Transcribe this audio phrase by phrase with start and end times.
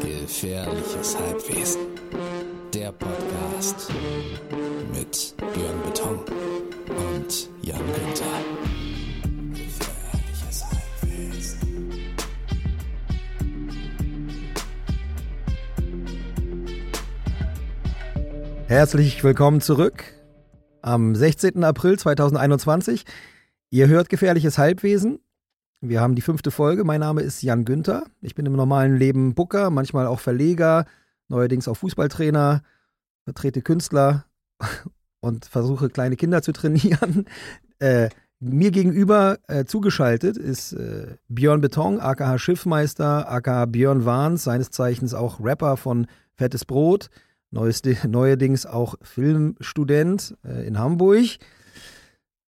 [0.00, 1.82] Gefährliches Halbwesen.
[2.74, 3.88] Der Podcast
[4.92, 6.18] mit Björn Beton
[6.88, 8.26] und Jan Günther.
[9.52, 11.58] Gefährliches Halbwesen.
[18.66, 20.02] Herzlich willkommen zurück
[20.80, 21.62] am 16.
[21.62, 23.04] April 2021.
[23.70, 25.20] Ihr hört Gefährliches Halbwesen.
[25.84, 26.84] Wir haben die fünfte Folge.
[26.84, 28.04] Mein Name ist Jan Günther.
[28.20, 30.86] Ich bin im normalen Leben Booker, manchmal auch Verleger,
[31.26, 32.62] neuerdings auch Fußballtrainer,
[33.24, 34.24] vertrete Künstler
[35.20, 37.26] und versuche kleine Kinder zu trainieren.
[37.80, 44.70] Äh, mir gegenüber äh, zugeschaltet ist äh, Björn Beton, aka Schiffmeister, aka Björn Wahns, seines
[44.70, 47.10] Zeichens auch Rapper von Fettes Brot,
[47.50, 51.38] neueste, neuerdings auch Filmstudent äh, in Hamburg.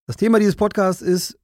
[0.07, 1.37] Das Thema dieses Podcasts ist,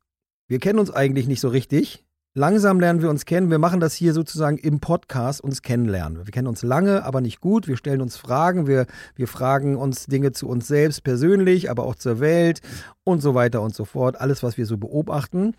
[0.51, 2.05] wir kennen uns eigentlich nicht so richtig.
[2.35, 3.51] Langsam lernen wir uns kennen.
[3.51, 6.27] Wir machen das hier sozusagen im Podcast uns kennenlernen.
[6.27, 7.69] Wir kennen uns lange, aber nicht gut.
[7.69, 8.67] Wir stellen uns Fragen.
[8.67, 12.63] Wir, wir fragen uns Dinge zu uns selbst persönlich, aber auch zur Welt
[13.05, 14.21] und so weiter und so fort.
[14.21, 15.55] Alles, was wir so beobachten.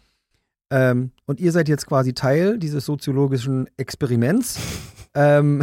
[0.70, 4.60] Ähm, und ihr seid jetzt quasi Teil dieses soziologischen Experiments.
[5.14, 5.62] Ähm,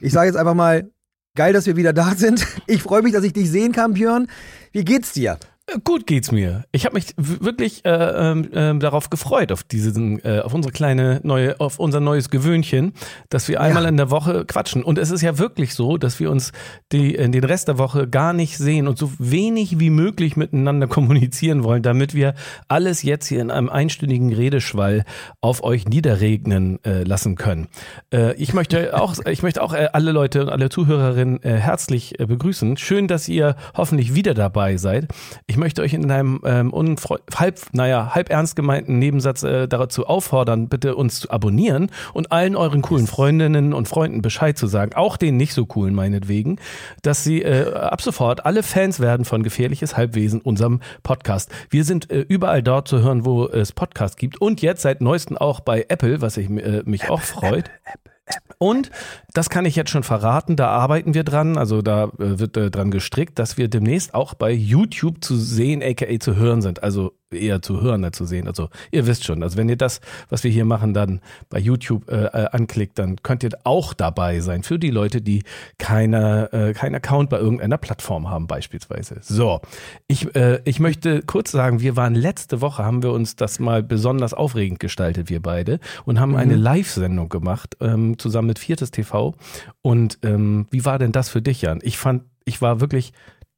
[0.00, 0.90] ich sage jetzt einfach mal,
[1.36, 2.44] geil, dass wir wieder da sind.
[2.66, 4.26] Ich freue mich, dass ich dich sehen kann, Björn.
[4.72, 5.38] Wie geht's dir?
[5.84, 6.64] Gut geht's mir.
[6.72, 11.58] Ich habe mich wirklich äh, äh, darauf gefreut, auf diesen, äh, auf unsere kleine neue,
[11.60, 12.92] auf unser neues Gewöhnchen,
[13.30, 13.88] dass wir einmal ja.
[13.88, 14.82] in der Woche quatschen.
[14.82, 16.52] Und es ist ja wirklich so, dass wir uns
[16.92, 20.86] die, äh, den Rest der Woche gar nicht sehen und so wenig wie möglich miteinander
[20.88, 22.34] kommunizieren wollen, damit wir
[22.68, 25.04] alles jetzt hier in einem einstündigen Redeschwall
[25.40, 27.68] auf euch niederregnen äh, lassen können.
[28.12, 32.76] Äh, ich möchte auch, ich möchte auch alle Leute und alle Zuhörerinnen herzlich begrüßen.
[32.76, 35.08] Schön, dass ihr hoffentlich wieder dabei seid.
[35.46, 36.96] Ich möchte euch in einem ähm,
[37.38, 42.56] halb, naja, halb ernst gemeinten Nebensatz äh, dazu auffordern, bitte uns zu abonnieren und allen
[42.56, 46.58] euren coolen Freundinnen und Freunden Bescheid zu sagen, auch den nicht so coolen meinetwegen,
[47.02, 51.50] dass sie äh, ab sofort alle Fans werden von Gefährliches Halbwesen, unserem Podcast.
[51.70, 55.36] Wir sind äh, überall dort zu hören, wo es Podcasts gibt und jetzt seit neuestem
[55.36, 57.66] auch bei Apple, was ich, äh, mich auch freut.
[57.66, 58.11] Apple, Apple.
[58.58, 58.90] Und
[59.34, 62.70] das kann ich jetzt schon verraten, da arbeiten wir dran, also da äh, wird äh,
[62.70, 66.82] dran gestrickt, dass wir demnächst auch bei YouTube zu sehen, aka zu hören sind.
[66.82, 68.46] Also eher zu hören als zu sehen.
[68.46, 71.20] Also ihr wisst schon, also wenn ihr das, was wir hier machen, dann
[71.50, 75.42] bei YouTube äh, äh, anklickt, dann könnt ihr auch dabei sein für die Leute, die
[75.78, 79.18] keine, äh, keinen Account bei irgendeiner Plattform haben beispielsweise.
[79.22, 79.60] So,
[80.06, 83.82] ich, äh, ich möchte kurz sagen, wir waren letzte Woche, haben wir uns das mal
[83.82, 86.36] besonders aufregend gestaltet, wir beide, und haben mhm.
[86.36, 89.34] eine Live-Sendung gemacht, ähm, zusammen mit Viertes TV.
[89.82, 91.80] Und ähm, wie war denn das für dich, Jan?
[91.82, 93.12] Ich fand, ich war wirklich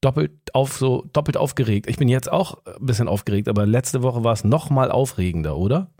[0.04, 1.88] doppelt auf so doppelt aufgeregt.
[1.88, 5.56] Ich bin jetzt auch ein bisschen aufgeregt, aber letzte Woche war es noch mal aufregender,
[5.56, 5.90] oder?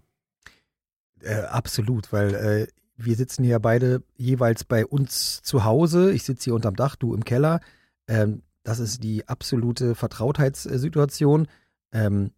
[1.20, 2.66] Äh, absolut, weil äh,
[2.96, 6.12] wir sitzen hier beide jeweils bei uns zu Hause.
[6.12, 7.60] Ich sitze hier unterm Dach, du im Keller.
[8.06, 11.48] Ähm, das ist die absolute Vertrautheitssituation.
[11.92, 12.30] Ähm,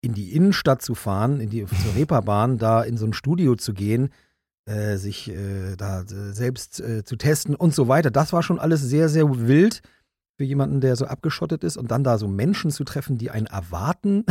[0.00, 3.72] in die Innenstadt zu fahren, in die zur Reeperbahn, da in so ein Studio zu
[3.72, 4.10] gehen,
[4.66, 8.10] äh, sich äh, da äh, selbst äh, zu testen und so weiter.
[8.10, 9.80] Das war schon alles sehr, sehr wild
[10.36, 13.46] für jemanden, der so abgeschottet ist und dann da so Menschen zu treffen, die einen
[13.46, 14.24] erwarten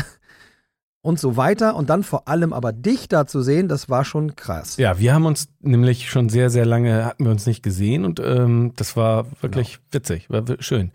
[1.01, 4.35] und so weiter und dann vor allem aber dich da zu sehen, das war schon
[4.35, 4.77] krass.
[4.77, 8.19] Ja, wir haben uns nämlich schon sehr, sehr lange, hatten wir uns nicht gesehen und
[8.19, 9.83] ähm, das war wirklich genau.
[9.91, 10.91] witzig, war schön.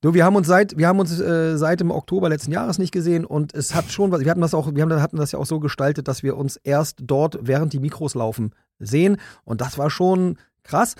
[0.00, 2.90] Du, wir haben uns seit, wir haben uns äh, seit dem Oktober letzten Jahres nicht
[2.90, 5.38] gesehen und es hat schon was, wir hatten das auch, wir haben, hatten das ja
[5.38, 9.78] auch so gestaltet, dass wir uns erst dort, während die Mikros laufen, sehen und das
[9.78, 10.96] war schon krass.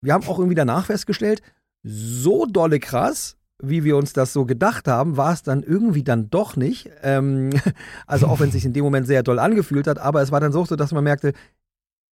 [0.00, 1.40] Wir haben auch irgendwie danach festgestellt,
[1.82, 6.30] so dolle krass, wie wir uns das so gedacht haben, war es dann irgendwie dann
[6.30, 6.90] doch nicht.
[7.02, 7.50] Ähm,
[8.06, 10.40] also auch wenn es sich in dem Moment sehr doll angefühlt hat, aber es war
[10.40, 11.32] dann so, dass man merkte,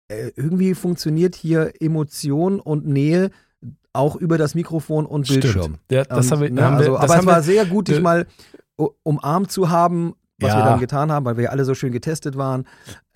[0.08, 3.30] äh, irgendwie funktioniert hier Emotion und Nähe
[3.92, 5.78] auch über das Mikrofon und Bildschirm.
[5.90, 8.00] Ja, das und, haben wir, ne, haben also, wir, aber es war sehr gut, dich
[8.00, 8.26] mal
[9.02, 10.58] umarmt zu haben was ja.
[10.58, 12.66] wir dann getan haben, weil wir ja alle so schön getestet waren.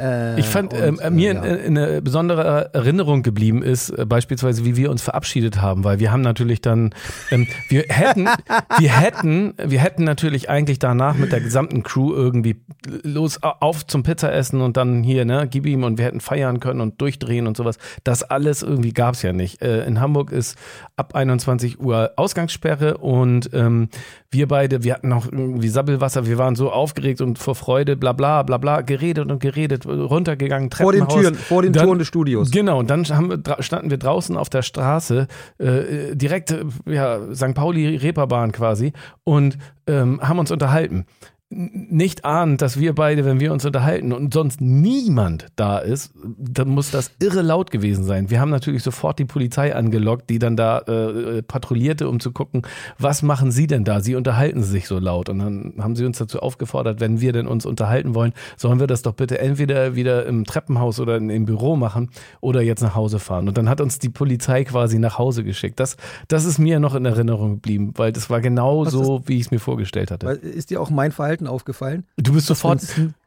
[0.00, 1.41] Äh, ich fand, und, äh, mir ja.
[1.41, 6.22] eine besondere Erinnerung geblieben ist, äh, beispielsweise, wie wir uns verabschiedet haben, weil wir haben
[6.22, 6.92] natürlich dann,
[7.30, 8.27] ähm, wir hätten,
[8.78, 12.57] wir hätten, wir hätten natürlich eigentlich danach mit der gesamten Crew irgendwie
[13.04, 16.80] los auf zum Pizzaessen und dann hier, ne, gib ihm und wir hätten feiern können
[16.80, 17.78] und durchdrehen und sowas.
[18.03, 19.63] Das alles irgendwie gab es ja nicht.
[19.63, 20.59] Äh, in Hamburg ist
[20.97, 23.89] ab 21 Uhr Ausgangssperre und ähm,
[24.30, 28.13] wir beide, wir hatten noch irgendwie Sabbelwasser, wir waren so aufgeregt und vor Freude, bla
[28.13, 31.13] bla bla bla, geredet und geredet, runtergegangen, Treppenhaus.
[31.13, 32.51] Vor den Türen, vor den dann, Toren des Studios.
[32.51, 35.27] Genau, und dann haben wir, standen wir draußen auf der Straße,
[35.59, 36.54] äh, direkt,
[36.86, 37.54] ja, St.
[37.54, 38.92] Pauli Reeperbahn quasi
[39.25, 41.07] und ähm, haben uns unterhalten.
[41.50, 46.68] Nicht ahnt, dass wir beide, wenn wir uns unterhalten und sonst niemand da ist, dann
[46.68, 48.30] muss das irre laut gewesen sein.
[48.30, 52.62] Wir haben natürlich sofort die Polizei angelockt, die dann da äh, patrouillierte, um zu gucken,
[52.98, 54.00] was machen sie denn da?
[54.00, 55.28] Sie unterhalten sich so laut.
[55.28, 58.86] Und dann haben sie uns dazu aufgefordert, wenn wir denn uns unterhalten wollen, sollen wir
[58.86, 62.10] das doch bitte entweder wieder im Treppenhaus oder im Büro machen
[62.41, 63.48] oder jetzt nach Hause fahren.
[63.48, 65.78] Und dann hat uns die Polizei quasi nach Hause geschickt.
[65.78, 65.96] Das,
[66.26, 69.42] das ist mir noch in Erinnerung geblieben, weil das war genau Was so, wie ich
[69.46, 70.26] es mir vorgestellt hatte.
[70.26, 72.04] Ist dir auch mein Verhalten aufgefallen?
[72.16, 72.83] Du bist sofort,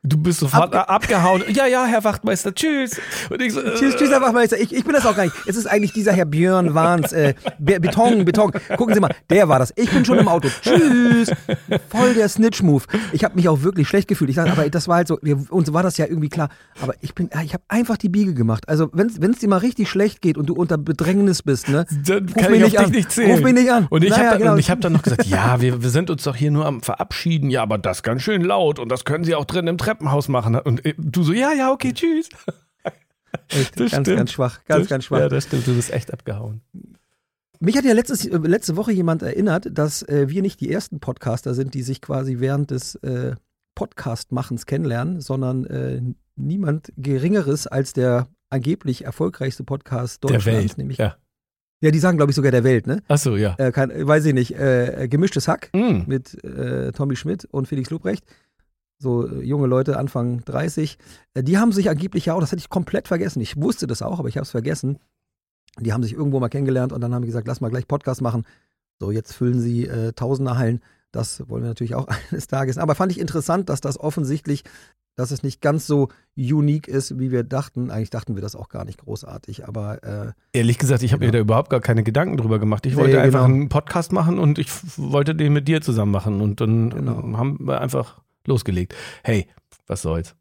[0.08, 1.44] du bist sofort Abge- abgehauen.
[1.54, 3.00] Ja, ja, Herr Wachtmeister, tschüss.
[3.30, 4.60] So, äh, Tschüss, tschüss, Herr Wachmeister.
[4.60, 5.36] Ich, ich bin das auch gar nicht.
[5.46, 7.12] Es ist eigentlich dieser Herr Björn Wahns.
[7.14, 8.52] Äh, Be Beton, Beton.
[8.78, 9.74] Gucken Sie mal, der war das.
[9.76, 10.48] Ich bin schon im Auto.
[10.62, 11.32] Tschüss.
[11.90, 12.84] Voll der Snitch-Move.
[13.12, 14.30] Ich habe mich auch wirklich schlecht gefühlt.
[14.30, 16.50] Ich dachte, aber das war halt so, wir, uns war das ja irgendwie klar.
[16.82, 18.68] Aber ich bin, ich habe einfach die Biege gemacht.
[18.70, 21.86] Also wenn es dir mal richtig schlecht geht und du unter Bedrängnis bist, ne?
[22.06, 22.90] dann Ruf kann mich ich nicht an.
[22.92, 23.32] nicht zählen.
[23.32, 23.88] Ruf mich nicht an.
[23.90, 24.52] Und ich Naja, habe genau.
[24.52, 26.82] dann, ich hab dann noch gesagt, ja, wir, wir sind uns doch hier nur am
[26.82, 27.50] Verabschieden.
[27.50, 30.56] Ja, aber das ganz schön laut und das können Sie auch drin im Treppenhaus machen.
[30.56, 32.30] Und äh, du so, ja, ja, okay, tschüss.
[33.50, 34.08] Echt, ganz, stimmt.
[34.08, 34.64] ganz schwach.
[34.66, 35.20] Ganz, Das- ganz schwach.
[35.20, 36.62] Ja, das stimmt, du bist echt abgehauen.
[37.60, 41.00] Mich hat ja letztes, äh, letzte Woche jemand erinnert, dass äh, wir nicht die ersten
[41.00, 43.36] Podcaster sind, die sich quasi während des äh,
[43.76, 46.02] Podcast-Machens kennenlernen, sondern äh,
[46.36, 50.60] niemand Geringeres als der angeblich erfolgreichste Podcast Der Deutschlands.
[50.60, 50.78] Welt.
[50.78, 51.18] Nämlich, ja.
[51.82, 51.92] Ja.
[51.92, 53.02] die sagen, glaube ich, sogar der Welt, ne?
[53.08, 53.56] Ach so, ja.
[53.72, 54.56] Kein, weiß ich nicht.
[55.10, 56.04] Gemischtes Hack Mm.
[56.08, 56.38] mit
[56.96, 58.24] Tommy Schmidt und Felix Lobrecht.
[59.00, 60.98] So äh, junge Leute, Anfang 30.
[61.34, 63.42] Äh, die haben sich angeblich ja auch, das hatte ich komplett vergessen.
[63.42, 64.98] Ich wusste das auch, aber ich habe es vergessen.
[65.80, 68.22] Die haben sich irgendwo mal kennengelernt und dann haben die gesagt, lass mal gleich Podcast
[68.22, 68.46] machen.
[69.00, 70.82] So, jetzt füllen sie äh, Tausender Hallen.
[71.12, 72.78] Das wollen wir natürlich auch eines Tages.
[72.80, 74.64] Aber fand ich interessant, dass das offensichtlich,
[75.16, 77.92] dass es nicht ganz so unique ist, wie wir dachten.
[77.92, 81.28] Eigentlich dachten wir das auch gar nicht großartig, aber äh, Ehrlich gesagt, ich habe mir
[81.32, 81.38] Genau.
[81.38, 82.86] da überhaupt gar keine Gedanken drüber gemacht.
[82.88, 83.54] Ich Nee, wollte einfach genau.
[83.60, 86.42] einen Podcast machen und ich wollte den mit dir zusammen machen.
[86.42, 87.20] Und dann Genau.
[87.20, 88.96] ähm, haben wir einfach losgelegt.
[89.24, 89.48] Hey,
[89.86, 90.36] was soll's.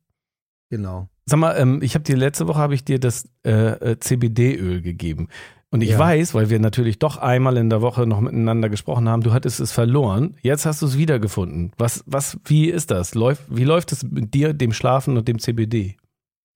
[0.71, 1.09] genau.
[1.29, 4.81] Sag mal, ähm, ich habe dir letzte Woche habe ich dir das äh, äh, CBD-Öl
[4.81, 5.29] gegeben.
[5.71, 5.99] Und ich Ja.
[5.99, 9.59] weiß, weil wir natürlich doch einmal in der Woche noch miteinander gesprochen haben, du hattest
[9.59, 10.37] es verloren.
[10.43, 11.73] Jetzt hast du es wiedergefunden.
[11.79, 13.17] Was, was, wie ist das?
[13.17, 15.97] Läuft, wie läuft es mit dir, dem Schlafen und dem CBD?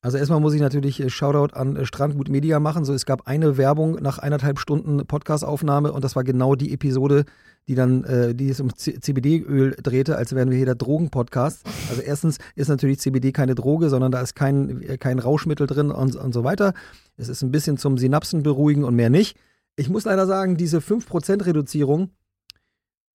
[0.03, 2.85] Also erstmal muss ich natürlich äh, Shoutout an äh, Strandgut Media machen.
[2.85, 7.25] So, es gab eine Werbung nach eineinhalb Stunden Podcastaufnahme und das war genau die Episode,
[7.69, 11.67] die dann, äh, die es um CBD-Öl drehte, als wären wir hier der Drogen-Podcast.
[11.91, 15.91] Also erstens ist natürlich CBD keine Droge, sondern da ist kein, äh, kein Rauschmittel drin
[15.91, 16.73] und, und so weiter.
[17.19, 19.37] Es ist ein bisschen zum Synapsen beruhigen und mehr nicht.
[19.77, 22.11] Ich muss leider sagen, diese 5% Reduzierung,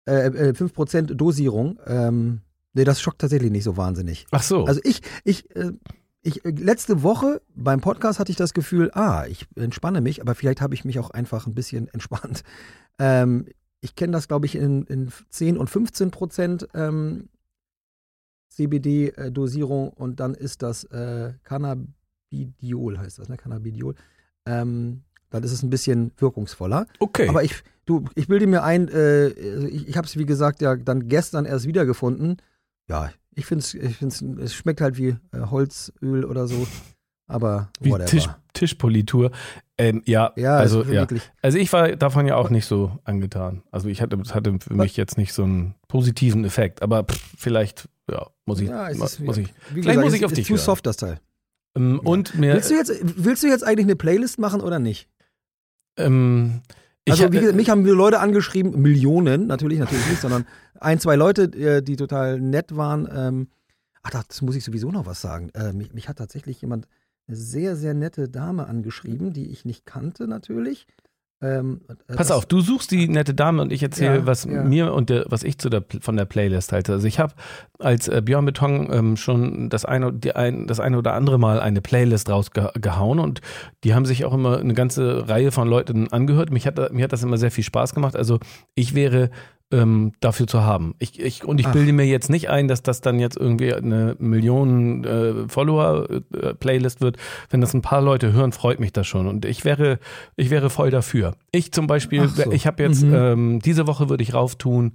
[0.07, 2.41] äh, äh, 5% Dosierung, ähm,
[2.73, 4.27] nee, das schockt tatsächlich nicht so wahnsinnig.
[4.29, 4.65] Ach so.
[4.65, 5.71] Also ich, ich, äh,
[6.25, 10.35] ich, äh, letzte Woche beim Podcast hatte ich das Gefühl, ah, ich entspanne mich, aber
[10.35, 12.43] vielleicht habe ich mich auch einfach ein bisschen entspannt.
[12.99, 13.47] Ähm,
[13.81, 17.29] ich kenne das, glaube ich, in, in 10 und 15 Prozent ähm,
[18.49, 23.37] CBD-Dosierung und dann ist das äh, Cannabidiol, heißt das, ne?
[23.37, 23.93] Cannabidiol.
[24.47, 26.87] Ähm, dann ist es ein bisschen wirkungsvoller.
[26.99, 27.27] okay.
[27.27, 30.75] Aber ich, du, ich bilde mir ein, äh, ich, ich habe es wie gesagt ja
[30.75, 32.37] dann gestern erst wiedergefunden.
[32.87, 36.67] Ja, ich finde es, ich find's, es schmeckt halt wie äh, Holzöl oder so.
[37.27, 38.05] Aber wie whatever.
[38.07, 39.31] Tisch, Tischpolitur.
[39.77, 41.07] Ähm, ja, ja, also ja.
[41.41, 43.63] Also ich war davon ja auch nicht so angetan.
[43.71, 46.81] Also ich hatte, hatte für mich jetzt nicht so einen positiven Effekt.
[46.83, 49.47] Aber pff, vielleicht, ja, muss ich, Ja, es ist, muss ich.
[49.73, 50.63] wie vielleicht muss es ich auf ist dich Zu hören.
[50.63, 51.19] soft das Teil.
[51.75, 55.09] Ähm, Und mir, Willst du jetzt, willst du jetzt eigentlich eine Playlist machen oder nicht?
[55.97, 56.61] ähm,
[57.09, 60.45] Also wie gesagt, mich haben Leute angeschrieben, Millionen, natürlich, natürlich nicht, sondern
[60.79, 63.07] ein, zwei Leute, äh, die total nett waren.
[63.11, 63.47] Ähm,
[64.03, 65.49] ach, das muss ich sowieso noch was sagen.
[65.53, 66.87] Äh, mich, mich hat tatsächlich jemand,
[67.27, 70.85] eine sehr, sehr nette Dame angeschrieben, die ich nicht kannte natürlich.
[71.41, 74.63] Ähm, äh, Pass auf, du suchst die nette Dame und ich erzähle, Ja, was ja.
[74.63, 76.93] mir und der, was ich zu der, von der Playlist halte.
[76.93, 77.33] Also ich habe
[77.77, 81.59] als äh, Björn Beton ähm, schon das eine, die ein, das eine oder andere Mal
[81.59, 83.41] eine Playlist rausgehauen und
[83.83, 86.51] die haben sich auch immer eine ganze Reihe von Leuten angehört.
[86.51, 88.15] Mich hat, mir hat das immer sehr viel Spaß gemacht.
[88.15, 88.39] Also
[88.73, 89.29] ich wäre
[89.71, 90.93] ähm, dafür zu haben.
[90.99, 91.71] Ich, ich, und ich Ach.
[91.73, 97.17] bilde mir jetzt nicht ein, dass das dann jetzt irgendwie eine Millionen äh, Follower-Playlist wird.
[97.49, 99.27] Wenn das ein paar Leute hören, freut mich das schon.
[99.27, 99.99] Und ich wäre,
[100.35, 101.35] ich wäre voll dafür.
[101.51, 102.51] Ich zum Beispiel, so.
[102.51, 103.13] ich habe jetzt, Mhm.
[103.15, 104.93] ähm, diese Woche würde ich rauftun,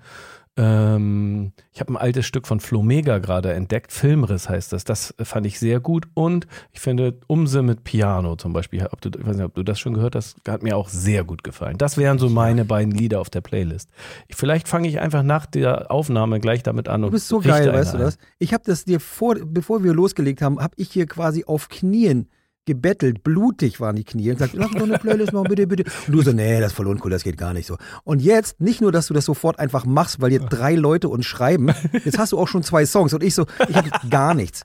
[0.56, 3.92] ähm, ich habe ein altes Stück von Flo Mega gerade entdeckt.
[3.92, 4.84] Filmriss heißt das.
[4.84, 6.08] Das fand ich sehr gut.
[6.14, 9.62] Und ich finde Umse mit Piano zum Beispiel, ob du, ich weiß nicht, ob du
[9.62, 11.78] das schon gehört hast, hat mir auch sehr gut gefallen.
[11.78, 13.90] Das wären so meine beiden Lieder auf der Playlist.
[14.28, 17.02] Ich, vielleicht fange ich einfach nach der Aufnahme gleich damit an.
[17.02, 18.02] Du bist so geil, weißt du ein.
[18.04, 18.18] das?
[18.38, 22.28] Ich habe das dir vor, bevor wir losgelegt haben, habe ich hier quasi auf Knien
[22.70, 25.84] gebettelt, blutig waren die Knie und gesagt, lass doch eine Playlist machen, bitte, bitte.
[26.06, 27.76] Und du so, nee, das ist voll uncool, das geht gar nicht so.
[28.04, 31.26] Und jetzt, nicht nur, dass du das sofort einfach machst, weil dir drei Leute uns
[31.26, 31.72] schreiben,
[32.04, 34.62] jetzt hast du auch schon zwei Songs und ich so, ich habe gar nichts.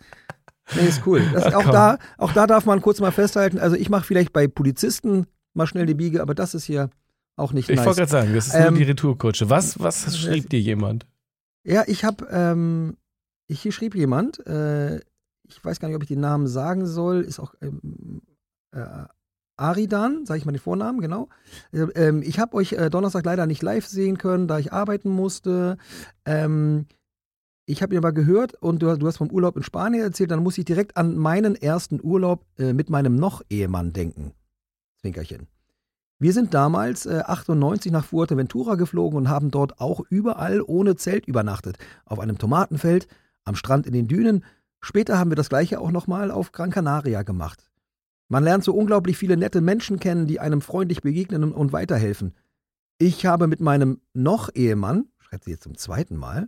[0.75, 1.21] Nee, ist cool.
[1.33, 4.47] Das, auch, da, auch da darf man kurz mal festhalten, also ich mache vielleicht bei
[4.47, 6.89] Polizisten mal schnell die Biege, aber das ist hier
[7.35, 7.85] auch nicht Ich nice.
[7.85, 9.49] wollte gerade sagen, das ist Ähm, nur die Retourkutsche.
[9.49, 11.05] Was, was schrieb dir jemand?
[11.63, 12.97] Ja, ich habe, ähm,
[13.47, 15.01] ich, hier schrieb jemand, äh,
[15.47, 18.21] ich weiß gar nicht, ob ich den Namen sagen soll, ist auch ähm,
[18.71, 19.05] äh,
[19.57, 21.29] Aridan, sage ich mal den Vornamen, genau.
[21.71, 25.09] Äh, ähm, ich habe euch äh, Donnerstag leider nicht live sehen können, da ich arbeiten
[25.09, 25.77] musste.
[26.25, 26.87] Ähm,
[27.65, 30.43] ich habe ihn aber gehört und du, du hast vom Urlaub in Spanien erzählt, dann
[30.43, 34.33] muss ich direkt an meinen ersten Urlaub äh, mit meinem Noch-Ehemann denken.
[35.01, 35.47] Zwinkerchen.
[36.19, 41.27] Wir sind damals äh, 98 nach Fuerteventura geflogen und haben dort auch überall ohne Zelt
[41.27, 41.77] übernachtet.
[42.05, 43.07] Auf einem Tomatenfeld,
[43.43, 44.43] am Strand in den Dünen.
[44.81, 47.69] Später haben wir das gleiche auch nochmal auf Gran Canaria gemacht.
[48.27, 52.33] Man lernt so unglaublich viele nette Menschen kennen, die einem freundlich begegnen und- weiterhelfen.
[52.97, 56.47] Ich habe mit meinem Noch-Ehemann, schreibt sie jetzt zum zweiten Mal,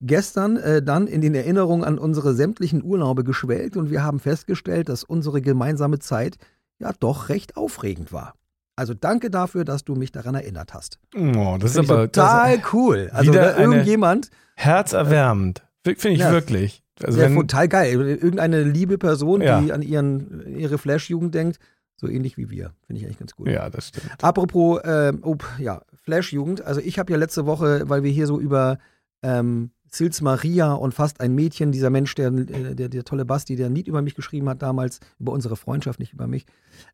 [0.00, 4.88] gestern äh, dann in den Erinnerungen an unsere sämtlichen Urlaube geschwelgt und wir haben festgestellt,
[4.88, 6.38] dass unsere gemeinsame Zeit
[6.78, 8.34] ja doch recht aufregend war.
[8.76, 11.00] Also danke dafür, dass du mich daran erinnert hast.
[11.14, 13.10] Oh, das ist Finde ich aber total das, cool.
[13.12, 15.62] Also irgendjemand, herzerwärmend.
[15.84, 16.32] Finde ich Ja.
[16.32, 16.82] wirklich.
[17.04, 18.00] Also ja, wenn, total geil.
[18.00, 19.60] Irgendeine liebe Person, Ja.
[19.60, 21.58] die an ihren, ihre Flash-Jugend denkt,
[21.96, 22.72] so ähnlich wie wir.
[22.86, 23.48] Finde ich eigentlich ganz gut.
[23.48, 24.22] ja, das stimmt.
[24.22, 26.62] Apropos, ähm, oh, ja, Flash-Jugend.
[26.62, 28.78] Also ich habe ja letzte Woche, weil wir hier so über
[29.22, 33.56] ähm, Sils Maria und fast ein Mädchen, dieser Mensch, der, äh, der, der tolle Basti,
[33.56, 36.46] der ein Lied über mich geschrieben hat damals, über unsere Freundschaft, nicht über mich,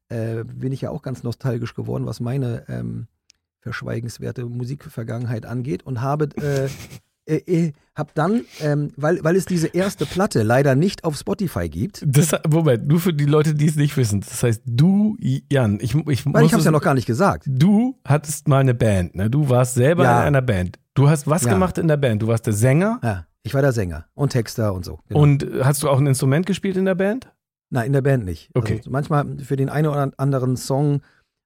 [0.08, 3.06] äh, bin ich ja auch ganz nostalgisch geworden, was meine ähm,
[3.60, 6.68] verschweigenswerte Musikvergangenheit angeht und habe äh,
[7.26, 11.68] äh, äh, hab dann, ähm, weil, weil es diese erste Platte leider nicht auf Spotify
[11.68, 14.21] gibt, Das, Moment, nur für die Leute, die es nicht wissen.
[14.21, 15.16] Das heißt, du,
[15.50, 17.45] Jan, ich, ich weil muss ich habe es ja noch gar nicht gesagt.
[17.49, 19.30] Du hattest mal eine Band, ne?
[19.30, 20.21] Du warst selber Ja.
[20.21, 20.78] in einer Band.
[20.95, 21.52] Du hast was Ja.
[21.52, 22.23] gemacht in der Band?
[22.23, 24.99] Du warst der Sänger Ja, ich war der Sänger und Texter und so.
[25.09, 25.21] genau.
[25.23, 27.33] und hast du auch ein Instrument gespielt in der Band?
[27.71, 28.50] Nein, in der Band nicht.
[28.54, 28.76] Okay.
[28.78, 31.00] Also manchmal für den einen oder anderen Song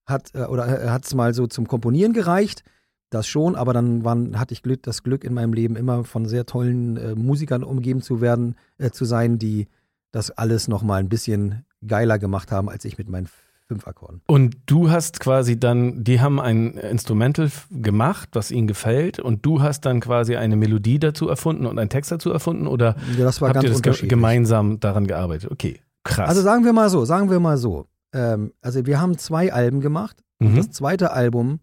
[0.06, 2.64] hat äh, oder hat es mal so zum Komponieren gereicht.
[3.10, 6.26] Das schon, aber dann waren, hatte ich Glück, das Glück in meinem Leben immer von
[6.26, 9.66] sehr tollen äh, Musikern umgeben zu werden, äh, zu sein, die
[10.12, 13.28] das alles nochmal ein bisschen geiler gemacht haben als ich mit meinen
[13.70, 14.20] fünf Akkorden.
[14.26, 19.62] Und du hast quasi dann, die haben ein Instrumental gemacht, was ihnen gefällt, und du
[19.62, 23.40] hast dann quasi eine Melodie dazu erfunden und einen Text dazu erfunden oder Ja, das
[23.40, 25.52] war habt ganz ihr das ge gemeinsam daran gearbeitet?
[25.52, 26.28] Okay, krass.
[26.28, 27.86] Also sagen wir mal so, sagen wir mal so.
[28.12, 30.16] Ähm, also wir haben zwei Alben gemacht.
[30.40, 30.56] mhm.
[30.56, 31.60] Das zweite Album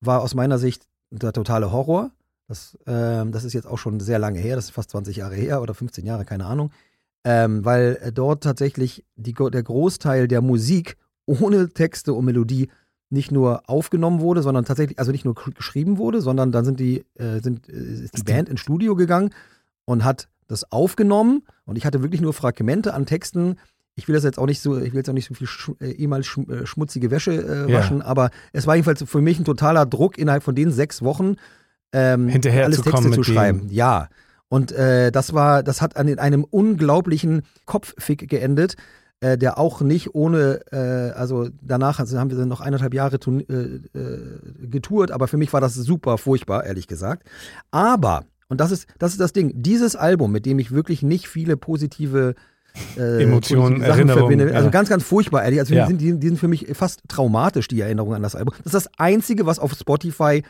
[0.00, 2.10] war aus meiner Sicht der totale Horror.
[2.48, 5.34] Das, ähm, das ist jetzt auch schon sehr lange her, das ist fast 20 Jahre
[5.34, 6.70] her oder 15 Jahre, keine Ahnung.
[7.24, 12.68] Ähm, weil äh, dort tatsächlich die, der Großteil der Musik ohne Texte und Melodie
[13.08, 16.80] nicht nur aufgenommen wurde, sondern tatsächlich, also nicht nur sch- geschrieben wurde, sondern dann sind
[16.80, 19.30] die, äh, sind, äh, Ist die- Band ins Studio gegangen
[19.86, 23.56] und hat das aufgenommen und ich hatte wirklich nur Fragmente an Texten.
[23.96, 25.70] Ich will das jetzt auch nicht so, ich will jetzt auch nicht so viel sch
[25.80, 27.78] äh, ehemals schm äh, schmutzige Wäsche äh, Ja.
[27.78, 31.36] waschen, aber es war jedenfalls für mich ein totaler Druck innerhalb von den sechs Wochen
[31.92, 33.68] ähm, Hinterher alles zu Texte zu mit dem- schreiben.
[33.70, 34.08] Ja.
[34.48, 38.74] Und äh, das war, das hat an in einem unglaublichen Kopffick geendet,
[39.20, 43.18] äh, der auch nicht ohne, äh, also danach also haben wir dann noch eineinhalb Jahre
[44.70, 47.26] getourt, aber für mich war das super furchtbar, ehrlich gesagt.
[47.70, 51.28] Aber, und das ist, das ist das Ding, dieses Album, mit dem ich wirklich nicht
[51.28, 52.34] viele positive
[52.96, 54.70] äh, Emotionen, Erinnerungen, also ja.
[54.70, 55.60] ganz, ganz furchtbar, ehrlich.
[55.60, 55.84] Also Ja.
[55.86, 58.54] die, sind, die, die sind für mich fast traumatisch, die Erinnerungen an das Album.
[58.64, 60.42] Das ist das Einzige, was auf Spotify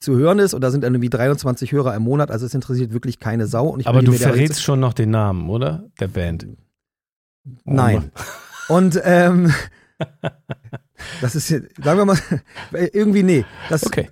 [0.00, 0.52] zu hören ist.
[0.52, 3.68] Und da sind dann irgendwie 23 Hörer im Monat, also es interessiert wirklich keine Sau.
[3.68, 5.84] Und ich Aber du verrätst schon noch den Namen, oder?
[6.00, 6.46] Der Band.
[7.46, 8.10] Oh Nein.
[8.68, 9.52] Und ähm,
[11.20, 12.18] das ist, sagen wir mal,
[12.92, 13.44] irgendwie nee.
[13.68, 14.08] Das, Okay.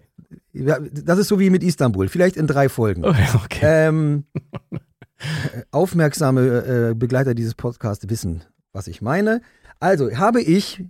[0.52, 3.04] das ist so wie mit Istanbul, vielleicht in drei Folgen.
[3.04, 3.60] Okay, okay.
[3.62, 4.24] Ähm,
[4.72, 4.78] äh,
[5.70, 9.40] aufmerksame äh, Begleiter dieses Podcasts wissen, was ich meine.
[9.78, 10.84] Also habe ich,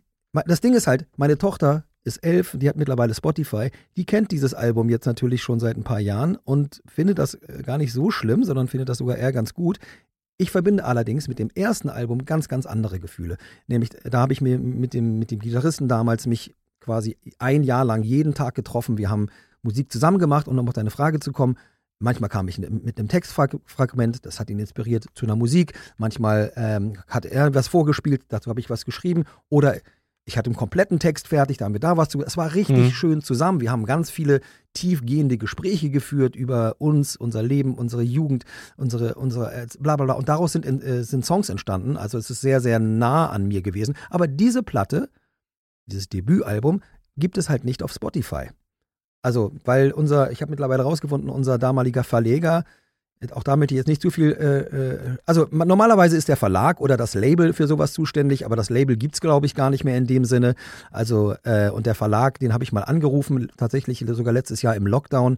[0.46, 4.54] das Ding ist halt, meine Tochter ist elf, die hat mittlerweile Spotify, die kennt dieses
[4.54, 8.10] Album jetzt natürlich schon seit ein paar Jahren und findet das äh, gar nicht so
[8.10, 9.78] schlimm, sondern findet das sogar eher ganz gut.
[10.38, 13.36] Ich verbinde allerdings mit dem ersten Album ganz, ganz andere Gefühle.
[13.66, 17.84] Nämlich, da habe ich mir mit dem, mit dem Gitarristen damals mich quasi ein Jahr
[17.84, 18.96] lang jeden Tag getroffen.
[18.96, 19.28] Wir haben
[19.62, 21.58] Musik zusammen gemacht, um um auf deine Frage zu kommen.
[22.02, 25.74] Manchmal kam ich mit einem Textfragment, das hat ihn inspiriert zu einer Musik.
[25.98, 29.24] Manchmal ähm, hat er was vorgespielt, dazu habe ich was geschrieben.
[29.50, 29.76] Oder
[30.24, 32.22] ich hatte einen kompletten Text fertig, da haben wir da was zu.
[32.24, 32.90] Es war richtig Mhm.
[32.92, 33.60] schön zusammen.
[33.60, 34.40] Wir haben ganz viele
[34.72, 38.44] tiefgehende Gespräche geführt über uns, unser Leben, unsere Jugend,
[38.78, 40.14] unsere, unsere äh, bla bla bla.
[40.14, 41.96] Und daraus sind, äh, sind Songs entstanden.
[41.98, 43.94] Also es ist sehr, sehr nah an mir gewesen.
[44.08, 45.10] Aber diese Platte,
[45.86, 46.80] dieses Debütalbum,
[47.16, 48.48] gibt es halt nicht auf Spotify.
[49.22, 52.64] Also, weil unser, ich habe mittlerweile rausgefunden, unser damaliger Verleger,
[53.32, 56.38] auch da möchte ich jetzt nicht zu viel, äh, äh, also ma- normalerweise ist der
[56.38, 59.84] Verlag oder das Label für sowas zuständig, aber das Label gibt's glaube ich, gar nicht
[59.84, 60.54] mehr in dem Sinne.
[60.90, 64.86] Also, äh, und der Verlag, den habe ich mal angerufen, tatsächlich sogar letztes Jahr im
[64.86, 65.36] Lockdown.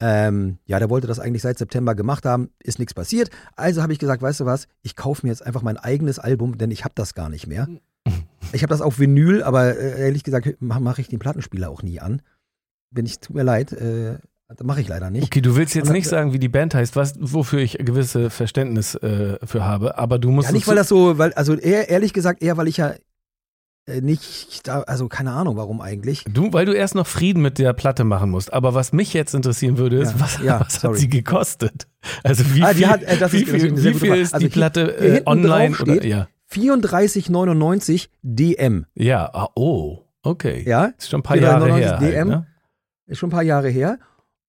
[0.00, 3.28] Ähm, ja, der wollte das eigentlich seit September gemacht haben, ist nichts passiert.
[3.56, 6.56] Also habe ich gesagt, weißt du was, ich kaufe mir jetzt einfach mein eigenes Album,
[6.56, 7.68] denn ich habe das gar nicht mehr.
[8.52, 11.82] Ich habe das auf Vinyl, aber äh, ehrlich gesagt mache mach ich den Plattenspieler auch
[11.82, 12.22] nie an.
[12.90, 14.18] Bin ich, tut mir leid, äh,
[14.62, 15.24] mache ich leider nicht.
[15.24, 18.30] Okay, du willst jetzt Und- nicht sagen, wie die Band heißt, was, wofür ich gewisse
[18.30, 21.90] Verständnis äh, für habe, aber du musst Ja, nicht, weil das so, weil, also eher,
[21.90, 22.94] ehrlich gesagt, eher, weil ich ja
[23.86, 26.24] äh, nicht, also keine Ahnung, warum eigentlich.
[26.30, 28.52] Du, weil du erst noch Frieden mit der Platte machen musst.
[28.52, 31.86] Aber was mich jetzt interessieren würde, ist, Ja, was, ja, was hat sie gekostet?
[32.22, 34.60] Also wie Ah, viel, hat, äh, wie ist- viel, wie viel ist Also die hier-
[34.60, 35.76] Platte hier äh, online?
[35.80, 38.86] Oder, ja, 34,99 DM.
[38.94, 40.64] ja, ah, oh, okay.
[40.66, 41.98] Ja, Ist schon ein paar Jahre 4,99 her.
[42.00, 42.28] Halt, DM.
[42.28, 42.46] ne?
[43.08, 43.98] Ist schon ein paar Jahre her.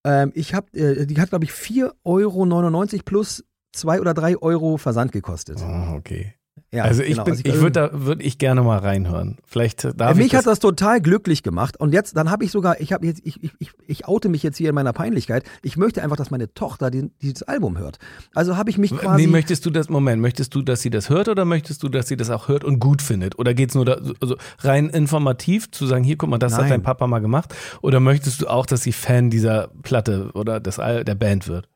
[0.05, 4.77] Ähm, ich habe, äh, die hat, glaube ich, 4,99 Euro plus 2 oder 3 Euro
[4.77, 5.59] Versand gekostet.
[5.61, 6.35] Oh, okay.
[6.71, 7.23] Ja, also ich genau.
[7.23, 9.37] bin, Also ich würde da würde ich gerne mal reinhören.
[9.43, 11.79] Vielleicht darf Mich ich das, hat das total glücklich gemacht.
[11.79, 14.43] Und jetzt, dann habe ich sogar, ich habe jetzt, ich, ich, ich, ich oute mich
[14.43, 15.43] jetzt hier in meiner Peinlichkeit.
[15.63, 17.97] Ich möchte einfach, dass meine Tochter den, dieses Album hört.
[18.35, 19.23] Also habe ich mich quasi.
[19.25, 22.07] Nee, möchtest du das, Moment, möchtest du, dass sie das hört oder möchtest du, dass
[22.07, 23.39] sie das auch hört und gut findet?
[23.39, 26.61] Oder geht es nur da, also rein informativ zu sagen, hier, guck mal, das hat
[26.61, 26.69] Nein.
[26.69, 27.55] dein Papa mal gemacht?
[27.81, 31.67] Oder möchtest du auch, dass sie Fan dieser Platte oder des, der Band wird?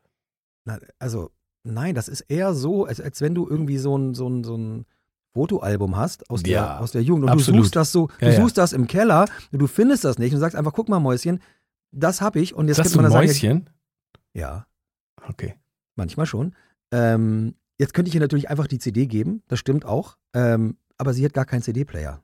[0.65, 1.31] Na, also,
[1.63, 4.55] nein, das ist eher so, als, als wenn du irgendwie so ein, so ein, so
[4.57, 4.85] ein
[5.33, 7.59] Fotoalbum hast aus der, Ja, aus der Jugend und absolut.
[7.59, 8.41] du suchst das so, du Ja, ja.
[8.41, 11.39] suchst das im Keller, du findest das nicht und sagst einfach, guck mal, Mäuschen,
[11.91, 13.49] das habe ich und jetzt Sagst könnte man da Mäuschen?
[13.65, 13.69] sagen,
[14.33, 14.65] ja,
[15.27, 15.55] Okay.
[15.95, 16.55] manchmal schon.
[16.91, 21.13] Ähm, jetzt könnte ich ihr natürlich einfach die CD geben, das stimmt auch, ähm, aber
[21.13, 22.21] sie hat gar keinen CD-Player.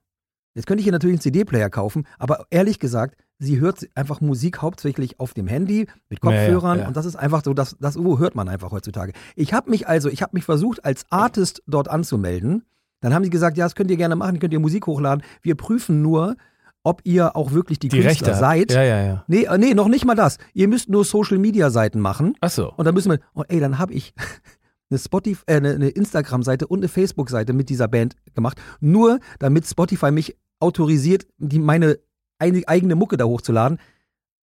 [0.55, 4.61] Jetzt könnte ich ihr natürlich einen CD-Player kaufen, aber ehrlich gesagt, sie hört einfach Musik
[4.61, 6.87] hauptsächlich auf dem Handy mit Ja, ja, Kopfhörern ja.
[6.87, 9.13] und das ist einfach so, das, das oh, hört man einfach heutzutage.
[9.35, 12.63] Ich habe mich also, ich habe mich versucht, als Artist dort anzumelden.
[13.01, 15.23] Dann haben sie gesagt, ja, das könnt ihr gerne machen, könnt ihr Musik hochladen.
[15.41, 16.35] Wir prüfen nur,
[16.83, 18.39] ob ihr auch wirklich die, Die Künstler Rechte.
[18.39, 18.71] seid.
[18.73, 19.23] Ja, ja, ja.
[19.27, 20.37] Nee, äh, nee, noch nicht mal das.
[20.53, 22.35] Ihr müsst nur Social-Media-Seiten machen.
[22.41, 22.73] Ach so.
[22.73, 24.13] Und dann müssen wir, oh, ey, dann habe ich
[24.89, 29.65] eine Spotify, äh, eine, eine Instagram-Seite und eine Facebook-Seite mit dieser Band gemacht, nur damit
[29.65, 31.99] Spotify mich autorisiert, die meine
[32.39, 33.79] ein- eigene Mucke da hochzuladen.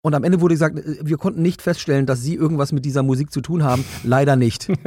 [0.06, 3.04] Und am Ende wurde gesagt, äh, wir konnten nicht feststellen, dass sie irgendwas mit dieser
[3.04, 3.86] Musik zu tun haben.
[4.04, 4.68] Leider nicht.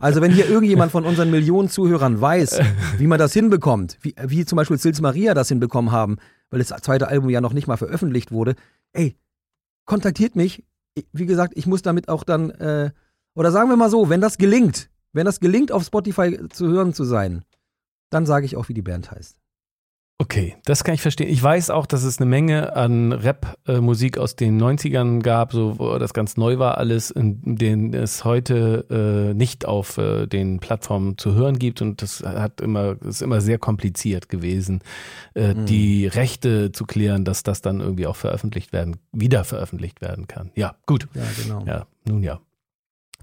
[0.00, 2.60] Also wenn hier irgendjemand von unseren Millionen Zuhörern weiß,
[2.98, 6.16] wie man das hinbekommt, wie, wie zum Beispiel Sils Maria das hinbekommen haben,
[6.50, 8.54] weil das zweite Album ja noch nicht mal veröffentlicht wurde,
[8.92, 9.16] ey,
[9.86, 10.64] kontaktiert mich.
[10.94, 12.90] Ich- Wie gesagt, ich muss damit auch dann, äh,
[13.34, 16.92] oder sagen wir mal so, wenn das gelingt, wenn das gelingt, auf Spotify zu hören
[16.94, 17.42] zu sein,
[18.10, 19.37] dann sage ich auch, wie die Band heißt.
[20.20, 21.28] Okay, das kann ich verstehen.
[21.30, 25.96] Ich weiß auch, dass es eine Menge an Rap-Musik aus den 90ern gab, so wo
[25.96, 31.18] das ganz neu war alles, in denen es heute äh, nicht auf äh, den Plattformen
[31.18, 34.80] zu hören gibt und das hat immer ist immer sehr kompliziert gewesen,
[35.34, 35.66] äh, Mhm.
[35.66, 40.50] die Rechte zu klären, dass das dann irgendwie auch veröffentlicht werden, wieder veröffentlicht werden kann.
[40.56, 41.06] Ja, gut.
[41.14, 41.64] Ja, genau.
[41.64, 42.40] Ja, nun ja.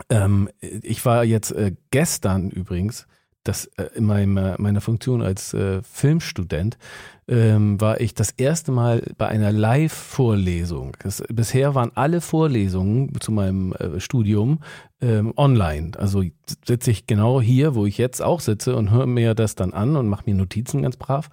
[0.09, 3.05] Ähm, ich war jetzt äh, gestern übrigens,
[3.45, 6.77] das äh, in meinem, meiner Funktion als äh, Filmstudent,
[7.27, 10.95] ähm, war ich das erste Mal bei einer Live-Vorlesung.
[11.29, 14.59] Bisher waren alle Vorlesungen zu meinem äh, Studium
[15.01, 15.91] ähm, online.
[15.97, 16.23] Also
[16.65, 19.95] sitze ich genau hier, wo ich jetzt auch sitze und höre mir das dann an
[19.95, 21.29] und mache mir Notizen ganz brav.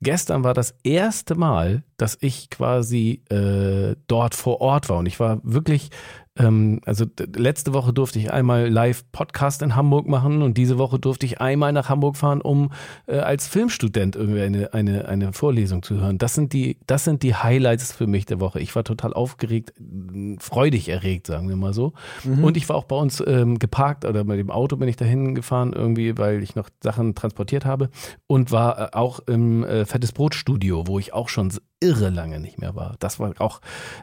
[0.00, 5.20] Gestern war das erste Mal, dass ich quasi äh, dort vor Ort war und ich
[5.20, 5.90] war wirklich
[6.36, 10.98] ähm, also letzte Woche durfte ich einmal live Podcast in Hamburg machen und diese Woche
[10.98, 12.72] durfte ich einmal nach Hamburg fahren, um
[13.06, 16.18] äh, als Filmstudent irgendwie eine, eine, eine Vorlesung zu hören.
[16.18, 18.60] Das sind die, das sind die Highlights für mich der Woche.
[18.60, 21.92] Ich war total aufgeregt, mh, freudig erregt, sagen wir mal so.
[22.24, 22.44] Mhm.
[22.44, 25.34] Und ich war auch bei uns ähm, geparkt oder mit dem Auto bin ich dahin
[25.34, 27.90] gefahren irgendwie, weil ich noch Sachen transportiert habe
[28.26, 32.40] und war äh, auch im äh, Fettes Brot Studio, wo ich auch schon irre lange
[32.40, 32.96] nicht mehr war.
[33.00, 33.60] Das war auch,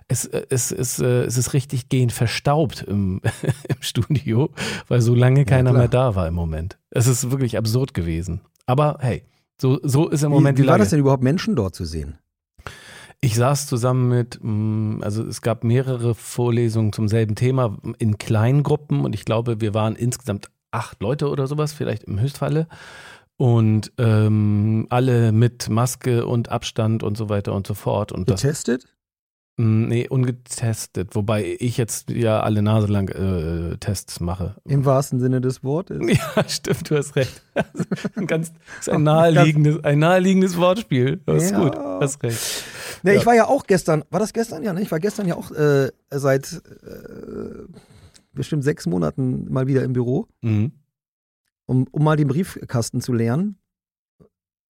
[0.07, 3.19] es, äh, es, es, äh, es ist richtig gehend verstaubt im,
[3.67, 4.49] im Studio,
[4.87, 5.81] weil so lange keiner klar.
[5.81, 6.77] mehr da war im Moment.
[6.89, 8.39] Es ist wirklich absurd gewesen.
[8.65, 9.23] Aber hey,
[9.59, 10.83] so, so ist im Moment wie, wie die war Lage.
[10.83, 12.17] das denn überhaupt, Menschen dort zu sehen?
[13.19, 18.63] Ich saß zusammen mit, mh, also es gab mehrere Vorlesungen zum selben Thema in kleinen
[18.63, 22.67] Gruppen und ich glaube, wir waren insgesamt acht Leute oder sowas, vielleicht im Höchstfalle.
[23.37, 28.11] und ähm, alle mit Maske und Abstand und so weiter und so fort.
[28.13, 28.85] Und das, Getestet?
[28.85, 29.02] Mm,
[29.57, 31.15] nee, ungetestet.
[31.15, 34.55] Wobei ich jetzt ja alle Nase lang äh, Tests mache.
[34.65, 35.99] Im wahrsten Sinne des Wortes.
[36.35, 37.43] Ja, stimmt, du hast recht.
[38.15, 41.21] ein ganz, ist ein naheliegendes, ein naheliegendes Wortspiel.
[41.25, 41.59] Das ist Ja.
[41.63, 42.63] gut, hast recht.
[43.03, 43.19] Ne, Ja.
[43.19, 44.63] ich war ja auch gestern, war das gestern?
[44.63, 44.81] Ja, ne?
[44.81, 47.67] Ich war gestern ja auch äh, seit äh,
[48.33, 50.71] bestimmt sechs Monaten mal wieder im Büro, Mhm.
[51.67, 53.57] um, um mal den Briefkasten zu lernen.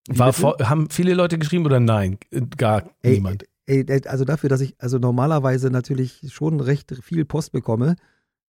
[0.09, 2.17] Wie War vor, haben viele Leute geschrieben oder nein?
[2.57, 3.45] Gar Ey, niemand.
[3.65, 7.95] Ey, also dafür, dass ich also normalerweise natürlich schon recht viel Post bekomme,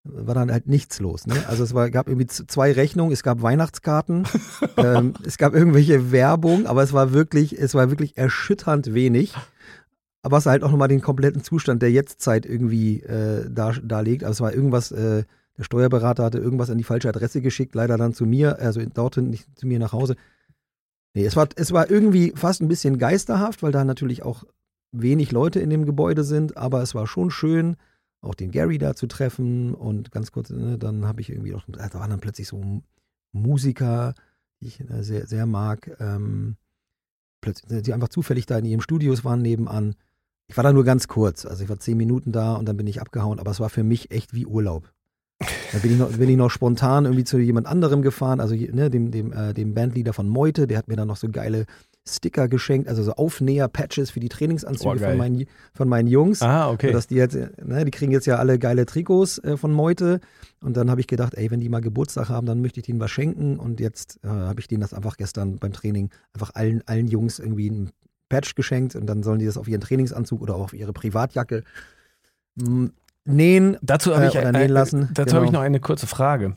[0.04, 1.26] war dann halt nichts los.
[1.26, 1.34] Ne?
[1.48, 4.26] Also es war, gab irgendwie zwei Rechnungen, es gab Weihnachtskarten,
[4.76, 9.34] ähm, es gab irgendwelche Werbung, aber es war wirklich, es war wirklich erschütternd wenig.
[10.22, 14.24] Aber es halt auch nochmal den kompletten Zustand der Jetztzeit irgendwie äh, dar, darlegt.
[14.24, 15.24] Also es war irgendwas, äh,
[15.58, 19.30] der Steuerberater hatte irgendwas an die falsche Adresse geschickt, leider dann zu mir, also dorthin,
[19.30, 20.16] nicht zu mir nach Hause.
[21.12, 24.44] Nee, es war, es war irgendwie fast ein bisschen geisterhaft, weil da natürlich auch
[25.00, 27.76] wenig Leute in dem Gebäude sind, aber es war schon schön,
[28.20, 31.64] auch den Gary da zu treffen und ganz kurz, ne, dann habe ich irgendwie auch,
[31.68, 32.82] da waren dann plötzlich so
[33.32, 34.14] Musiker,
[34.60, 36.56] die ich äh, sehr, sehr mag, ähm,
[37.40, 39.94] plötzlich, die einfach zufällig da in ihrem Studios waren nebenan.
[40.46, 42.86] Ich war da nur ganz kurz, also ich war zehn Minuten da und dann bin
[42.86, 44.90] ich abgehauen, aber es war für mich echt wie Urlaub.
[45.72, 48.88] Da bin ich noch, bin ich noch spontan irgendwie zu jemand anderem gefahren, also ne,
[48.90, 51.66] dem, dem, äh, dem Bandleader von Meute, der hat mir dann noch so geile
[52.06, 55.10] Sticker geschenkt, also so Aufnäher-Patches für die Trainingsanzüge geil.
[55.10, 56.42] von, meinen, von meinen Jungs.
[56.42, 56.92] Ah, okay.
[56.92, 60.20] Dass die jetzt, ne, die kriegen jetzt ja alle geile Trikots äh, von Meute.
[60.60, 63.00] Und dann habe ich gedacht, ey, wenn die mal Geburtstag haben, dann möchte ich denen
[63.00, 63.58] was schenken.
[63.58, 67.38] Und jetzt äh, habe ich denen das einfach gestern beim Training einfach allen, allen Jungs
[67.38, 67.90] irgendwie ein
[68.28, 71.62] Patch geschenkt und dann sollen die das auf ihren Trainingsanzug oder auch auf ihre Privatjacke
[72.56, 72.86] mm,
[73.26, 73.76] nähen.
[73.82, 75.10] Dazu habe äh, ich, äh, nähen lassen.
[75.14, 75.60] dazu habe ich Genau.
[75.60, 76.56] noch eine kurze Frage.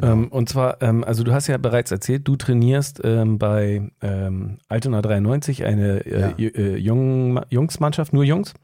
[0.00, 0.12] Genau.
[0.12, 4.58] Ähm, und zwar, ähm, also du hast ja bereits erzählt, du trainierst ähm, bei ähm,
[4.68, 6.28] Altona 93 eine äh, Ja.
[6.38, 8.54] Äh, Jung, Jungsmannschaft, nur Jungs?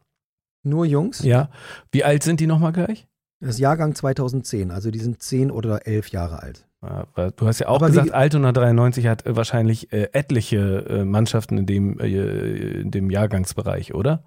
[0.63, 1.23] Nur Jungs.
[1.25, 1.51] Ja.
[1.91, 3.07] Wie alt sind die nochmal gleich?
[3.41, 6.67] Das ist Jahrgang 2010, also die sind zehn oder elf Jahre alt.
[7.15, 11.05] Weil Du hast ja auch Aber gesagt, Altona 93 hat äh, wahrscheinlich äh, etliche äh,
[11.05, 14.23] Mannschaften in dem, äh, in dem Jahrgangsbereich, oder?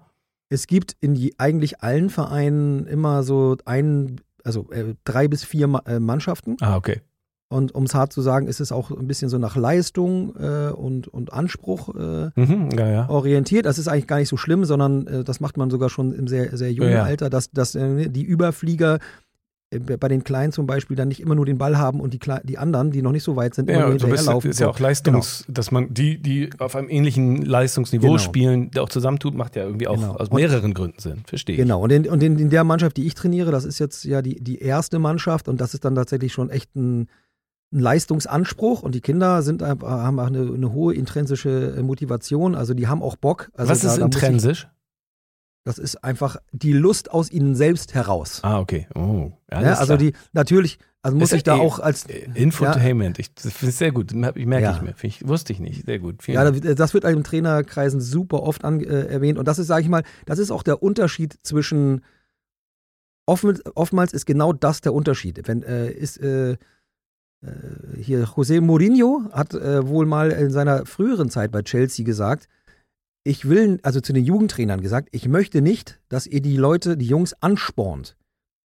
[0.48, 5.66] Es gibt in je, eigentlich allen Vereinen immer so ein, also äh, drei bis vier
[5.68, 6.56] Ma äh, Mannschaften.
[6.60, 7.02] Ah, okay.
[7.50, 10.68] Und um es hart zu sagen, ist es auch ein bisschen so nach Leistung äh,
[10.70, 13.08] und, und Anspruch äh, Mhm, ja, ja.
[13.08, 13.64] orientiert.
[13.64, 16.26] Das ist eigentlich gar nicht so schlimm, sondern äh, das macht man sogar schon im
[16.28, 17.04] sehr, sehr jungen Ja.
[17.04, 18.98] Alter, dass, dass äh, die Überflieger
[19.70, 22.40] bei den Kleinen zum Beispiel dann nicht immer nur den Ball haben und die, Kle
[22.42, 24.50] die anderen, die noch nicht so weit sind, immer Ja, nur bist, hinterherlaufen.
[24.50, 28.18] ist ja auch Leistungs, dass man die, die auf einem ähnlichen Leistungsniveau Genau.
[28.18, 30.14] spielen, auch zusammentut, macht ja irgendwie auch Genau.
[30.16, 31.22] aus Und- mehreren Gründen Sinn.
[31.26, 31.60] Verstehe ich.
[31.60, 34.22] Genau, und, in, und in, in der Mannschaft, die ich trainiere, das ist jetzt ja
[34.22, 37.08] die, die erste Mannschaft und das ist dann tatsächlich schon echt ein,
[37.70, 42.72] ein Leistungsanspruch und die Kinder sind haben auch eine, eine hohe intrinsische äh, Motivation, also
[42.72, 43.50] die haben auch Bock.
[43.54, 44.66] Also Was da- ist intrinsisch?
[45.68, 48.40] Das ist einfach die Lust aus ihnen selbst heraus.
[48.42, 48.88] Ah, okay.
[48.94, 49.98] Oh, Ja, alles also klar.
[49.98, 53.18] die, natürlich, also muss Ist ich da eh- auch als, Äh, Infotainment.
[53.18, 54.10] Ich, das finde ich sehr gut.
[54.12, 54.74] Ich merke Ja.
[54.76, 54.94] ich mir.
[55.02, 55.84] Ich, wusste ich nicht.
[55.84, 56.22] Sehr gut.
[56.22, 56.62] Vielen ja, Dank.
[56.62, 59.90] das das wird in Trainerkreisen super oft an, äh, erwähnt und das ist, sage ich
[59.90, 62.00] mal, das ist auch der Unterschied zwischen,
[63.26, 65.46] offen, oftmals ist genau das der Unterschied.
[65.46, 66.56] Wenn, äh, ist, äh, äh,
[67.98, 72.48] hier José Mourinho hat äh, wohl mal in seiner früheren Zeit bei Chelsea gesagt,
[73.28, 77.06] ich will, also zu den Jugendtrainern gesagt, ich möchte nicht, dass ihr die Leute, die
[77.06, 78.16] Jungs anspornt.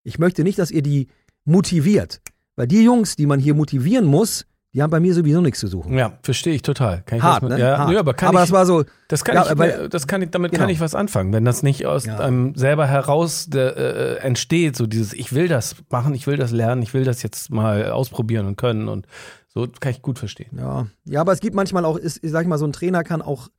[0.04, 1.08] Ich möchte nicht, dass ihr die
[1.46, 2.22] motiviert.
[2.56, 5.68] Weil die Jungs, die man hier motivieren muss, die haben bei mir sowieso nichts zu
[5.68, 5.94] suchen.
[5.98, 7.04] Ja, verstehe ich total.
[7.06, 7.64] Kann ich Hart, was mit, ne?
[7.64, 7.90] Ja, Hart.
[7.90, 10.22] nö, aber kann aber ich, das war so, das kann ja, ich, weil- das kann
[10.22, 10.62] ich, damit Genau.
[10.64, 12.20] kann ich was anfangen, wenn das nicht aus Ja.
[12.20, 16.52] einem selber heraus der, äh, entsteht, so dieses, ich will das machen, ich will das
[16.52, 19.06] lernen, ich will das jetzt mal ausprobieren und können und
[19.48, 20.58] so kann ich gut verstehen.
[20.58, 23.22] Ja, ja, aber es gibt manchmal auch, ist, ich sag mal, so ein Trainer kann
[23.22, 23.50] auch,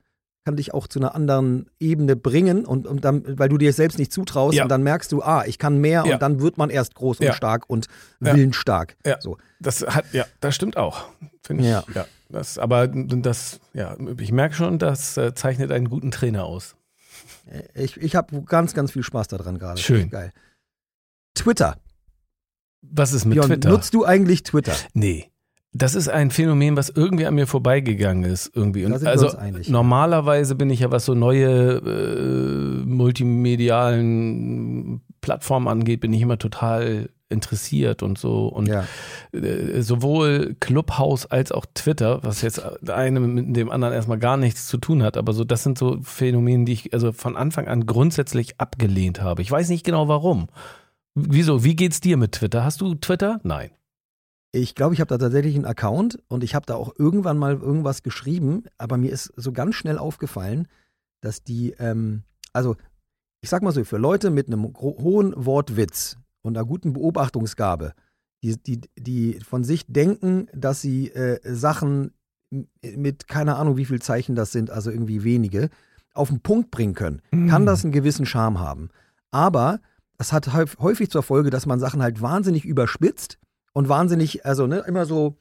[0.45, 3.97] kann dich auch zu einer anderen Ebene bringen und, und dann, weil du dir selbst
[3.97, 4.63] nicht zutraust Ja.
[4.63, 6.13] und dann merkst du, ah, ich kann mehr Ja.
[6.13, 7.33] und dann wird man erst groß und Ja.
[7.33, 7.87] stark und
[8.19, 8.95] willensstark.
[9.05, 9.19] Ja.
[9.19, 9.37] So.
[9.59, 11.05] Das hat, ja, das stimmt auch.
[11.41, 11.69] Finde ich.
[11.69, 11.83] Ja.
[11.95, 12.05] Ja.
[12.29, 16.75] Das, aber das, ja, ich merke schon, das äh, zeichnet einen guten Trainer aus.
[17.73, 19.79] Ich, ich habe ganz, ganz viel Spaß daran gerade.
[19.81, 20.09] Schön.
[20.09, 20.31] Geil.
[21.33, 21.77] Twitter.
[22.81, 23.69] Was ist mit Björn, Twitter?
[23.69, 24.73] Nutzt du eigentlich Twitter?
[24.93, 25.31] Nee.
[25.77, 28.49] Das ist ein Phänomen, was irgendwie an mir vorbeigegangen ist.
[28.55, 28.85] Irgendwie.
[28.85, 29.29] Also
[29.67, 37.09] normalerweise bin ich ja, was so neue äh, multimedialen Plattformen angeht, bin ich immer total
[37.27, 38.47] interessiert und so.
[38.47, 38.85] Und Ja.
[39.33, 44.67] äh, sowohl Clubhouse als auch Twitter, was jetzt eine mit dem anderen erstmal gar nichts
[44.67, 47.85] zu tun hat, aber so, das sind so Phänomene, die ich also von Anfang an
[47.85, 49.41] grundsätzlich abgelehnt habe.
[49.41, 50.47] Ich weiß nicht genau warum.
[51.15, 51.63] Wieso?
[51.63, 52.63] Wie geht's dir mit Twitter?
[52.63, 53.39] Hast du Twitter?
[53.43, 53.71] Nein.
[54.55, 57.55] Ich glaube, ich habe da tatsächlich einen Account und ich habe da auch irgendwann mal
[57.55, 60.69] irgendwas geschrieben, aber mir ist so ganz schnell aufgefallen,
[61.19, 62.77] dass die, ähm, also
[63.41, 67.91] ich sag mal so, für Leute mit einem hohen Wortwitz und einer guten Beobachtungsgabe,
[68.43, 72.13] die, die, die von sich denken, dass sie äh, Sachen
[72.81, 75.69] mit keine Ahnung, wie viel Zeichen das sind, also irgendwie wenige,
[76.13, 77.49] auf den Punkt bringen können, mm.
[77.49, 78.89] kann das einen gewissen Charme haben.
[79.31, 79.81] Aber
[80.17, 83.37] das hat häufig zur Folge, dass man Sachen halt wahnsinnig überspitzt
[83.75, 85.35] und wahnsinnig, also ne, immer so,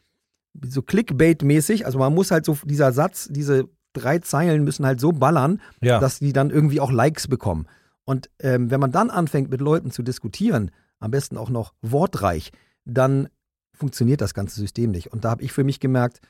[0.60, 1.86] so Clickbait-mäßig.
[1.86, 6.00] Also man muss halt so, dieser Satz, diese drei Zeilen müssen halt so ballern, ja.
[6.00, 7.68] dass die dann irgendwie auch Likes bekommen.
[8.04, 12.50] Und ähm, wenn man dann anfängt, mit Leuten zu diskutieren, am besten auch noch wortreich,
[12.84, 13.28] dann
[13.72, 15.12] funktioniert das ganze System nicht.
[15.12, 16.20] Und da habe ich für mich gemerkt,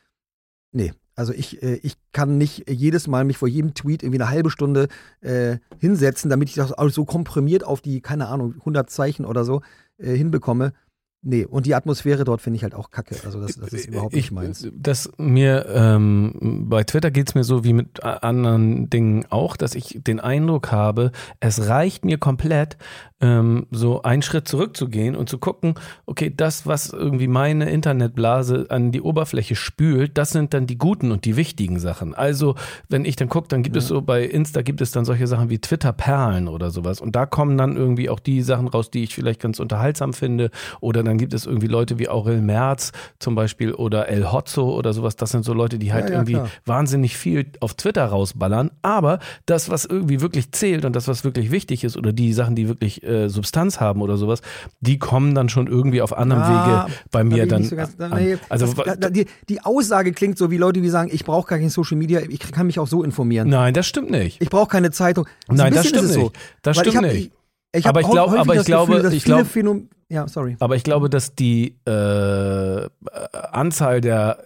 [0.72, 4.30] nee, also ich, äh, ich kann nicht jedes Mal mich vor jedem Tweet irgendwie eine
[4.30, 4.88] halbe Stunde
[5.22, 9.44] äh, hinsetzen, damit ich das auch so komprimiert auf die, keine Ahnung, 100 Zeichen oder
[9.44, 9.62] so
[9.96, 10.74] äh, hinbekomme.
[11.26, 13.16] Nee, und die Atmosphäre dort finde ich halt auch kacke.
[13.24, 14.68] Also das, das ist überhaupt nicht meins.
[14.74, 19.74] Das mir, ähm, bei Twitter geht es mir so wie mit anderen Dingen auch, dass
[19.74, 22.76] ich den Eindruck habe, es reicht mir komplett,
[23.24, 28.92] ähm, so einen Schritt zurückzugehen und zu gucken, okay, das, was irgendwie meine Internetblase an
[28.92, 32.14] die Oberfläche spült, das sind dann die guten und die wichtigen Sachen.
[32.14, 32.54] Also,
[32.90, 33.80] wenn ich dann gucke, dann gibt ja.
[33.80, 37.00] es so bei Insta gibt es dann solche Sachen wie Twitter-Perlen oder sowas.
[37.00, 40.50] Und da kommen dann irgendwie auch die Sachen raus, die ich vielleicht ganz unterhaltsam finde.
[40.80, 44.92] Oder dann gibt es irgendwie Leute wie Aurel Merz zum Beispiel oder El Hotzo oder
[44.92, 45.16] sowas.
[45.16, 46.48] Das sind so Leute, die halt ja, ja, irgendwie klar.
[46.64, 48.70] wahnsinnig viel auf Twitter rausballern.
[48.82, 52.54] Aber das, was irgendwie wirklich zählt und das, was wirklich wichtig ist oder die Sachen,
[52.54, 54.40] die wirklich äh, Substanz haben oder sowas,
[54.80, 57.64] die kommen dann schon irgendwie auf anderem ja, Wege bei mir dann.
[57.64, 61.24] So ganz, nee, also das, die, die, Aussage klingt so wie Leute, die sagen, ich
[61.24, 63.48] brauche gar kein Social Media, ich kann mich auch so informieren.
[63.48, 64.40] Nein, das stimmt nicht.
[64.42, 65.26] Ich brauche keine Zeitung.
[65.48, 66.14] Nein, das stimmt nicht.
[66.14, 66.32] So.
[66.62, 67.32] Das stimmt nicht.
[67.72, 69.44] Ich, ich aber ich, glaub, aber ich glaube, Gefühl, ich glaube,
[70.08, 70.56] ja, sorry.
[70.60, 72.88] Aber ich glaube, dass die äh,
[73.52, 74.38] Anzahl der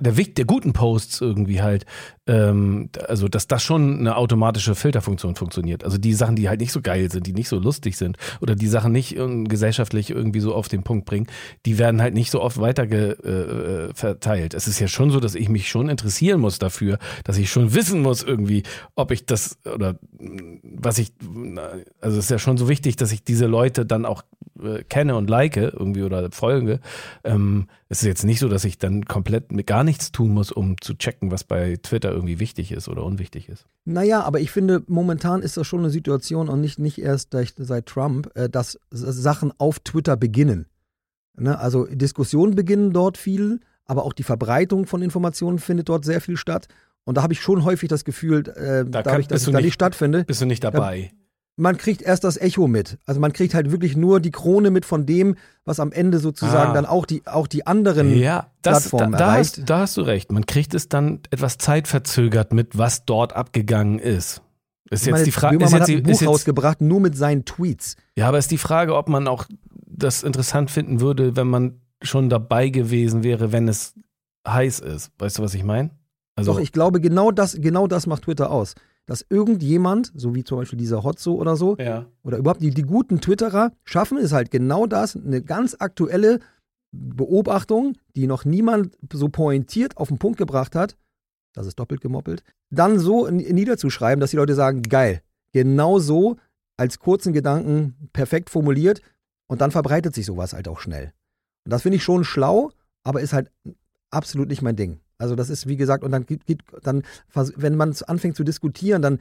[0.00, 1.86] der, der guten Posts irgendwie halt,
[2.26, 5.84] ähm, also dass das schon eine automatische Filterfunktion funktioniert.
[5.84, 8.54] Also die Sachen, die halt nicht so geil sind, die nicht so lustig sind oder
[8.54, 11.26] die Sachen nicht gesellschaftlich irgendwie so auf den Punkt bringen,
[11.64, 14.54] die werden halt nicht so oft weiter äh, verteilt.
[14.54, 17.74] Es ist ja schon so, dass ich mich schon interessieren muss dafür, dass ich schon
[17.74, 18.64] wissen muss irgendwie,
[18.94, 19.96] ob ich das oder
[20.62, 21.12] was ich,
[22.00, 24.22] also es ist ja schon so wichtig, dass ich diese Leute dann auch
[24.62, 26.80] äh, kenne und like irgendwie oder folge,
[27.24, 30.50] ähm, es ist jetzt nicht so, dass ich dann komplett mit gar nichts tun muss,
[30.50, 33.66] um zu checken, was bei Twitter irgendwie wichtig ist oder unwichtig ist.
[33.84, 37.86] Naja, aber ich finde, momentan ist das schon eine Situation und nicht, nicht erst seit
[37.86, 40.66] Trump, äh, dass Sachen auf Twitter beginnen.
[41.38, 41.58] Ne?
[41.58, 46.36] Also Diskussionen beginnen dort viel, aber auch die Verbreitung von Informationen findet dort sehr viel
[46.36, 46.68] statt.
[47.04, 49.74] Und da habe ich schon häufig das Gefühl, äh, da dadurch, dass ich da nicht
[49.74, 50.24] stattfinde.
[50.24, 51.12] Bist du nicht dabei?
[51.56, 52.98] Man kriegt erst das Echo mit.
[53.06, 56.70] Also man kriegt halt wirklich nur die Krone mit von dem, was am Ende sozusagen
[56.70, 56.74] ah.
[56.74, 59.58] dann auch die, auch die anderen ja, das, Plattformen da, da erreicht.
[59.58, 60.30] Hast, da hast du recht.
[60.30, 64.42] Man kriegt es dann etwas zeitverzögert mit, was dort abgegangen ist.
[64.90, 65.56] Ist jetzt die Frage.
[65.56, 67.96] Ist jetzt, hat ein Buch jetzt, rausgebracht, nur mit seinen Tweets.
[68.16, 69.46] Ja, aber ist die Frage, ob man auch
[69.86, 73.94] das interessant finden würde, wenn man schon dabei gewesen wäre, wenn es
[74.46, 75.10] heiß ist.
[75.18, 75.90] Weißt du, was ich meine?
[76.36, 78.74] Also Doch, ich glaube, genau das, genau das macht Twitter aus
[79.06, 82.06] dass irgendjemand, so wie zum Beispiel dieser Hotzo oder so, ja.
[82.22, 86.40] oder überhaupt die, die guten Twitterer, schaffen es halt genau das, eine ganz aktuelle
[86.92, 90.96] Beobachtung, die noch niemand so pointiert auf den Punkt gebracht hat,
[91.52, 96.36] das ist doppelt gemoppelt, dann so niederzuschreiben, dass die Leute sagen, geil, genau so
[96.76, 99.00] als kurzen Gedanken perfekt formuliert
[99.46, 101.12] und dann verbreitet sich sowas halt auch schnell.
[101.64, 102.70] Und das finde ich schon schlau,
[103.04, 103.50] aber ist halt
[104.10, 105.00] absolut nicht mein Ding.
[105.18, 107.02] Also das ist, wie gesagt, und dann geht, dann,
[107.34, 109.18] wenn man anfängt zu diskutieren, dann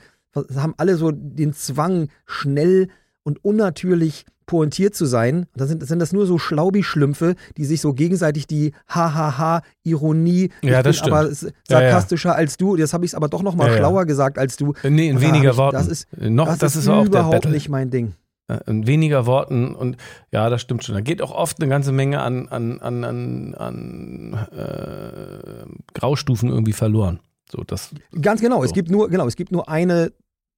[0.56, 2.90] haben alle so den Zwang, schnell
[3.24, 5.48] und unnatürlich pointiert zu sein.
[5.56, 10.98] Dann sind, sind das nur so Schlaubi-Schlümpfe, die sich so gegenseitig die Hahaha-Ironie, ja, das
[10.98, 11.14] stimmt.
[11.14, 11.34] aber
[11.68, 12.40] sarkastischer ja, ja.
[12.40, 14.74] als du, jetzt habe ich es aber doch noch mal schlauer gesagt als du.
[14.84, 15.78] Nee, in weniger Worten.
[15.78, 18.14] Das ist, noch, das, das ist, ist überhaupt nicht mein Ding.
[18.48, 19.98] Äh, in weniger Worten und
[20.32, 20.94] ja, das stimmt schon.
[20.94, 26.74] Da geht auch oft eine ganze Menge an, an, an, an, an äh, Graustufen irgendwie
[26.74, 27.20] verloren.
[27.52, 27.90] So, das,
[28.22, 28.58] Ganz genau.
[28.58, 28.66] So.
[28.66, 30.12] Es gibt nur, genau, es gibt nur eine,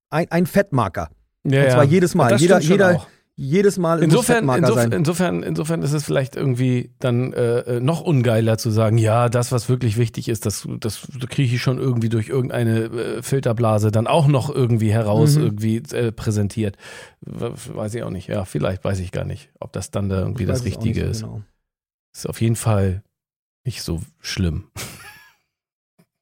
[0.10, 1.10] ein, ein Fettmarker.
[1.46, 1.90] Ja, und zwar ja.
[1.90, 2.36] jedes Mal.
[2.36, 3.08] Jeder, jeder, auch
[3.40, 8.58] jedes Mal insofern, insofern, insofern, insofern ist es vielleicht irgendwie dann äh, äh, noch ungeiler
[8.58, 12.30] zu sagen, ja, das, was wirklich wichtig ist, das, das kriege ich schon irgendwie durch
[12.30, 15.44] irgendeine äh, Filterblase dann auch noch irgendwie heraus mhm.
[15.44, 16.78] irgendwie äh, präsentiert.
[17.22, 18.28] Weiß ich auch nicht.
[18.28, 21.22] Ja, vielleicht weiß ich gar nicht, ob das dann da irgendwie das Richtige ist.
[21.22, 21.44] Genau.
[22.16, 23.04] Ist auf jeden Fall
[23.66, 24.72] nicht so schlimm.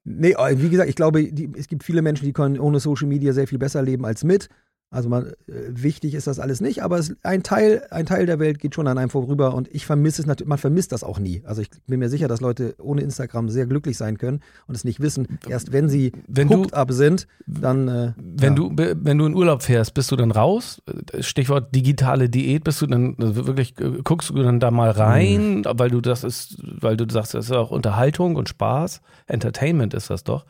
[0.08, 3.08] Nee, äh, wie gesagt, ich glaube, die, es gibt viele Menschen, die können ohne Social
[3.08, 4.50] Media sehr viel besser leben als mit.
[4.96, 5.34] Also man, äh,
[5.70, 8.88] wichtig ist das alles nicht, aber es, ein, Teil, ein Teil der Welt geht schon
[8.88, 11.44] an einem vorüber und ich vermisse es natürlich, man vermisst das auch nie.
[11.46, 14.84] Also ich bin mir sicher, dass Leute ohne Instagram sehr glücklich sein können und es
[14.86, 15.28] nicht wissen.
[15.50, 18.70] Erst wenn sie Wenn hooked du- up sind, dann äh, Wenn ja.
[18.70, 20.82] du wenn du in Urlaub fährst, bist du dann raus?
[21.20, 25.58] Stichwort digitale Diät, bist du dann also wirklich äh, guckst du dann da mal rein,
[25.60, 25.64] Mhm.
[25.76, 30.10] weil du das ist, weil du sagst, das ist auch Unterhaltung und Spaß, Entertainment ist
[30.10, 30.46] das doch.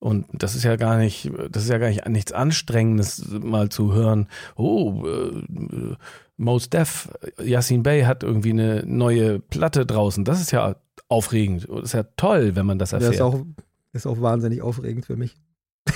[0.00, 3.92] Und das ist ja gar nicht, das ist ja gar nicht nichts Anstrengendes, mal zu
[3.92, 4.28] hören.
[4.56, 5.96] Oh, äh,
[6.36, 7.10] Mos Def,
[7.42, 10.24] Yassin Bey hat irgendwie eine neue Platte draußen.
[10.24, 10.76] Das ist ja
[11.08, 11.68] aufregend.
[11.68, 13.14] Das ist ja toll, wenn man das das erfährt.
[13.14, 13.44] ist auch,
[13.92, 15.36] ist auch wahnsinnig aufregend für mich.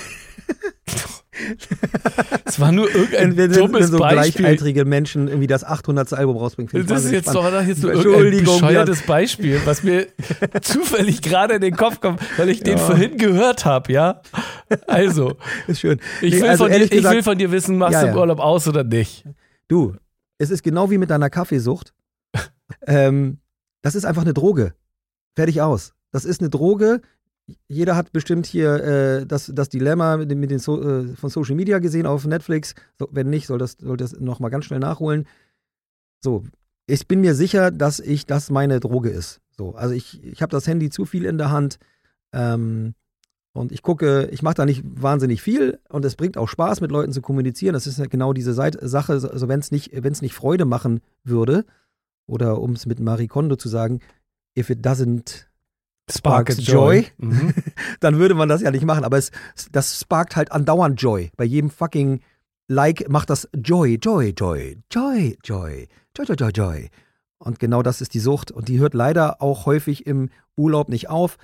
[2.45, 4.41] Es war nur irgendein wenn, wenn, wenn dummes so Beispiel.
[4.43, 6.13] gleichaltrige Menschen irgendwie das 800.
[6.13, 6.69] Album rausbringen.
[6.69, 7.53] finde ich Das ist jetzt spannend.
[7.53, 10.07] doch jetzt nur irgendein bescheuertes Beispiel, was mir
[10.61, 12.83] zufällig gerade in den Kopf kommt, weil ich den Ja.
[12.83, 14.21] vorhin gehört habe, ja?
[14.87, 15.35] Also,
[15.67, 15.99] Ist schön.
[16.21, 18.01] ich, Nee, will, also von dir, ehrlich ich gesagt, will von dir wissen, machst Ja,
[18.01, 18.19] du im ja.
[18.19, 19.25] Urlaub aus oder nicht?
[19.67, 19.95] Du,
[20.37, 21.93] es ist genau wie mit deiner Kaffeesucht.
[22.87, 23.37] ähm,
[23.81, 24.73] das ist einfach eine Droge.
[25.35, 25.93] Fertig aus.
[26.11, 27.01] Das ist eine Droge.
[27.67, 31.55] Jeder hat bestimmt hier äh, das, das Dilemma mit, mit den so, äh, von Social
[31.55, 32.73] Media gesehen auf Netflix.
[32.97, 35.27] So, wenn nicht, soll das, soll das nochmal ganz schnell nachholen.
[36.21, 36.43] So,
[36.87, 39.41] ich bin mir sicher, dass ich das meine Droge ist.
[39.51, 41.79] So, also ich, ich habe das Handy zu viel in der Hand.
[42.33, 42.95] Ähm,
[43.53, 46.91] und ich gucke, ich mache da nicht wahnsinnig viel und es bringt auch Spaß, mit
[46.91, 47.73] Leuten zu kommunizieren.
[47.73, 51.01] Das ist ja genau diese Seit Sache, also wenn es nicht, wenn's nicht Freude machen
[51.23, 51.65] würde,
[52.25, 53.99] oder um es mit Marie Kondo zu sagen,
[54.57, 55.45] if it doesn't
[56.09, 57.07] Sparks Joy.
[57.17, 57.53] Mhm.
[57.99, 59.03] dann würde man das ja nicht machen.
[59.03, 59.31] Aber es,
[59.71, 61.31] das sparkt halt andauernd Joy.
[61.37, 62.21] Bei jedem fucking
[62.67, 66.89] Like macht das Joy, Joy, Joy, Joy, Joy, Joy, Joy, Joy, Joy.
[67.37, 68.51] Und genau das ist die Sucht.
[68.51, 71.37] Und die hört leider auch häufig im Urlaub nicht auf.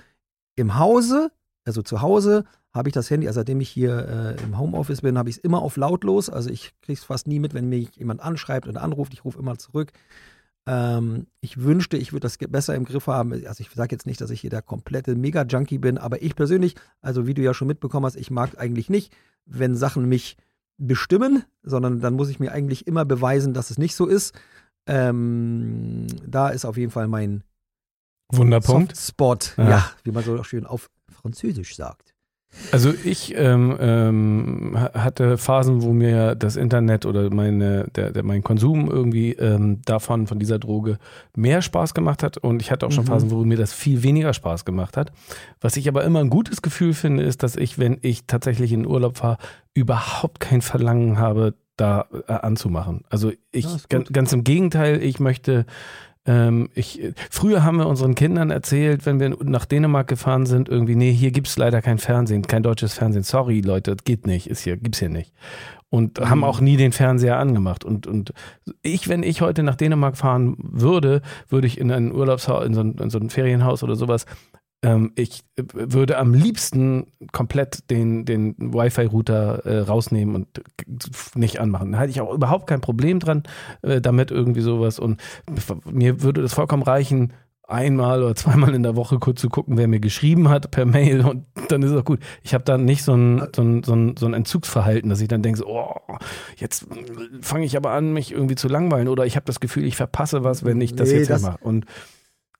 [0.56, 1.30] Im Hause,
[1.64, 5.18] also zu Hause, habe ich das Handy, also seitdem ich hier äh, im Homeoffice bin,
[5.18, 6.30] habe ich es immer auf lautlos.
[6.30, 9.12] Also ich kriege es fast nie mit, wenn mich jemand anschreibt und anruft.
[9.12, 9.92] Ich rufe immer zurück.
[10.66, 13.32] Ähm, ich wünschte, ich würde das besser im Griff haben.
[13.32, 16.76] Also ich sage jetzt nicht, dass ich hier der komplette Mega-Junkie bin, aber ich persönlich,
[17.00, 19.12] also wie du ja schon mitbekommen hast, ich mag eigentlich nicht,
[19.46, 20.36] wenn Sachen mich
[20.76, 24.34] bestimmen, sondern dann muss ich mir eigentlich immer beweisen, dass es nicht so ist.
[24.86, 27.44] Ähm, da ist auf jeden Fall mein
[28.32, 28.96] Wunderpunkt.
[28.96, 29.68] Softspot, Ja.
[29.68, 29.90] ja.
[30.04, 32.09] wie man so schön auf Französisch sagt.
[32.72, 38.22] Also ich ähm, ähm, ha- hatte Phasen, wo mir das Internet oder meine, der, der,
[38.24, 40.98] mein Konsum irgendwie ähm, davon, von dieser Droge
[41.36, 43.08] mehr Spaß gemacht hat und ich hatte auch schon Mhm.
[43.08, 45.12] Phasen, wo mir das viel weniger Spaß gemacht hat.
[45.60, 48.86] Was ich aber immer ein gutes Gefühl finde, ist, dass ich, wenn ich tatsächlich in
[48.86, 49.38] Urlaub fahre,
[49.74, 53.04] überhaupt kein Verlangen habe, da äh, anzumachen.
[53.08, 54.12] Also ich, Ja, ist gan- gut.
[54.12, 55.64] ganz im Gegenteil, ich möchte
[56.26, 60.94] ähm, ich, früher haben wir unseren Kindern erzählt, wenn wir nach Dänemark gefahren sind, irgendwie,
[60.94, 63.22] nee, hier gibt's leider kein Fernsehen, kein deutsches Fernsehen.
[63.22, 65.32] Sorry, Leute, das geht nicht, ist hier, gibt's hier nicht.
[65.88, 67.84] Und haben auch nie den Fernseher angemacht.
[67.84, 68.32] Und, und
[68.82, 72.80] ich, wenn ich heute nach Dänemark fahren würde, würde ich in ein Urlaubshaus, in so
[72.80, 74.24] ein, in so ein Ferienhaus oder sowas,
[74.82, 80.48] ähm, ich äh, würde am liebsten komplett den, den Wi-Fi-Router äh, rausnehmen und
[81.34, 81.92] nicht anmachen.
[81.92, 83.42] Da hatte ich auch überhaupt kein Problem dran,
[83.82, 84.98] äh, damit irgendwie sowas.
[84.98, 85.20] Und
[85.90, 87.32] mir würde das vollkommen reichen,
[87.68, 91.20] einmal oder zweimal in der Woche kurz zu gucken, wer mir geschrieben hat per Mail
[91.24, 92.18] und dann ist es auch gut.
[92.42, 95.28] Ich habe da nicht so ein, so, ein, so, ein, so ein Entzugsverhalten, dass ich
[95.28, 95.94] dann denke, so, oh,
[96.56, 96.86] jetzt
[97.42, 100.42] fange ich aber an, mich irgendwie zu langweilen oder ich habe das Gefühl, ich verpasse
[100.42, 101.58] was, wenn ich das Nee, jetzt das- mache.
[101.62, 101.84] Und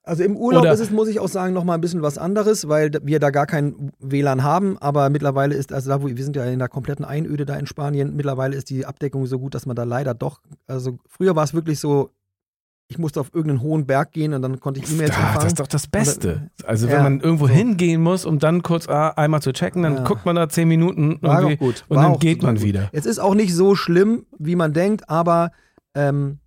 [0.02, 2.68] Also im Urlaub Oder- ist es, muss ich auch sagen, nochmal ein bisschen was anderes,
[2.68, 6.36] weil wir da gar kein WLAN haben, aber mittlerweile ist, also da, wo wir sind
[6.36, 9.66] ja in der kompletten Einöde da in Spanien, mittlerweile ist die Abdeckung so gut, dass
[9.66, 12.10] man da leider doch, also früher war es wirklich so,
[12.88, 15.34] ich musste auf irgendeinen hohen Berg gehen und dann konnte ich E-Mails Ah, empfangen.
[15.36, 16.50] das ist doch das Beste.
[16.64, 17.52] Also wenn Ja, man irgendwo so.
[17.52, 20.02] hingehen muss, um dann kurz ah, einmal zu checken, dann Ja.
[20.04, 21.84] guckt man da zehn Minuten War irgendwie gut.
[21.88, 22.64] und War dann auch geht man gut.
[22.64, 22.88] wieder.
[22.90, 25.52] Es ist auch nicht so schlimm, wie man denkt, aber
[25.94, 26.39] ähm,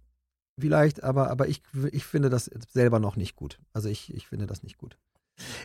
[0.60, 1.62] vielleicht, aber, aber ich,
[1.92, 3.60] ich finde das selber noch nicht gut.
[3.74, 4.98] Also ich, ich finde das nicht gut.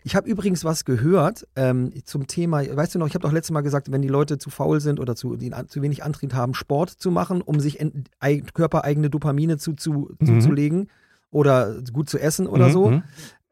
[0.03, 3.53] Ich habe übrigens was gehört ähm, zum Thema, weißt du noch, ich habe doch letztes
[3.53, 6.55] Mal gesagt, wenn die Leute zu faul sind oder zu, die, zu wenig Antrieb haben,
[6.55, 10.27] Sport zu machen, um sich en, ei, körpereigene Dopamine zu, zu, Mhm.
[10.41, 10.91] zuzulegen
[11.31, 13.03] oder gut zu essen oder Mhm, so, mhm.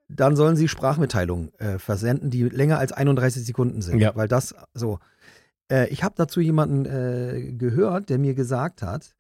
[0.09, 3.99] dann sollen sie Sprachmitteilungen äh, versenden, die länger als 31 Sekunden sind.
[4.01, 4.17] Ja.
[4.17, 4.99] Weil das so.
[5.71, 9.16] Äh, ich habe dazu jemanden äh, gehört, der mir gesagt hat,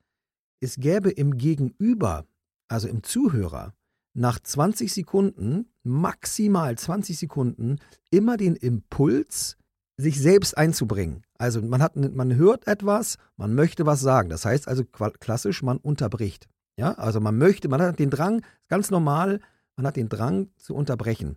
[0.61, 2.25] es gäbe im Gegenüber,
[2.69, 3.75] also im Zuhörer,
[4.15, 7.79] nach 20 Sekunden, maximal 20 Sekunden,
[8.11, 9.57] immer den Impuls,
[9.99, 11.23] sich selbst einzubringen.
[11.39, 14.29] Also man hat, man hört etwas, man möchte was sagen.
[14.29, 16.49] Das heißt also klassisch, man unterbricht.
[16.79, 19.41] Ja, also man möchte, man hat den Drang, ganz normal,
[19.77, 21.37] man hat den Drang zu unterbrechen.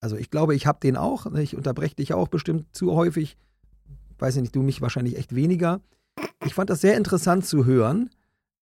[0.00, 1.26] Also ich glaube, ich habe den auch.
[1.34, 3.36] Ich unterbreche dich auch bestimmt zu häufig.
[4.18, 5.80] Weiß ich nicht, du mich wahrscheinlich echt weniger.
[6.44, 8.10] Ich fand das sehr interessant zu hören,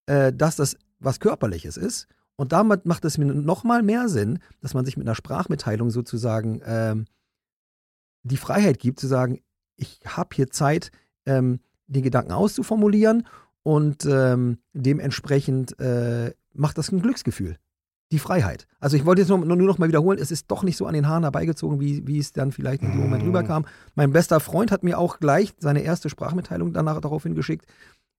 [0.06, 2.08] äh, dass das was Körperliches ist.
[2.36, 6.60] Und damit macht es mir nochmal mehr Sinn, dass man sich mit einer Sprachmitteilung sozusagen
[6.64, 7.04] ähm,
[8.24, 9.40] die Freiheit gibt, zu sagen,
[9.76, 10.90] ich habe hier Zeit,
[11.26, 13.26] ähm, den Gedanken auszuformulieren
[13.62, 17.58] und ähm, dementsprechend äh, macht das ein Glücksgefühl.
[18.14, 18.68] Die Freiheit.
[18.78, 20.94] Also ich wollte jetzt nur, nur noch mal wiederholen, es ist doch nicht so an
[20.94, 23.26] den Haaren herbeigezogen, wie, wie es dann vielleicht in dem Moment Mm.
[23.26, 23.66] rüberkam.
[23.96, 27.66] Mein bester Freund hat mir auch gleich seine erste Sprachmitteilung danach daraufhin geschickt.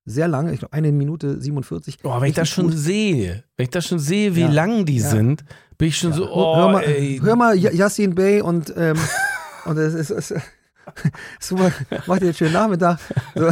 [0.04, 2.00] Sehr lange, ich glaube eine Minute 47.
[2.04, 2.78] Oh, wenn ich das schon gut.
[2.78, 4.52] sehe, wenn ich das schon sehe, wie Ja.
[4.52, 5.10] lang die Ja.
[5.10, 5.46] sind,
[5.78, 7.22] bin ich schon so, oh, hör, mal, ey.
[7.24, 8.98] hör mal Yassin Bey und, ähm,
[9.66, 10.34] und es ist
[11.40, 11.72] super,
[12.08, 13.00] macht dir einen schönen Nachmittag.
[13.36, 13.50] So,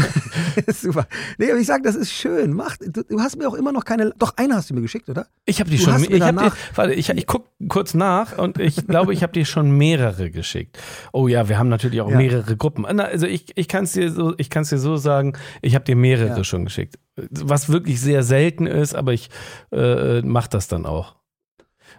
[0.73, 1.07] super.
[1.37, 2.53] Nee, aber ich sag, das ist schön.
[2.53, 5.09] Mach, du, du hast mir auch immer noch keine, doch eine hast du mir geschickt,
[5.09, 5.27] oder?
[5.45, 8.37] Ich habe die Du schon, hast ich habe dir, warte, ich, ich guck kurz nach
[8.37, 10.77] und ich glaube, ich habe dir schon mehrere geschickt.
[11.11, 12.17] Oh ja, wir haben natürlich auch Ja.
[12.17, 12.85] mehrere Gruppen.
[12.85, 16.37] Also ich, ich kann es dir so, ich dir so sagen, ich habe dir mehrere
[16.37, 16.43] Ja.
[16.43, 16.99] schon geschickt.
[17.15, 19.29] Was wirklich sehr selten ist, aber ich
[19.71, 21.15] äh, mache das dann auch.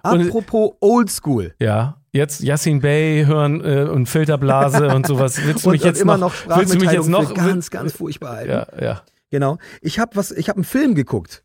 [0.04, 1.54] Apropos Oldschool.
[1.58, 5.38] Ja, jetzt Yassin Bey hören äh, und Filterblase und sowas.
[5.44, 7.70] Willst du Und, mich und jetzt immer noch, noch willst du mich jetzt noch ganz,
[7.70, 8.50] ganz furchtbar halten.
[8.50, 9.58] ja, ja, Genau.
[9.80, 11.42] Ich habe was, ich habe einen Film geguckt.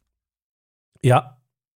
[1.02, 1.36] ja.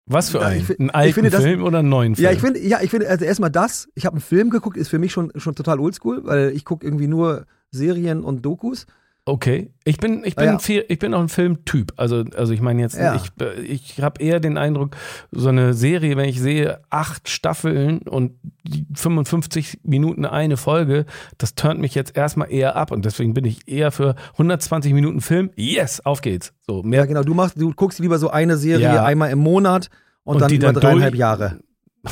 [0.06, 2.24] Was für einen ich alten finde, das- Film oder einen neuen Film?
[2.24, 3.88] Ja, ich finde, ja, ich finde, also erstmal das.
[3.94, 6.84] Ich habe einen Film geguckt, ist für mich schon, schon total oldschool, weil ich gucke
[6.84, 8.86] irgendwie nur Serien und Dokus.
[9.26, 10.58] Okay, ich bin, ich bin, ja.
[10.58, 11.92] viel, ich bin auch ein Filmtyp.
[11.96, 13.14] Also, also ich meine jetzt, Ja.
[13.14, 13.30] ich,
[13.62, 14.96] ich habe eher den Eindruck,
[15.30, 18.32] so eine Serie, wenn ich sehe, acht Staffeln und
[18.64, 21.04] die 55 Minuten eine Folge,
[21.38, 25.20] das turnt mich jetzt erstmal eher ab und deswegen bin ich eher für 120 Minuten
[25.20, 25.50] Film.
[25.54, 26.52] Yes, auf geht's.
[26.66, 27.06] So Ja, mehr.
[27.06, 27.22] genau.
[27.22, 29.04] Du machst, du guckst lieber so eine Serie Ja.
[29.04, 29.90] einmal im Monat
[30.24, 31.60] und, Und dann die über dreieinhalb durch- Jahre.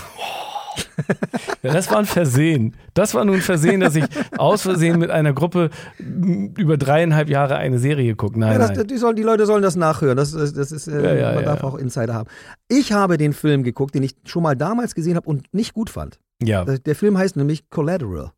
[1.63, 2.75] Ja, das war ein Versehen.
[2.95, 4.05] Das war nun ein Versehen, dass ich
[4.37, 8.39] aus Versehen mit einer Gruppe m, über dreieinhalb Jahre eine Serie gucke.
[8.39, 8.87] Nein, Ja, das, nein.
[8.87, 10.17] die, sollen, die Leute sollen das nachhören.
[10.17, 12.29] Das, das, das ist, äh, Ja, man darf auch Insider haben.
[12.69, 15.91] Ich habe den Film geguckt, den ich schon mal damals gesehen habe und nicht gut
[15.91, 16.19] fand.
[16.43, 18.31] Ja, Der, der Film heißt nämlich Collateral.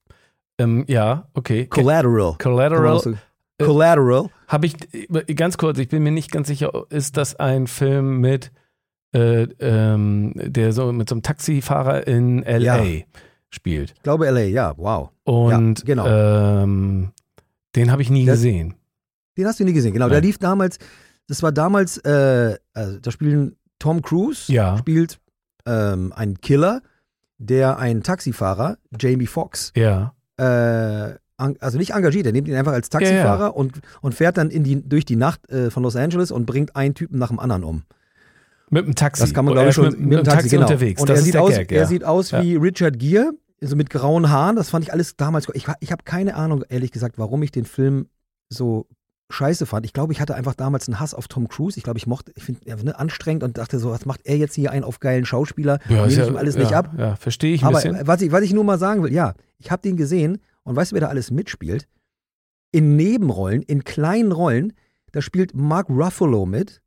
[0.59, 1.67] ähm, ja, okay.
[1.67, 2.37] Collateral.
[2.39, 3.15] Collateral
[3.59, 4.27] Äh, Collateral.
[4.49, 4.75] Habe ich,
[5.37, 8.53] ganz kurz, ich bin mir nicht ganz sicher, ist das ein Film mit,
[9.13, 12.83] äh, ähm, der so mit so einem Taxifahrer in L.A.
[12.83, 13.03] Ja.
[13.51, 13.93] spielt?
[13.97, 15.11] Ich glaube LA, ja, wow.
[15.25, 16.07] Und Ja, genau.
[16.07, 17.11] ähm,
[17.77, 18.75] den habe ich nie Das- gesehen.
[19.37, 20.09] Den hast du nie gesehen, genau.
[20.09, 20.25] Der Nein.
[20.27, 20.79] lief damals,
[21.27, 24.77] das war damals, äh, also da spielen Tom Cruise, Ja.
[24.79, 25.19] spielt
[25.67, 26.83] ähm, einen Killer,
[27.39, 30.15] der einen Taxifahrer, Jamie Foxx, Ja.
[30.37, 34.51] äh, also nicht engagiert, er nimmt ihn einfach als Taxifahrer Ja, Und, und fährt dann
[34.51, 37.39] in die, durch die Nacht äh, von Los Angeles und bringt einen Typen nach dem
[37.39, 37.83] anderen um.
[38.71, 39.23] Mit dem Taxi.
[39.23, 40.63] Das kann man, er glaube ich, schon mit, mit dem Taxi, genau.
[40.63, 41.01] unterwegs.
[41.03, 41.87] Und er sieht der aus, Gag, er ja.
[41.87, 42.43] sieht aus Ja.
[42.43, 44.57] wie Richard Gere, so mit grauen Haaren.
[44.57, 45.49] Das fand ich alles damals.
[45.55, 48.07] Ich, ich habe keine Ahnung, ehrlich gesagt, warum ich den Film
[48.49, 48.87] so
[49.33, 49.87] scheiße fand.
[49.87, 51.79] Ich glaube, ich hatte einfach damals einen Hass auf Tom Cruise.
[51.79, 54.55] Ich glaube, ich mochte, ich finde, ne, anstrengend und dachte so, was macht er jetzt
[54.55, 55.79] hier einen auf geilen Schauspieler?
[55.89, 56.95] ja, Nehme ich ihm alles ja, nicht ab.
[56.99, 58.07] Ja, verstehe ich ein Aber bisschen.
[58.07, 60.93] was ich, was ich nur mal sagen will, ja, ich habe den gesehen und weißt
[60.93, 61.87] du, wer da alles mitspielt?
[62.73, 64.73] In Nebenrollen, in kleinen Rollen,
[65.13, 66.81] da spielt Mark Ruffalo mit.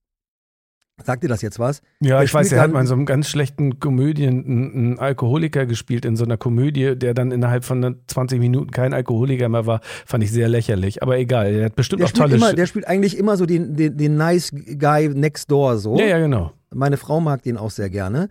[1.02, 1.82] Sagt dir das jetzt was?
[2.02, 5.66] Ja, der ich weiß, er hat mal in so einem ganz schlechten Komödien einen, Alkoholiker
[5.66, 9.82] gespielt, in so einer Komödie, der dann innerhalb von 20 Minuten kein Alkoholiker mehr war.
[10.06, 11.02] Fand ich sehr lächerlich.
[11.02, 13.76] Aber egal, er hat bestimmt Der auch tolle immer, der spielt eigentlich immer so den,
[13.76, 15.98] den, den nice guy next door so.
[15.98, 16.52] Ja, ja, genau.
[16.74, 18.30] Meine Frau mag den auch sehr gerne.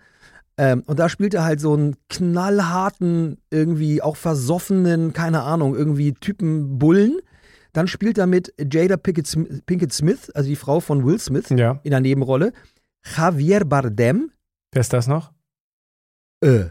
[0.57, 6.13] Ähm, und da spielt er halt so einen knallharten, irgendwie auch versoffenen, keine Ahnung, irgendwie
[6.13, 7.19] Typen Bullen.
[7.73, 11.79] Dann spielt er mit Jada Pinkett, Pinkett Smith, also die Frau von Will Smith, Ja.
[11.83, 12.53] in der Nebenrolle.
[13.17, 14.31] Javier Bardem,
[14.71, 15.31] Wer ist das noch?
[16.43, 16.65] äh,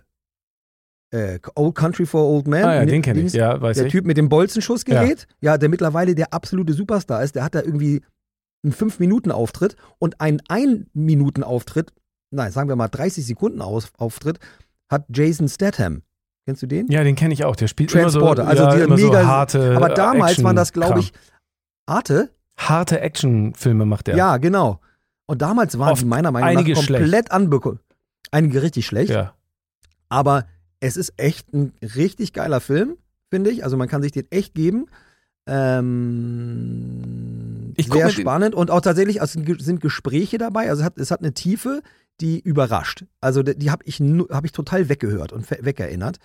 [1.11, 2.65] äh, Old Country for Old Men.
[2.65, 3.33] ah ja, den kenne ich.
[3.35, 3.93] Ja, weiß der ich.
[3.93, 5.59] Typ mit dem Bolzenschussgerät, ja.
[5.59, 8.03] der mittlerweile der absolute Superstar ist, der hat da irgendwie
[8.65, 11.93] einen 5-Minuten-Auftritt und einen 1-Minuten-Auftritt,
[12.31, 14.39] nein, sagen wir mal 30 Sekunden Auftritt,
[14.89, 16.03] hat Jason Statham.
[16.45, 16.89] Kennst du den?
[16.89, 17.55] Ja, den kenne ich auch.
[17.57, 20.45] Der spielt Transporter, immer so, also ja, die immer mega- so harte Aber damals Action
[20.45, 21.13] waren das, glaube ich,
[21.87, 22.31] Arte.
[22.57, 24.17] harte Actionfilme macht er.
[24.17, 24.81] Ja, genau.
[25.27, 27.79] Und damals waren Oft die meiner Meinung einige nach komplett anbekommen.
[28.33, 29.11] Einige richtig schlecht.
[29.11, 29.35] ja.
[30.09, 30.47] Aber
[30.81, 32.97] es ist echt ein richtig geiler Film,
[33.31, 33.63] finde ich.
[33.65, 34.87] Also man kann sich den echt geben.
[36.57, 40.69] Ähm, sehr spannend und auch tatsächlich also es sind Gespräche dabei.
[40.69, 41.83] Also es hat, es hat eine Tiefe,
[42.23, 43.05] die überrascht.
[43.21, 46.19] Also die, die habe ich, hab ich total weggehört und wegerinnert.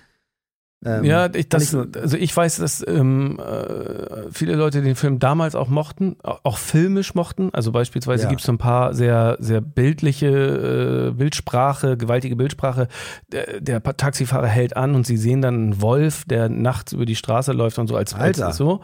[0.86, 5.56] Ähm, ja, ich, das, also ich weiß, dass ähm, äh, viele Leute den Film damals
[5.56, 7.50] auch mochten, auch, filmisch mochten.
[7.52, 8.30] Also beispielsweise Ja.
[8.30, 12.90] gibt es ein paar sehr, sehr bildliche äh, Bildsprache, gewaltige Bildsprache.
[13.32, 17.16] Der, der Taxifahrer hält an und sie sehen dann einen Wolf, der nachts über die
[17.16, 18.54] Straße läuft und so als, als Alter.
[18.54, 18.82] so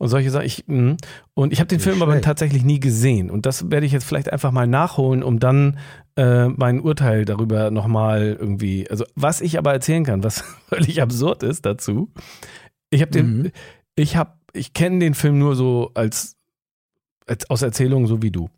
[0.00, 0.46] und solche Sachen.
[0.46, 0.96] Ich, mh.
[1.38, 2.24] Und ich habe den Nicht Film aber schlecht.
[2.24, 3.30] tatsächlich nie gesehen.
[3.30, 5.78] Und das werde ich jetzt vielleicht einfach mal nachholen, um dann
[6.16, 8.88] äh, mein Urteil darüber nochmal irgendwie.
[8.90, 12.10] Also, was ich aber erzählen kann, was völlig absurd ist dazu.
[12.88, 13.52] Ich habe den, Mhm.
[13.96, 16.36] ich habe, ich kenne den Film nur so als,
[17.26, 18.48] als aus Erzählungen so wie du.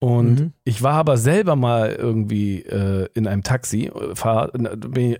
[0.00, 0.52] Und Mhm.
[0.62, 4.52] ich war aber selber mal irgendwie äh, in einem Taxi, äh, fahr,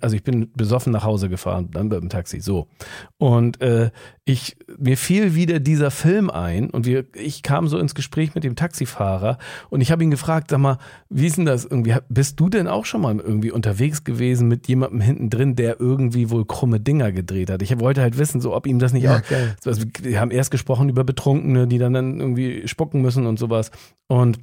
[0.01, 2.68] also ich bin besoffen nach Hause gefahren, dann mit dem Taxi, so.
[3.16, 3.91] Und äh,
[4.24, 8.45] ich, mir fiel wieder dieser Film ein und wir, ich kam so ins Gespräch mit
[8.45, 11.97] dem Taxifahrer und ich habe ihn gefragt, sag mal, wie ist denn das irgendwie?
[12.09, 16.31] Bist du denn auch schon mal irgendwie unterwegs gewesen mit jemandem hinten drin, der irgendwie
[16.31, 17.62] wohl krumme Dinger gedreht hat?
[17.62, 20.53] Ich wollte halt wissen, so ob ihm das nicht Ja, auch, also wir haben erst
[20.53, 23.72] gesprochen über Betrunkene, die dann, dann irgendwie spucken müssen und sowas.
[24.07, 24.39] Und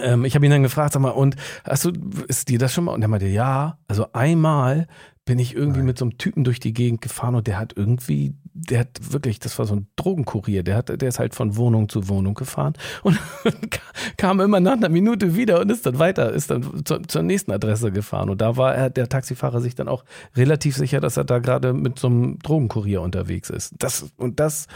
[0.00, 1.92] ähm, ich habe ihn dann gefragt, sag mal, und hast du,
[2.28, 2.92] ist dir das schon mal?
[2.92, 4.86] Und er meinte, ja, also einmal
[5.28, 5.86] bin ich irgendwie Nein.
[5.88, 9.38] mit so einem Typen durch die Gegend gefahren und der hat irgendwie, der hat wirklich,
[9.38, 12.72] das war so ein Drogenkurier, der hat, der ist halt von Wohnung zu Wohnung gefahren
[13.02, 13.18] und
[14.16, 17.52] kam immer nach einer Minute wieder und ist dann weiter, ist dann zur, zur nächsten
[17.52, 18.30] Adresse gefahren.
[18.30, 20.02] Und da war er, der Taxifahrer sich dann auch
[20.34, 23.74] relativ sicher, dass er da gerade mit so einem Drogenkurier unterwegs ist.
[23.78, 24.66] Das, und das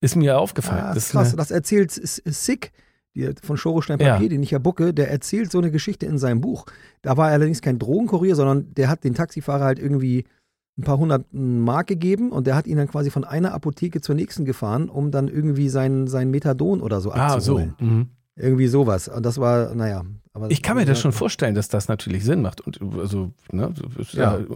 [0.00, 0.82] ist mir aufgefallen.
[0.82, 2.72] Ah, das ist krass, das erzählt Sick
[3.14, 4.14] die, von Schorostein Ja.
[4.14, 6.66] Papier, den ich ja bucke, der erzählt so eine Geschichte in seinem Buch.
[7.02, 10.24] Da war er allerdings kein Drogenkurier, sondern der hat den Taxifahrer halt irgendwie
[10.78, 14.14] ein paar hundert Mark gegeben und der hat ihn dann quasi von einer Apotheke zur
[14.14, 17.58] nächsten gefahren, um dann irgendwie sein, sein Methadon oder so ah, so.
[17.58, 17.74] abzuholen.
[17.78, 18.06] Mhm.
[18.36, 19.08] Irgendwie sowas.
[19.08, 20.04] Und das war, naja.
[20.48, 22.62] Ich kann mir das schon vorstellen, dass das natürlich Sinn macht.
[22.62, 23.74] Und also, ne,
[24.12, 24.38] ja.
[24.38, 24.46] Ja.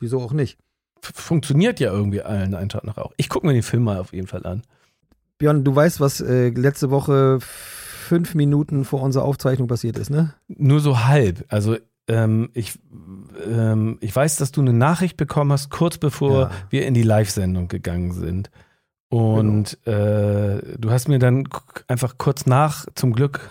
[0.00, 0.58] Wieso auch nicht?
[1.02, 3.12] funktioniert ja irgendwie allen einen Tag nach auch.
[3.16, 4.62] Ich gucke mir den Film mal auf jeden Fall an.
[5.38, 7.38] Björn, du weißt, was äh, letzte Woche
[8.10, 10.34] fünf Minuten vor unserer Aufzeichnung passiert ist, ne?
[10.48, 11.44] Nur so halb.
[11.46, 11.76] Also
[12.08, 12.76] ähm, ich,
[13.48, 16.50] ähm, ich weiß, dass du eine Nachricht bekommen hast, kurz bevor Ja.
[16.70, 18.50] wir in die Live-Sendung gegangen sind.
[19.10, 21.48] Und äh, du hast mir dann
[21.86, 23.48] einfach kurz nach, zum Glück,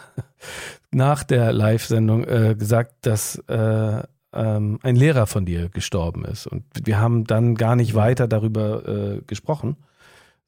[0.91, 4.03] nach der Live-Sendung äh, gesagt, dass äh,
[4.34, 6.47] ähm, ein Lehrer von dir gestorben ist.
[6.47, 9.78] Und wir haben dann gar nicht weiter darüber äh, gesprochen,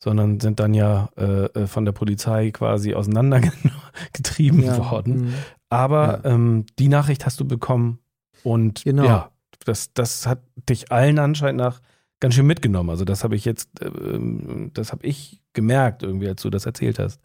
[0.04, 5.16] sondern sind dann ja äh, äh, von der Polizei quasi auseinandergetrieben worden.
[5.16, 5.34] mhm.
[5.70, 8.00] Aber ähm, die Nachricht hast du bekommen
[8.44, 9.06] und Genau.
[9.06, 9.32] ja,
[9.66, 11.82] das, das hat dich allen anscheinend nach
[12.20, 12.90] ganz schön mitgenommen.
[12.90, 17.00] Also das habe ich jetzt, ähm, das habe ich gemerkt irgendwie, als du das erzählt
[17.00, 17.22] hast.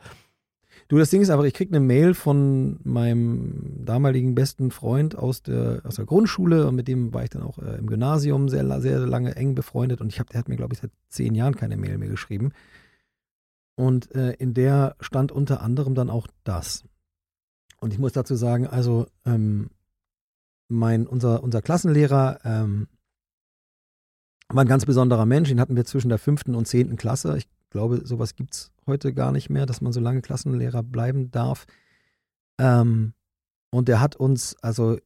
[0.88, 5.42] Du, das Ding ist einfach, ich krieg eine Mail von meinem damaligen besten Freund aus
[5.42, 8.80] der, aus der Grundschule und mit dem war ich dann auch äh, im Gymnasium sehr,
[8.80, 11.56] sehr lange eng befreundet und ich hab, der hat mir, glaube ich, seit zehn Jahren
[11.56, 12.52] keine Mail mehr geschrieben.
[13.74, 16.84] Und äh, in der stand unter anderem dann auch das.
[17.80, 19.70] Und ich muss dazu sagen, also ähm,
[20.68, 22.86] mein, unser, unser Klassenlehrer ähm,
[24.48, 27.36] war ein ganz besonderer Mensch, den hatten wir zwischen der fünften und zehnten Klasse.
[27.36, 31.30] Ich glaube, sowas gibt es heute gar nicht mehr, dass man so lange Klassenlehrer bleiben
[31.30, 31.66] darf.
[32.58, 33.12] Ähm,
[33.70, 34.98] und der hat uns, also,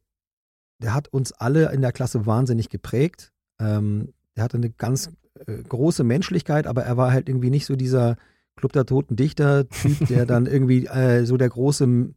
[0.78, 3.32] der hat uns alle in der Klasse wahnsinnig geprägt.
[3.58, 5.10] Ähm, der hatte eine ganz
[5.46, 8.16] äh, große Menschlichkeit, aber er war halt irgendwie nicht so dieser
[8.56, 12.14] Club der Toten Dichter-Typ, der dann irgendwie äh, so der große,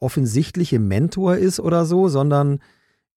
[0.00, 2.60] offensichtliche Mentor ist oder so, sondern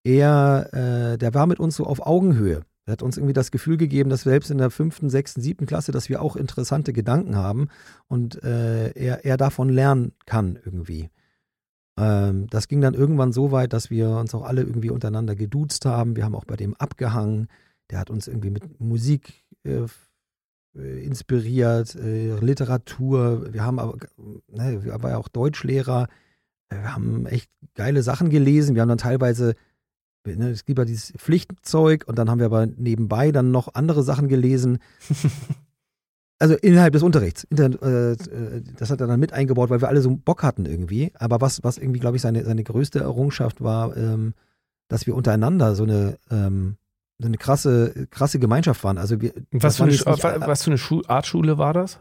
[0.04, 2.62] eher, äh, der war mit uns so auf Augenhöhe.
[2.88, 5.92] Er hat uns irgendwie das Gefühl gegeben, dass selbst in der fünften, sechsten, siebten Klasse,
[5.92, 7.68] dass wir auch interessante Gedanken haben
[8.06, 11.10] und äh, er, er davon lernen kann irgendwie.
[11.98, 15.84] Ähm, das ging dann irgendwann so weit, dass wir uns auch alle irgendwie untereinander geduzt
[15.84, 16.16] haben.
[16.16, 17.48] Wir haben auch bei dem abgehangen.
[17.90, 19.82] Der hat uns irgendwie mit Musik äh,
[20.74, 23.52] äh, inspiriert, äh, Literatur.
[23.52, 23.98] Wir haben aber,
[24.46, 26.08] ne, er war ja auch Deutschlehrer.
[26.70, 28.74] Wir haben echt geile Sachen gelesen.
[28.74, 29.56] Wir haben dann teilweise
[30.36, 34.02] Ne, es gibt ja dieses Pflichtzeug und dann haben wir aber nebenbei dann noch andere
[34.02, 34.78] Sachen gelesen.
[36.40, 37.44] Also innerhalb des Unterrichts.
[37.50, 38.16] Äh, äh,
[38.78, 41.10] das hat er dann mit eingebaut, weil wir alle so Bock hatten irgendwie.
[41.18, 44.34] Aber was, was irgendwie, glaube ich, seine, seine größte Errungenschaft war, ähm,
[44.86, 46.76] dass wir untereinander so eine, ähm,
[47.18, 48.98] so eine krasse, krasse Gemeinschaft waren.
[48.98, 51.98] Also wir, Was für, eine, nicht- wa- was für eine Schu Artschule war das?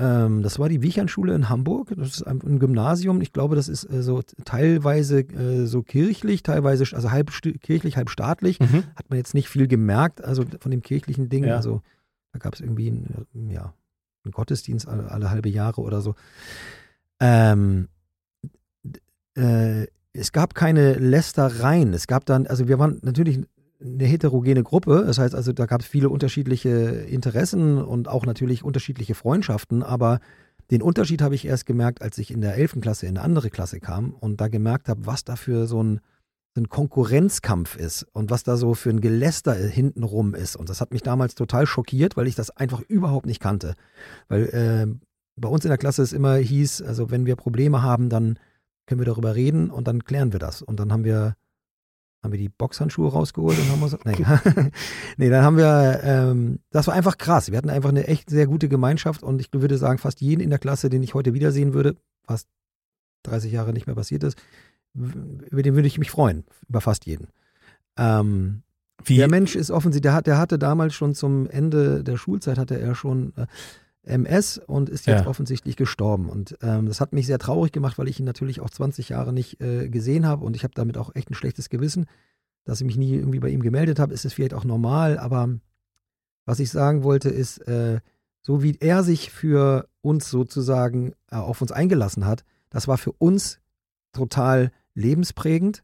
[0.00, 1.92] Ähm, das war die Wiechernschule in Hamburg.
[1.96, 3.20] Das ist ein, Gymnasium.
[3.20, 8.08] Ich glaube, das ist äh, so teilweise äh, so kirchlich, teilweise also halb kirchlich, halb
[8.08, 8.60] staatlich.
[8.60, 8.84] Mhm.
[8.94, 11.44] Hat man jetzt nicht viel gemerkt, also von dem kirchlichen Ding.
[11.44, 11.56] Ja.
[11.56, 11.82] Also
[12.32, 13.74] da gab es irgendwie einen, ja,
[14.24, 16.14] einen Gottesdienst alle, alle halbe Jahre oder so.
[17.18, 17.88] Ähm,
[19.36, 21.92] äh, es gab keine Lästereien.
[21.92, 23.40] Es gab dann, also wir waren natürlich
[23.80, 25.04] eine heterogene Gruppe.
[25.06, 29.82] Das heißt also, da gab es viele unterschiedliche Interessen und auch natürlich unterschiedliche Freundschaften.
[29.82, 30.20] Aber
[30.70, 32.80] den Unterschied habe ich erst gemerkt, als ich in der 11.
[32.80, 36.00] Klasse in eine andere Klasse kam und da gemerkt habe, was da für so ein,
[36.56, 40.56] ein Konkurrenzkampf ist und was da so für ein Geläster hintenrum ist.
[40.56, 43.74] Und das hat mich damals total schockiert, weil ich das einfach überhaupt nicht kannte.
[44.28, 44.86] Weil äh,
[45.36, 48.38] bei uns in der Klasse es immer hieß, also wenn wir Probleme haben, dann
[48.86, 50.62] können wir darüber reden und dann klären wir das.
[50.62, 51.36] Und dann haben wir,
[52.22, 54.16] haben wir die Boxhandschuhe rausgeholt und haben uns, nee,
[55.16, 57.50] nee, dann haben wir, ähm, das war einfach krass.
[57.50, 60.50] Wir hatten einfach eine echt sehr gute Gemeinschaft und ich würde sagen, fast jeden in
[60.50, 61.96] der Klasse, den ich heute wiedersehen würde,
[62.26, 62.48] fast
[63.24, 64.38] 30 Jahre nicht mehr passiert ist,
[64.94, 67.28] über den würde ich mich freuen, über fast jeden.
[67.96, 68.62] Ähm,
[69.08, 72.80] der Mensch ist offensichtlich, der, hat, der hatte damals schon zum Ende der Schulzeit, hatte
[72.80, 73.46] er schon äh,
[74.04, 75.26] MS und ist jetzt Ja.
[75.26, 76.28] offensichtlich gestorben.
[76.28, 79.32] Und ähm, das hat mich sehr traurig gemacht, weil ich ihn natürlich auch 20 Jahre
[79.32, 82.06] nicht äh, gesehen habe und ich habe damit auch echt ein schlechtes Gewissen,
[82.64, 84.14] dass ich mich nie irgendwie bei ihm gemeldet habe.
[84.14, 85.48] Ist es vielleicht auch normal, aber
[86.46, 88.00] was ich sagen wollte ist, äh,
[88.40, 93.12] so wie er sich für uns sozusagen äh, auf uns eingelassen hat, das war für
[93.12, 93.58] uns
[94.12, 95.82] total lebensprägend.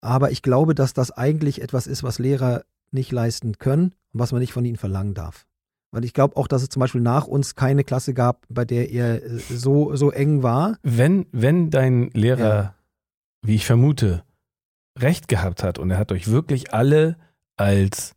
[0.00, 4.32] Aber ich glaube, dass das eigentlich etwas ist, was Lehrer nicht leisten können und was
[4.32, 5.46] man nicht von ihnen verlangen darf.
[5.92, 8.90] Weil ich glaube auch, dass es zum Beispiel nach uns keine Klasse gab, bei der
[8.90, 10.78] er äh, so, so eng war.
[10.82, 12.74] wenn, wenn dein Lehrer, Ja.
[13.42, 14.24] wie ich vermute,
[14.98, 17.16] recht gehabt hat und er hat euch wirklich alle
[17.56, 18.14] als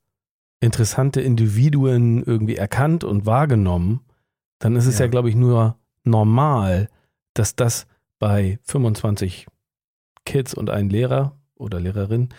[0.61, 4.01] interessante Individuen irgendwie erkannt und wahrgenommen,
[4.59, 5.11] dann ist es ja, Ja.
[5.11, 6.89] glaube ich, nur normal,
[7.34, 7.88] dass das
[8.19, 9.47] bei 25
[10.26, 12.30] Kids und ein Lehrer oder Lehrerin,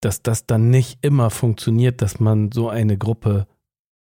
[0.00, 3.46] dass das dann nicht immer funktioniert, dass man so eine Gruppe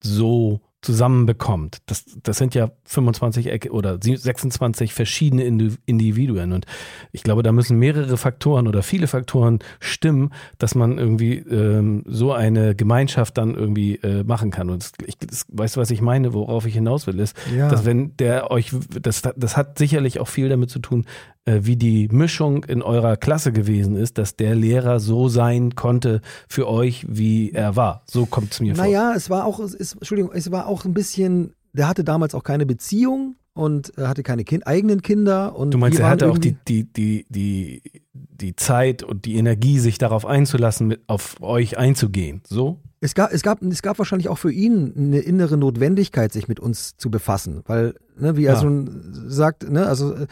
[0.04, 1.78] so zusammenbekommt.
[1.86, 6.52] Das, das sind ja 25 Ecke- oder 26 verschiedene Indi- Individuen.
[6.52, 6.66] Und
[7.10, 12.32] ich glaube, da müssen mehrere Faktoren oder viele Faktoren stimmen, dass man irgendwie ähm, so
[12.34, 14.68] eine Gemeinschaft dann irgendwie äh, machen kann.
[14.68, 17.70] Und ich, das, weißt du, was ich meine, worauf ich hinaus will, ist, Ja.
[17.70, 21.06] dass wenn der euch, das, das hat sicherlich auch viel damit zu tun,
[21.46, 26.68] wie die Mischung in eurer Klasse gewesen ist, dass der Lehrer so sein konnte für
[26.68, 28.02] euch, wie er war.
[28.10, 28.84] So kommt es mir vor.
[28.84, 32.34] Naja, es war auch, es ist, Entschuldigung, es war auch ein bisschen, der hatte damals
[32.34, 35.54] auch keine Beziehung und er hatte keine kind, eigenen Kinder.
[35.56, 37.82] Und Du meinst, er hatte auch die, die, die, die,
[38.14, 42.40] die Zeit und die Energie, sich darauf einzulassen, mit, auf euch einzugehen.
[42.48, 42.80] So?
[43.00, 46.58] Es gab, es, gab, es gab wahrscheinlich auch für ihn eine innere Notwendigkeit, sich mit
[46.58, 47.60] uns zu befassen.
[47.66, 48.60] Weil, ne, wie er Ja.
[48.60, 48.88] schon
[49.28, 50.26] sagt, ne, also äh,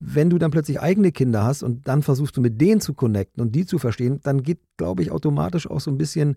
[0.00, 3.42] wenn du dann plötzlich eigene Kinder hast und dann versuchst du mit denen zu connecten
[3.42, 6.36] und die zu verstehen, dann geht, glaube ich, automatisch auch so ein bisschen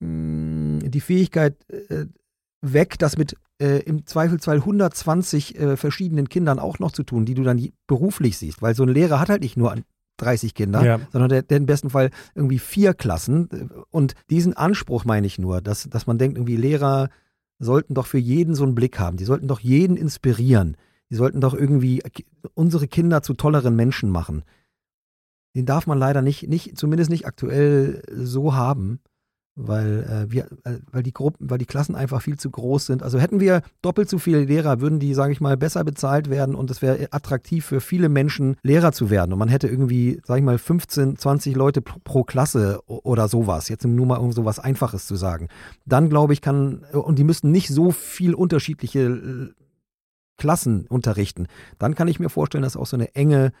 [0.00, 2.06] mh, die Fähigkeit äh,
[2.60, 7.34] weg, das mit äh, im Zweifelsfall 120 äh, verschiedenen Kindern auch noch zu tun, die
[7.34, 8.62] du dann beruflich siehst.
[8.62, 9.74] Weil so ein Lehrer hat halt nicht nur
[10.18, 11.00] 30 Kinder, Ja.
[11.12, 13.48] sondern der, der im besten Fall irgendwie vier Klassen.
[13.90, 17.08] Und diesen Anspruch meine ich nur, dass, dass man denkt, irgendwie Lehrer
[17.60, 19.16] sollten doch für jeden so einen Blick haben.
[19.16, 20.76] Die sollten doch jeden inspirieren.
[21.10, 24.42] Die sollten doch irgendwie ki- unsere Kinder zu tolleren Menschen machen.
[25.56, 29.00] Den darf man leider nicht, nicht zumindest nicht aktuell so haben,
[29.60, 33.02] weil äh, wir, äh, weil die Gruppen, weil die Klassen einfach viel zu groß sind.
[33.02, 36.54] Also hätten wir doppelt so viele Lehrer, würden die, sage ich mal, besser bezahlt werden
[36.54, 39.32] und es wäre attraktiv für viele Menschen, Lehrer zu werden.
[39.32, 43.68] Und man hätte irgendwie, sage ich mal, 15, 20 Leute pro, pro Klasse oder sowas.
[43.68, 45.48] Jetzt nur mal um sowas Einfaches zu sagen.
[45.86, 49.48] Dann glaube ich, kann, und die müssten nicht so viel unterschiedliche äh,
[50.38, 51.46] Klassen unterrichten.
[51.78, 53.52] Dann kann ich mir vorstellen, dass auch so eine enge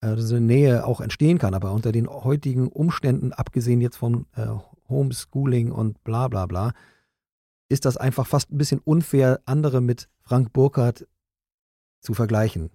[0.00, 1.54] äh, eine Nähe auch entstehen kann.
[1.54, 4.46] Aber unter den heutigen Umständen, abgesehen jetzt von äh,
[4.88, 6.72] Homeschooling und bla bla bla,
[7.68, 11.06] ist das einfach fast ein bisschen unfair, andere mit Frank Burkhardt
[12.00, 12.70] zu vergleichen.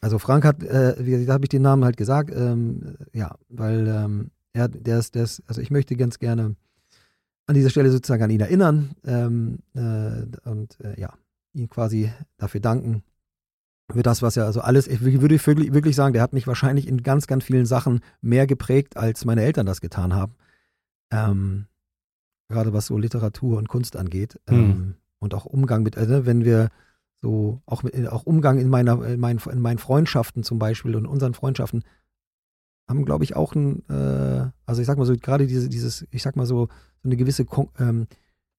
[0.00, 4.30] Also Frank hat, äh, wie habe ich den Namen halt gesagt, ähm, ja, weil ähm,
[4.52, 6.56] er, der ist, der ist, also ich möchte ganz gerne
[7.46, 11.12] an dieser Stelle sozusagen an ihn erinnern ähm, äh, und äh, ja,
[11.52, 13.02] ihn quasi dafür danken,
[13.92, 17.02] für das, was er, also alles, ich würde wirklich, sagen, der hat mich wahrscheinlich in
[17.02, 20.34] ganz, ganz vielen Sachen mehr geprägt, als meine Eltern das getan haben.
[21.10, 21.66] Ähm,
[22.48, 24.38] gerade was so Literatur und Kunst angeht.
[24.48, 24.58] Hm.
[24.58, 26.70] Ähm, und auch Umgang mit, also wenn wir
[27.20, 31.06] so, auch, mit, auch Umgang in meiner, in meinen, in meinen Freundschaften zum Beispiel und
[31.06, 31.84] unseren Freundschaften
[32.88, 36.22] haben, glaube ich, auch ein, äh, also ich sag mal so, gerade diese, dieses, ich
[36.22, 36.68] sag mal so,
[37.02, 38.06] so eine gewisse Kon ähm,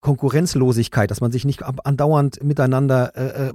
[0.01, 3.53] Konkurrenzlosigkeit, dass man sich nicht andauernd miteinander äh, äh,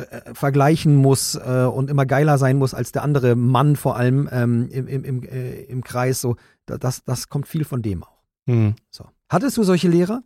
[0.00, 4.28] äh, vergleichen muss äh, und immer geiler sein muss als der andere Mann vor allem
[4.30, 6.20] ähm, im, im, im, äh, im Kreis.
[6.20, 6.36] So,
[6.66, 8.18] da- das, das kommt viel von dem auch.
[8.46, 8.74] Hm.
[8.90, 9.06] So.
[9.28, 10.22] Hattest du solche Lehrer?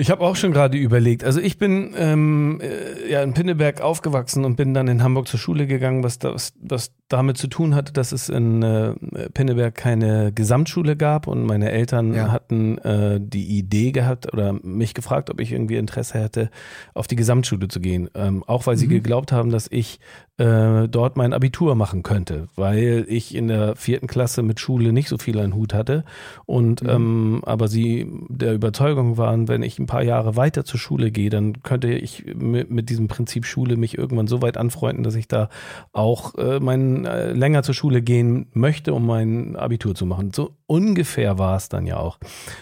[0.00, 1.24] Ich habe auch schon gerade überlegt.
[1.24, 5.40] Also ich bin ähm, äh, ja in Pinneberg aufgewachsen und bin dann in Hamburg zur
[5.40, 8.92] Schule gegangen, was, das, was damit zu tun hatte, dass es in äh,
[9.34, 12.30] Pinneberg keine Gesamtschule gab und meine Eltern Ja.
[12.30, 16.50] hatten äh, die Idee gehabt oder mich gefragt, ob ich irgendwie Interesse hätte,
[16.94, 18.08] auf die Gesamtschule zu gehen.
[18.14, 18.90] Ähm, auch weil sie Mhm.
[18.90, 19.98] geglaubt haben, dass ich
[20.36, 25.08] äh, dort mein Abitur machen könnte, weil ich in der vierten Klasse mit Schule nicht
[25.08, 26.04] so viel an Hut hatte
[26.46, 26.88] und Mhm.
[26.88, 31.30] ähm, aber sie der Überzeugung waren, wenn ich ein paar Jahre weiter zur Schule gehe,
[31.30, 35.26] dann könnte ich mit, mit diesem Prinzip Schule mich irgendwann so weit anfreunden, dass ich
[35.26, 35.48] da
[35.92, 40.32] auch äh, mein, äh, länger zur Schule gehen möchte, um mein Abitur zu machen.
[40.32, 42.20] So ungefähr war es dann ja auch.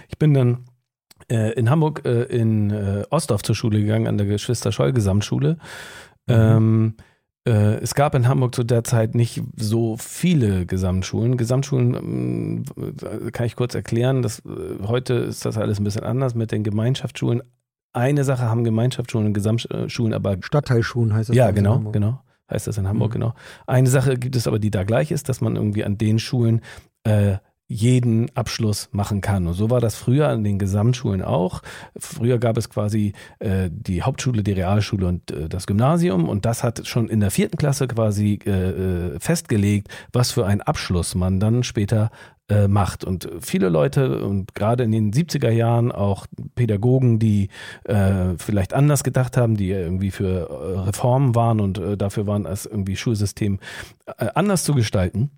[0.08, 0.64] Ich bin dann
[1.30, 5.58] äh, in Hamburg äh, in äh, Ostdorf zur Schule gegangen, an der Geschwister Scholl Gesamtschule.
[6.28, 7.02] Ähm, äh,
[7.50, 11.36] es gab in Hamburg zu der Zeit nicht so viele Gesamtschulen.
[11.36, 12.64] Gesamtschulen ähm,
[13.26, 14.22] äh, kann ich kurz erklären.
[14.22, 17.42] Das, äh, heute ist das alles ein bisschen anders mit den Gemeinschaftsschulen.
[17.92, 21.36] Eine Sache haben Gemeinschaftsschulen und Gesamtschulen, aber Stadtteilschulen heißt das.
[21.36, 22.20] ja, genau, genau.
[22.50, 23.14] Heißt das in Hamburg, Mhm.
[23.20, 23.34] genau.
[23.66, 26.60] Eine Sache gibt es aber, die da gleich ist, dass man irgendwie an den Schulen
[27.04, 27.36] äh,
[27.68, 29.46] jeden Abschluss machen kann.
[29.46, 31.62] Und so war das früher an den Gesamtschulen auch.
[31.96, 36.28] Früher gab es quasi äh, die Hauptschule, die Realschule und äh, das Gymnasium.
[36.28, 40.60] Und das hat schon in der vierten Klasse quasi äh, äh, festgelegt, was für einen
[40.60, 42.10] Abschluss man dann später
[42.48, 43.04] äh, macht.
[43.04, 47.48] Und viele Leute und gerade in den 70er Jahren auch Pädagogen, die
[47.82, 52.44] äh, vielleicht anders gedacht haben, die irgendwie für äh, Reformen waren und äh, dafür waren,
[52.44, 53.58] das irgendwie Schulsystem
[54.18, 55.32] äh, anders zu gestalten.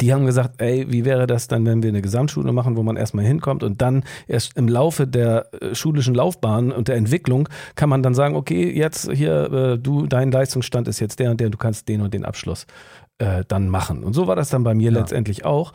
[0.00, 2.96] Die haben gesagt, ey, wie wäre das dann, wenn wir eine Gesamtschule machen, wo man
[2.96, 7.88] erstmal hinkommt und dann erst im Laufe der äh, schulischen Laufbahn und der Entwicklung kann
[7.88, 11.50] man dann sagen, okay, jetzt hier, äh, du, dein Leistungsstand ist jetzt der und der,
[11.50, 12.66] du kannst den und den Abschluss
[13.18, 14.04] äh, dann machen.
[14.04, 14.98] Und so war das dann bei mir Ja.
[14.98, 15.72] letztendlich auch.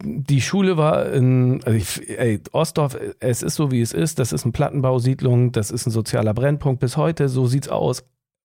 [0.00, 4.32] Die Schule war in, also ich, ey, Ostdorf, es ist so wie es ist, das
[4.32, 8.04] ist eine Plattenbausiedlung, das ist ein sozialer Brennpunkt bis heute, so sieht's aus.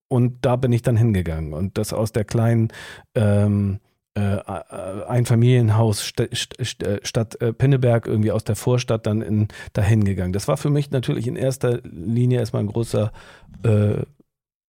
[0.09, 1.53] Und da bin ich dann hingegangen.
[1.53, 2.69] Und das aus der kleinen
[3.15, 3.79] ähm,
[4.15, 4.37] äh,
[5.07, 10.03] Einfamilienhaus St St St äh, Stadt äh, Pinneberg irgendwie aus der Vorstadt dann in, dahin
[10.03, 10.33] gegangen.
[10.33, 13.11] Das war für mich natürlich in erster Linie erstmal ein großer
[13.63, 14.03] äh,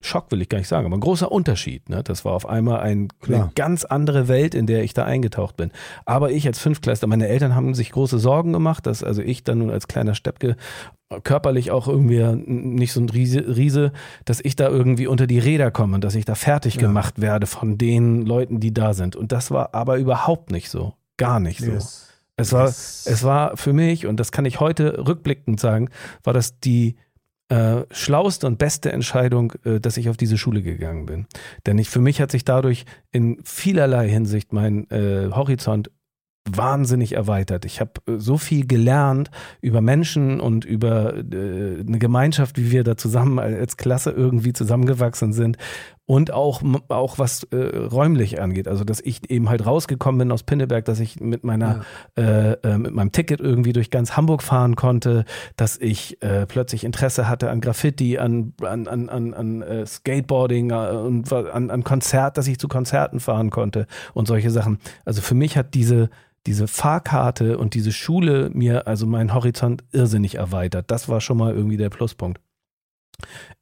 [0.04, 1.88] Schock, will ich gar nicht sagen, aber ein großer Unterschied.
[1.88, 2.02] Ne?
[2.04, 5.70] Das war auf einmal ein, eine ganz andere Welt, in der ich da eingetaucht bin.
[6.04, 9.58] Aber ich als Fünftklässler, meine Eltern haben sich große Sorgen gemacht, dass also ich dann
[9.58, 10.56] nun als kleiner Steppke
[11.22, 13.92] körperlich auch irgendwie nicht so ein Riese, Riese,
[14.24, 16.82] dass ich da irgendwie unter die Räder komme und dass ich da fertig Ja.
[16.82, 19.14] gemacht werde von den Leuten, die da sind.
[19.16, 20.94] Und das war aber überhaupt nicht so.
[21.16, 21.70] Gar nicht so.
[21.70, 22.08] Yes.
[22.36, 25.88] Es war, Das- es war für mich, und das kann ich heute rückblickend sagen,
[26.24, 26.96] war das die
[27.54, 31.26] äh, schlauste und beste Entscheidung, äh, dass ich auf diese Schule gegangen bin.
[31.66, 35.90] Denn ich, für mich hat sich dadurch in vielerlei Hinsicht mein äh, Horizont
[36.50, 37.64] wahnsinnig erweitert.
[37.64, 39.30] Ich habe äh, so viel gelernt
[39.60, 45.32] über Menschen und über äh, eine Gemeinschaft, wie wir da zusammen als Klasse irgendwie zusammengewachsen
[45.32, 45.56] sind
[46.06, 48.68] und auch auch was äh, räumlich angeht.
[48.68, 51.84] Also dass ich eben halt rausgekommen bin aus Pinneberg, dass ich mit meiner
[52.18, 55.24] äh, äh, mit meinem Ticket irgendwie durch ganz Hamburg fahren konnte,
[55.56, 61.32] dass ich äh, plötzlich Interesse hatte an Graffiti, an an an an, an Skateboarding und
[61.32, 64.78] an an Konzert, dass ich zu Konzerten fahren konnte und solche Sachen.
[65.06, 66.10] Also für mich hat diese
[66.46, 70.90] diese Fahrkarte und diese Schule mir also meinen Horizont irrsinnig erweitert.
[70.90, 72.40] Das war schon mal irgendwie der Pluspunkt.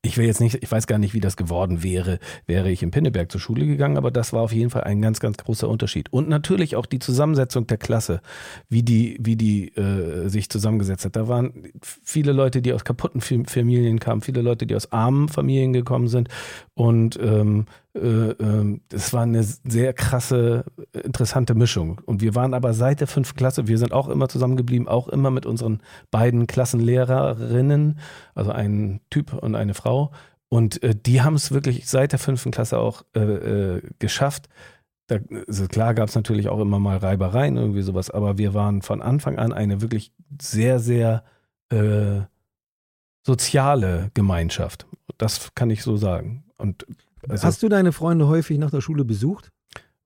[0.00, 2.90] Ich will jetzt nicht, ich weiß gar nicht, wie das geworden wäre, wäre ich in
[2.90, 6.10] Pinneberg zur Schule gegangen, aber das war auf jeden Fall ein ganz, ganz großer Unterschied.
[6.10, 8.22] Und natürlich auch die Zusammensetzung der Klasse,
[8.70, 11.16] wie die, wie die äh, sich zusammengesetzt hat.
[11.16, 15.28] Da waren viele Leute, die aus kaputten Fam- Familien kamen, viele Leute, die aus armen
[15.28, 16.28] Familien gekommen sind.
[16.74, 22.00] Und ähm, äh, ähm, es war eine sehr krasse, interessante Mischung.
[22.06, 25.30] Und wir waren aber seit der fünften Klasse, wir sind auch immer zusammengeblieben, auch immer
[25.30, 27.98] mit unseren beiden Klassenlehrerinnen,
[28.34, 30.10] also ein Typ und eine Frau.
[30.48, 34.48] Und äh, die haben es wirklich seit der fünften Klasse auch äh, äh, geschafft.
[35.06, 38.82] Da, also klar gab es natürlich auch immer mal Reibereien, irgendwie sowas, aber wir waren
[38.82, 41.24] von Anfang an eine wirklich sehr, sehr
[41.70, 42.20] äh,
[43.26, 44.86] soziale Gemeinschaft.
[45.18, 46.44] Das kann ich so sagen.
[46.56, 46.86] Und
[47.28, 49.50] also, Hast du deine Freunde häufig nach der Schule besucht?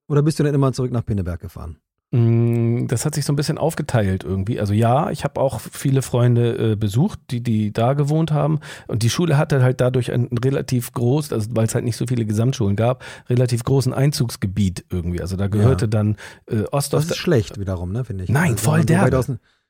[0.08, 1.78] Oder bist du dann immer zurück nach Pinneberg gefahren?
[2.12, 4.60] Mm, Das hat sich so ein bisschen aufgeteilt irgendwie.
[4.60, 8.60] Also ja, ich habe auch viele Freunde äh, besucht, die, die da gewohnt haben.
[8.86, 11.96] Und die Schule hatte halt dadurch ein, ein relativ groß, also weil es halt nicht
[11.96, 15.20] so viele Gesamtschulen gab, relativ großen Einzugsgebiet irgendwie.
[15.20, 15.90] Also da gehörte Ja.
[15.90, 17.02] dann äh, Ostdorf.
[17.02, 18.30] Das ist schlecht wiederum, ne, finde ich.
[18.30, 18.86] Nein, Also, voll wenn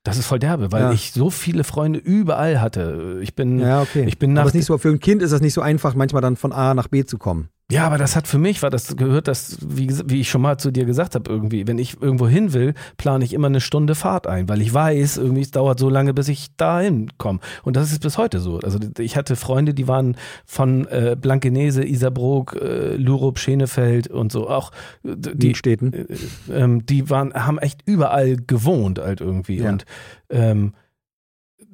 [0.06, 0.92] Das ist voll derbe, weil Ja.
[0.92, 3.18] ich so viele Freunde überall hatte.
[3.22, 4.04] Ich bin, Ja, okay.
[4.06, 5.94] ich bin nach Aber ist nicht so, für ein Kind ist das nicht so einfach,
[5.94, 7.48] manchmal dann von A nach B zu kommen.
[7.68, 10.56] Ja, aber das hat für mich, war das gehört, das, wie, wie ich schon mal
[10.56, 13.96] zu dir gesagt habe, irgendwie, wenn ich irgendwo hin will, plane ich immer eine Stunde
[13.96, 17.40] Fahrt ein, weil ich weiß, irgendwie, es dauert so lange, bis ich dahin komme.
[17.64, 18.60] Und das ist bis heute so.
[18.60, 24.48] Also ich hatte Freunde, die waren von äh, Blankenese, Isarbrook, äh, Lurup, Schenefeld und so
[24.48, 24.70] auch
[25.02, 25.92] äh, die Städten.
[25.92, 26.06] Äh,
[26.52, 29.58] ähm, die waren, haben echt überall gewohnt halt irgendwie.
[29.58, 29.70] Ja.
[29.70, 29.86] Und
[30.30, 30.74] ähm,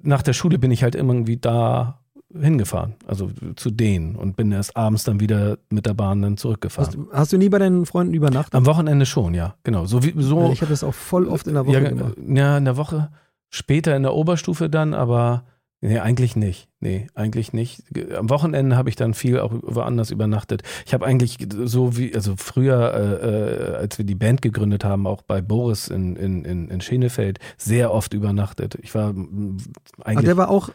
[0.03, 2.01] nach der Schule bin ich halt irgendwie da
[2.40, 7.08] hingefahren, also zu denen und bin erst abends dann wieder mit der Bahn dann zurückgefahren.
[7.10, 8.54] Hast, hast du nie bei deinen Freunden übernachtet?
[8.54, 9.84] Am Wochenende schon, ja, genau.
[9.84, 10.50] So wie so.
[10.52, 12.14] ich habe das auch voll oft in der Woche ja, gemacht.
[12.26, 13.10] ja, in der Woche.
[13.50, 15.44] Später in der Oberstufe dann, aber
[15.82, 16.68] nee, eigentlich nicht.
[16.80, 17.84] Nee, eigentlich nicht.
[18.16, 20.62] Am Wochenende habe ich dann viel auch woanders übernachtet.
[20.86, 25.06] Ich habe eigentlich so wie, also früher, äh, äh, als wir die Band gegründet haben,
[25.06, 28.78] auch bei Boris in, in, in, in Schenefeld, sehr oft übernachtet.
[28.80, 29.58] Ich war mm,
[30.02, 30.18] eigentlich.
[30.18, 30.70] Ach, der war auch,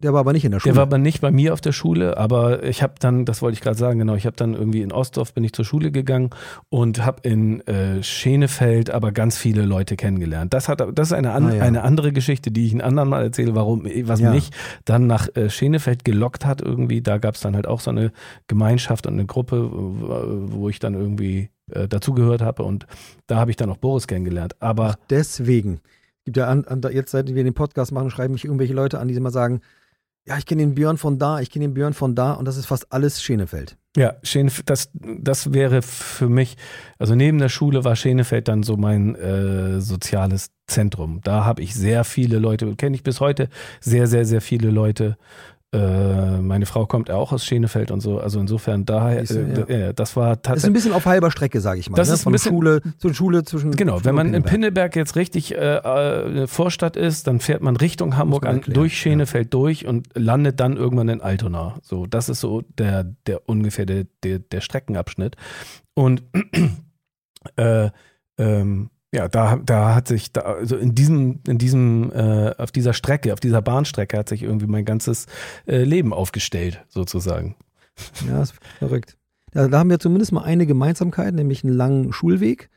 [0.00, 0.72] der war aber nicht in der Schule.
[0.72, 3.54] Der war aber nicht bei mir auf der Schule, aber ich habe dann, das wollte
[3.54, 6.30] ich gerade sagen, genau, ich habe dann irgendwie in Ostdorf bin ich zur Schule gegangen
[6.68, 10.52] und habe in äh, Schenefeld aber ganz viele Leute kennengelernt.
[10.52, 11.62] Das hat, das ist eine, an, Ah, ja.
[11.62, 14.30] eine andere Geschichte, die ich ein anderen Mal erzähle, warum, was Ja.
[14.32, 14.50] mich
[14.84, 17.00] dann nach äh, Schenefeld gelockt hat irgendwie.
[17.00, 18.12] Da gab es dann halt auch so eine
[18.46, 22.86] Gemeinschaft und eine Gruppe, wo ich dann irgendwie äh, dazugehört habe und
[23.26, 24.54] da habe ich dann auch Boris kennengelernt.
[24.60, 25.80] Aber Deswegen.
[26.24, 29.08] Gibt ja an, an, jetzt, seit wir den Podcast machen, schreiben mich irgendwelche Leute an,
[29.08, 29.60] die immer sagen,
[30.26, 32.56] ja, ich kenne den Björn von da, ich kenne den Björn von da und das
[32.56, 33.76] ist fast alles Schenefeld.
[33.96, 36.56] Ja, Schenef das, das wäre für mich,
[36.98, 41.20] also neben der Schule war Schenefeld dann so mein äh, soziales Zentrum.
[41.22, 43.48] Da habe ich sehr viele Leute, kenne ich bis heute
[43.80, 45.16] sehr, sehr, sehr viele Leute.
[45.74, 49.94] Äh, meine Frau kommt ja auch aus Schenefeld und so, also insofern daher, äh, äh,
[49.94, 50.72] das war Das ist ein tatsächlich.
[50.74, 51.96] bisschen auf halber Strecke, sage ich mal.
[51.96, 52.14] Das ne?
[52.14, 53.72] ist ein Von bisschen- Schule zu Schule zwischen.
[53.72, 54.52] Genau, Schule wenn man in Pinneberg.
[54.92, 58.72] Pinneberg jetzt richtig äh, äh, eine Vorstadt ist, dann fährt man Richtung Hamburg man an,
[58.72, 61.74] durch Schenefeld durch und landet dann irgendwann in Altona.
[61.82, 65.36] So, das ist so der, der ungefähr der, der, der Streckenabschnitt.
[65.94, 66.22] Und
[67.56, 67.90] äh,
[68.38, 72.92] ähm, ja, da, da hat sich, da, also in diesem, in diesem, äh, auf dieser
[72.92, 75.26] Strecke, auf dieser Bahnstrecke hat sich irgendwie mein ganzes
[75.66, 77.54] äh, Leben aufgestellt, sozusagen.
[78.28, 79.16] Ja, ist verrückt.
[79.52, 82.70] Da, da haben wir zumindest mal eine Gemeinsamkeit, nämlich einen langen Schulweg,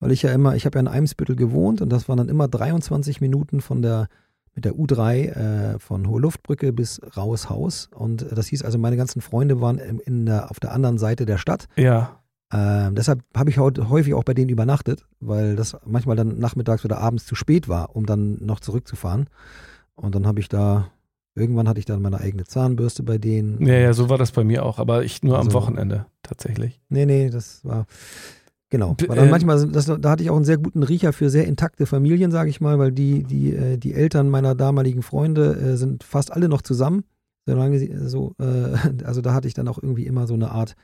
[0.00, 2.46] weil ich ja immer, ich habe ja in Eimsbüttel gewohnt und das waren dann immer
[2.46, 4.08] 23 Minuten von der
[4.54, 8.76] mit der U3 äh, von Hohe Luftbrücke bis Raues Haus und äh, das hieß also,
[8.76, 11.68] meine ganzen Freunde waren in, in der, auf der anderen Seite der Stadt.
[11.76, 12.19] Ja,
[12.52, 16.84] Ähm, deshalb habe ich heute häufig auch bei denen übernachtet, weil das manchmal dann nachmittags
[16.84, 19.28] oder abends zu spät war, um dann noch zurückzufahren.
[19.94, 20.90] Und dann habe ich da,
[21.36, 23.64] irgendwann hatte ich dann meine eigene Zahnbürste bei denen.
[23.64, 26.80] ja, ja, so war das bei mir auch, aber ich nur am Also- Wochenende tatsächlich.
[26.88, 27.86] Nee, nee, das war.
[28.72, 28.96] Genau.
[29.06, 31.44] War dann äh, manchmal, das, da hatte ich auch einen sehr guten Riecher für sehr
[31.46, 35.76] intakte Familien, sage ich mal, weil die, die, äh, die Eltern meiner damaligen Freunde äh,
[35.76, 37.02] sind fast alle noch zusammen.
[37.46, 38.34] Solange sie so,
[39.04, 40.76] also da hatte ich dann auch irgendwie immer so eine Art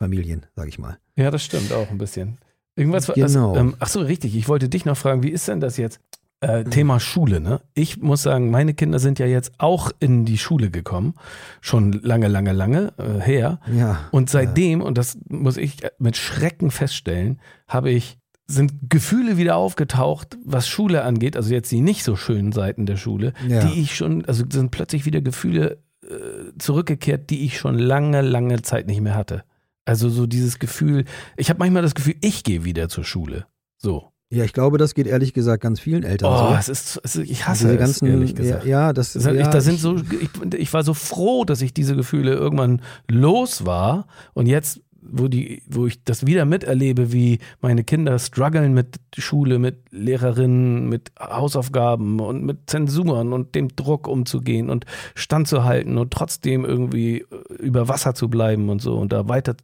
[0.00, 0.98] Ersatzfamilien, sage ich mal.
[1.16, 2.38] Ja, das stimmt auch ein bisschen.
[2.76, 3.14] Irgendwas war.
[3.14, 3.50] Genau.
[3.50, 4.36] Also, ähm, ach so, richtig.
[4.36, 6.00] Ich wollte dich noch fragen, wie ist denn das jetzt?
[6.40, 7.62] Äh, Thema Schule, ne?
[7.72, 11.14] Ich muss sagen, meine Kinder sind ja jetzt auch in die Schule gekommen.
[11.62, 13.58] Schon lange, lange, lange äh, her.
[13.74, 14.00] Ja.
[14.10, 20.36] Und seitdem, und das muss ich mit Schrecken feststellen, habe ich, sind Gefühle wieder aufgetaucht,
[20.44, 23.64] was Schule angeht, also jetzt die nicht so schönen Seiten der Schule, Ja.
[23.64, 28.60] die ich schon, also sind plötzlich wieder Gefühle äh, zurückgekehrt, die ich schon lange, lange
[28.60, 29.42] Zeit nicht mehr hatte.
[29.86, 31.04] Also so dieses Gefühl,
[31.38, 33.46] ich habe manchmal das Gefühl, ich gehe wieder zur Schule.
[33.78, 34.12] So.
[34.28, 36.56] Ja, ich glaube, das geht ehrlich gesagt ganz vielen Eltern Oh, so.
[36.58, 38.64] es ist, es ist ich hasse Diese es, ganzen, ehrlich ja, gesagt.
[38.66, 41.62] ja, das Das, ich, ja, da sind ich- so, ich, ich war so froh, dass
[41.62, 47.12] ich diese Gefühle irgendwann los war und jetzt, wo die, wo ich das wieder miterlebe,
[47.12, 53.68] wie meine Kinder strugglen mit Schule, mit Lehrerinnen, mit Hausaufgaben und mit Zensuren und dem
[53.76, 59.12] Druck umzugehen und standzuhalten und trotzdem irgendwie äh, über Wasser zu bleiben und so und
[59.12, 59.54] da weiter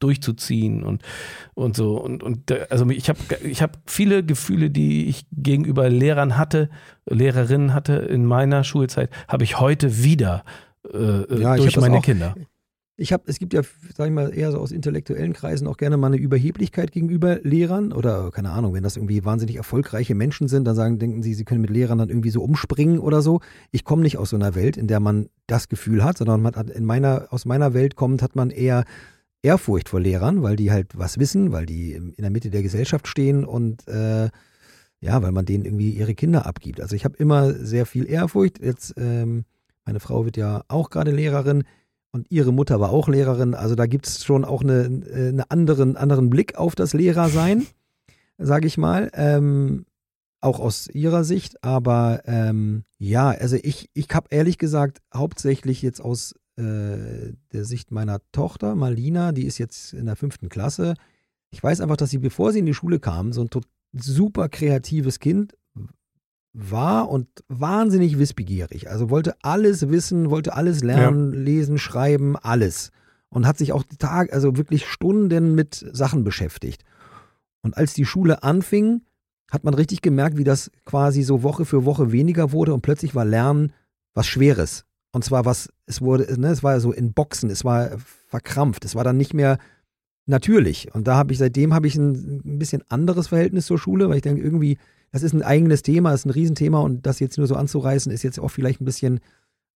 [0.00, 1.02] durchzuziehen und
[1.54, 6.36] und so und und also ich habe ich habe viele Gefühle, die ich gegenüber Lehrern
[6.36, 6.68] hatte,
[7.06, 10.44] Lehrerinnen hatte in meiner Schulzeit, habe ich heute wieder
[10.92, 12.02] äh, Ja, durch hab meine auch.
[12.02, 12.34] Kinder.
[13.00, 13.62] Ich habe, es gibt ja,
[13.94, 17.92] sag ich mal, eher so aus intellektuellen Kreisen auch gerne mal eine Überheblichkeit gegenüber Lehrern
[17.92, 21.44] oder keine Ahnung, wenn das irgendwie wahnsinnig erfolgreiche Menschen sind, dann sagen, denken sie, sie
[21.44, 23.40] können mit Lehrern dann irgendwie so umspringen oder so.
[23.70, 26.56] Ich komme nicht aus so einer Welt, in der man das Gefühl hat, sondern man
[26.56, 28.82] hat in meiner, aus meiner Welt kommt, hat man eher
[29.42, 33.06] Ehrfurcht vor Lehrern, weil die halt was wissen, weil die in der Mitte der Gesellschaft
[33.06, 34.28] stehen und äh,
[35.00, 36.80] ja, weil man denen irgendwie ihre Kinder abgibt.
[36.80, 38.60] Also ich habe immer sehr viel Ehrfurcht.
[38.60, 39.44] Jetzt, ähm,
[39.84, 41.64] meine Frau wird ja auch gerade Lehrerin
[42.10, 43.54] und ihre Mutter war auch Lehrerin.
[43.54, 47.66] Also da gibt es schon auch eine, äh, eine anderen, anderen Blick auf das Lehrersein,
[48.38, 49.10] sage ich mal.
[49.14, 49.86] Ähm,
[50.40, 51.62] auch aus ihrer Sicht.
[51.62, 57.90] Aber ähm, ja, also ich, ich habe ehrlich gesagt hauptsächlich jetzt aus äh, der Sicht
[57.90, 60.94] meiner Tochter, Marlina, die ist jetzt in der fünften Klasse.
[61.50, 63.48] Ich weiß einfach, dass sie, bevor sie in die Schule kam, so ein
[63.92, 65.56] super kreatives Kind
[66.52, 68.90] war und wahnsinnig wissbegierig.
[68.90, 71.40] Also wollte alles wissen, wollte alles lernen, ja.
[71.40, 72.90] lesen, schreiben, alles.
[73.30, 76.84] Und hat sich auch Tag, also wirklich Stunden mit Sachen beschäftigt.
[77.62, 79.02] Und als die Schule anfing,
[79.50, 83.14] hat man richtig gemerkt, wie das quasi so Woche für Woche weniger wurde und plötzlich
[83.14, 83.72] war Lernen
[84.14, 84.84] was Schweres.
[85.12, 88.94] Und zwar was, es wurde, ne, es war so in Boxen, es war verkrampft, es
[88.94, 89.58] war dann nicht mehr
[90.26, 90.94] natürlich.
[90.94, 94.16] Und da habe ich, seitdem habe ich ein, ein bisschen anderes Verhältnis zur Schule, weil
[94.16, 94.78] ich denke, irgendwie,
[95.10, 98.22] das ist ein eigenes Thema, ist ein Riesenthema und das jetzt nur so anzureißen, ist
[98.22, 99.20] jetzt auch vielleicht ein bisschen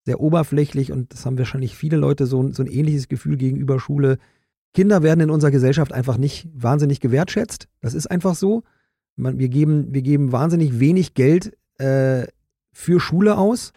[0.05, 4.19] sehr oberflächlich und das haben wahrscheinlich viele Leute so, so ein ähnliches Gefühl gegenüber Schule.
[4.75, 7.69] Kinder werden in unserer Gesellschaft einfach nicht wahnsinnig gewertschätzt.
[7.81, 8.63] Das ist einfach so.
[9.17, 12.27] Man, wir, geben, wir geben wahnsinnig wenig Geld äh,
[12.73, 13.73] für Schule aus.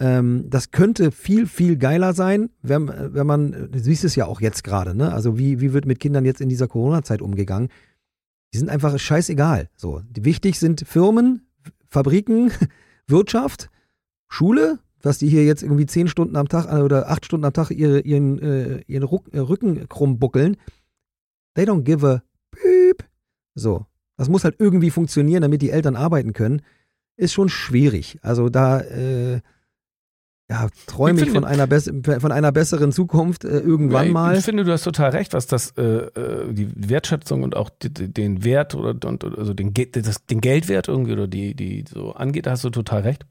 [0.00, 4.40] Ähm, das könnte viel, viel geiler sein, wenn, wenn man, du siehst es ja auch
[4.40, 5.12] jetzt gerade, ne?
[5.12, 7.68] Also wie, wie wird mit Kindern jetzt in dieser Corona-Zeit umgegangen?
[8.54, 9.68] Die sind einfach scheißegal.
[9.76, 10.00] So.
[10.18, 11.46] Wichtig sind Firmen,
[11.86, 12.50] Fabriken,
[13.06, 13.68] Wirtschaft,
[14.26, 17.52] Schule, was die hier jetzt irgendwie zehn Stunden am Tag äh, oder acht Stunden am
[17.52, 20.56] Tag ihre, ihren, äh, ihren Ruck, äh, Rücken krumm buckeln.
[21.54, 23.04] They don't give a beep.
[23.54, 23.84] So.
[24.16, 26.62] Das muss halt irgendwie funktionieren, damit die Eltern arbeiten können.
[27.16, 28.18] Ist schon schwierig.
[28.22, 29.40] Also da, äh,
[30.50, 34.36] ja, träume ich, ich von, einer von einer besseren Zukunft äh, irgendwann ja, mal.
[34.36, 37.90] Ich finde, du hast total recht, was das äh, äh die Wertschätzung und auch die,
[37.90, 42.46] den Wert oder und, also den, das, den Geldwert irgendwie oder die, die so angeht,
[42.46, 43.26] da hast du total recht.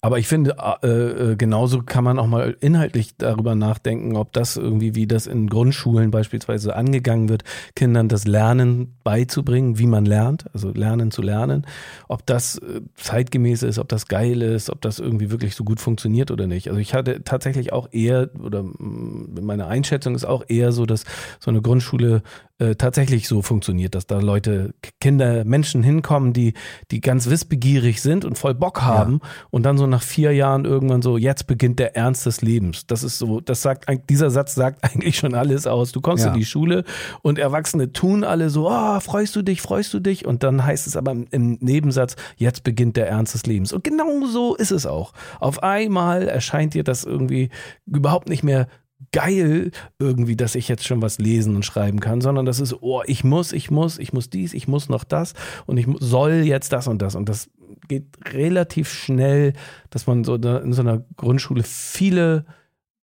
[0.00, 4.56] Aber ich finde, äh, äh, genauso kann man auch mal inhaltlich darüber nachdenken, ob das
[4.56, 7.42] irgendwie, wie das in Grundschulen beispielsweise angegangen wird,
[7.74, 11.66] Kindern das Lernen beizubringen, wie man lernt, also Lernen zu lernen,
[12.08, 15.80] ob das äh, zeitgemäß ist, ob das geil ist, ob das irgendwie wirklich so gut
[15.80, 16.68] funktioniert oder nicht.
[16.68, 21.04] Also ich hatte tatsächlich auch eher, oder mm, meine Einschätzung ist auch eher so, dass
[21.40, 22.22] so eine Grundschule
[22.58, 26.54] äh, tatsächlich so funktioniert, dass da Leute, Kinder, Menschen hinkommen, die,
[26.92, 29.28] die ganz wissbegierig sind und voll Bock haben ja.
[29.50, 32.86] und dann so nach vier Jahren irgendwann so, jetzt beginnt der Ernst des Lebens.
[32.86, 35.90] Das ist so, das sagt, dieser Satz sagt eigentlich schon alles aus.
[35.90, 36.32] Du kommst ja.
[36.32, 36.84] in die Schule
[37.22, 40.24] und Erwachsene tun alle so, oh, freust du dich, freust du dich?
[40.24, 43.72] Und dann heißt es aber im Nebensatz, jetzt beginnt der Ernst des Lebens.
[43.72, 45.12] Und genau so ist es auch.
[45.40, 47.50] Auf einmal erscheint dir das irgendwie
[47.84, 48.68] überhaupt nicht mehr
[49.12, 53.02] geil irgendwie, dass ich jetzt schon was lesen und schreiben kann, sondern das ist, oh,
[53.06, 55.34] ich muss, ich muss, ich muss dies, ich muss noch das
[55.66, 57.14] und ich soll jetzt das und das.
[57.14, 57.50] Und das
[57.88, 59.52] geht relativ schnell,
[59.90, 62.44] dass man so in so einer Grundschule viele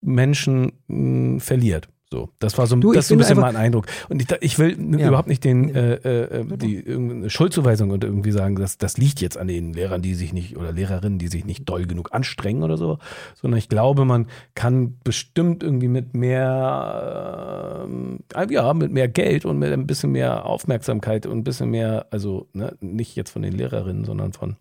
[0.02, 1.90] Menschen hm, verliert.
[2.14, 3.86] So, das war so, du, das so ein bisschen mein Eindruck.
[4.10, 5.08] Und ich, ich will ja.
[5.08, 9.48] überhaupt nicht den, äh, äh, die Schuldzuweisung und irgendwie sagen, dass das liegt jetzt an
[9.48, 13.00] den Lehrern, die sich nicht oder Lehrerinnen, die sich nicht doll genug anstrengen oder so,
[13.36, 17.88] sondern ich glaube, man kann bestimmt irgendwie mit mehr,
[18.36, 22.08] äh, ja, mit mehr Geld und mit ein bisschen mehr Aufmerksamkeit und ein bisschen mehr,
[22.12, 24.58] also ne, nicht jetzt von den Lehrerinnen, sondern von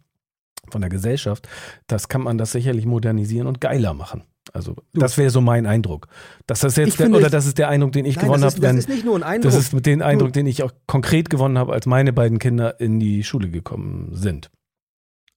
[0.71, 1.49] von der Gesellschaft,
[1.89, 4.23] das kann man das sicherlich modernisieren und geiler machen.
[4.53, 5.01] Also du.
[5.01, 6.09] das wäre so mein Eindruck.
[6.47, 8.61] Dass das jetzt der, oder das ist der Eindruck, den ich nein, gewonnen habe.
[8.61, 9.53] Das ist nicht nur ein Eindruck.
[9.53, 13.01] Das ist den Eindruck, den ich auch konkret gewonnen habe, als meine beiden Kinder in
[13.01, 14.51] die Schule gekommen sind.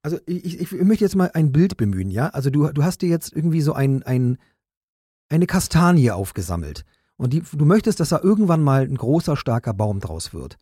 [0.01, 2.27] Also ich, ich, möchte jetzt mal ein Bild bemühen, ja?
[2.29, 4.37] Also du, du hast dir jetzt irgendwie so ein, ein,
[5.29, 6.83] eine Kastanie aufgesammelt.
[7.15, 10.57] Und die, du möchtest, dass da irgendwann mal ein großer, starker Baum draus wird.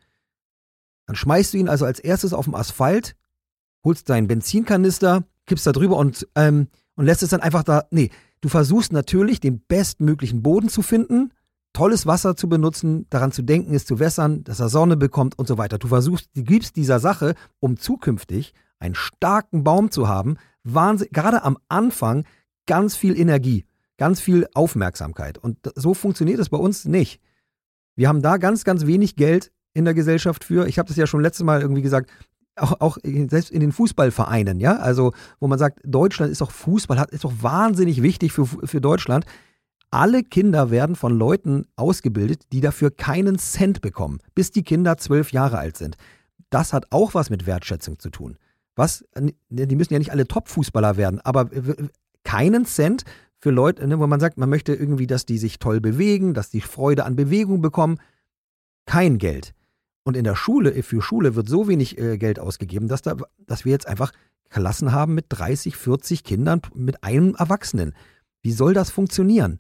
[1.08, 3.16] Dann schmeißt du ihn also als erstes auf den Asphalt,
[3.84, 6.68] holst deinen Benzinkanister, kippst da drüber und, ähm,
[7.02, 7.84] und lässt es dann einfach da.
[7.92, 11.32] Nee, Du versuchst natürlich, den bestmöglichen Boden zu finden,
[11.74, 15.48] tolles Wasser zu benutzen, daran zu denken, es zu wässern, dass er Sonne bekommt und
[15.48, 15.78] so weiter.
[15.78, 21.44] Du versuchst, du gibst dieser Sache, um zukünftig einen starken Baum zu haben, Wahnsinn, gerade
[21.44, 22.26] am Anfang
[22.66, 23.66] ganz viel Energie,
[23.98, 25.38] ganz viel Aufmerksamkeit.
[25.38, 27.22] Und so funktioniert es bei uns nicht.
[27.96, 30.68] Wir haben da ganz, ganz wenig Geld in der Gesellschaft für.
[30.68, 32.10] Ich habe das ja schon letztes Mal irgendwie gesagt
[32.56, 37.00] auch, auch selbst in den Fußballvereinen, ja, also wo man sagt, Deutschland ist doch Fußball,
[37.00, 39.26] hat, ist doch wahnsinnig wichtig für, für Deutschland.
[39.90, 45.32] Alle Kinder werden von Leuten ausgebildet, die dafür keinen Cent bekommen, bis die Kinder zwölf
[45.32, 45.98] Jahre alt sind.
[46.50, 48.38] Das hat auch was mit Wertschätzung zu tun.
[48.76, 49.04] Was,
[49.50, 51.50] die müssen ja nicht alle Top-Fußballer werden, aber
[52.24, 53.04] keinen Cent
[53.38, 56.50] für Leute, ne, wo man sagt, man möchte irgendwie, dass die sich toll bewegen, dass
[56.50, 57.98] die Freude an Bewegung bekommen.
[58.86, 59.54] Kein Geld.
[60.04, 63.66] Und in der Schule, für Schule wird so wenig äh, Geld ausgegeben, dass, da, dass
[63.66, 64.12] wir jetzt einfach
[64.50, 67.94] Klassen haben mit 30, 40 Kindern, mit einem Erwachsenen.
[68.42, 69.60] Wie soll das funktionieren?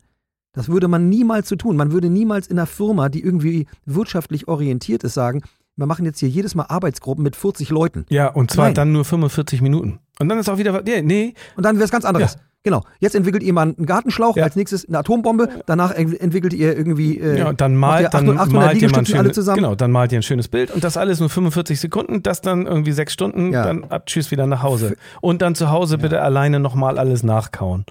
[0.54, 1.78] Das würde man niemals so tun.
[1.78, 5.44] Man würde niemals in einer Firma, die irgendwie wirtschaftlich orientiert ist, sagen,
[5.78, 8.06] wir machen jetzt hier jedes Mal Arbeitsgruppen mit 40 Leuten.
[8.10, 8.74] Ja, und zwar Nein.
[8.74, 10.00] dann nur 45 Minuten.
[10.20, 11.34] Und dann ist auch wieder, nee, nee.
[11.56, 12.34] Und dann wäre es ganz anderes.
[12.34, 12.42] Ja.
[12.64, 12.84] Genau.
[12.99, 14.43] Jetzt entwickelt jemand einen Gartenschlauch, Ja.
[14.43, 17.18] als nächstes eine Atombombe, danach ent- entwickelt ihr irgendwie.
[17.18, 19.55] Äh, Ja, dann malt, ihr dann 800 malt ihr mal ein Liegestützen alle schönes, zusammen.
[19.57, 22.68] genau, dann malt ihr ein schönes Bild und das alles nur 45 Sekunden, das dann
[22.68, 23.64] irgendwie sechs Stunden, Ja.
[23.64, 24.95] dann ab, tschüss wieder nach Hause.
[25.22, 27.86] Und dann zu Hause bitte alleine nochmal alles nachkauen.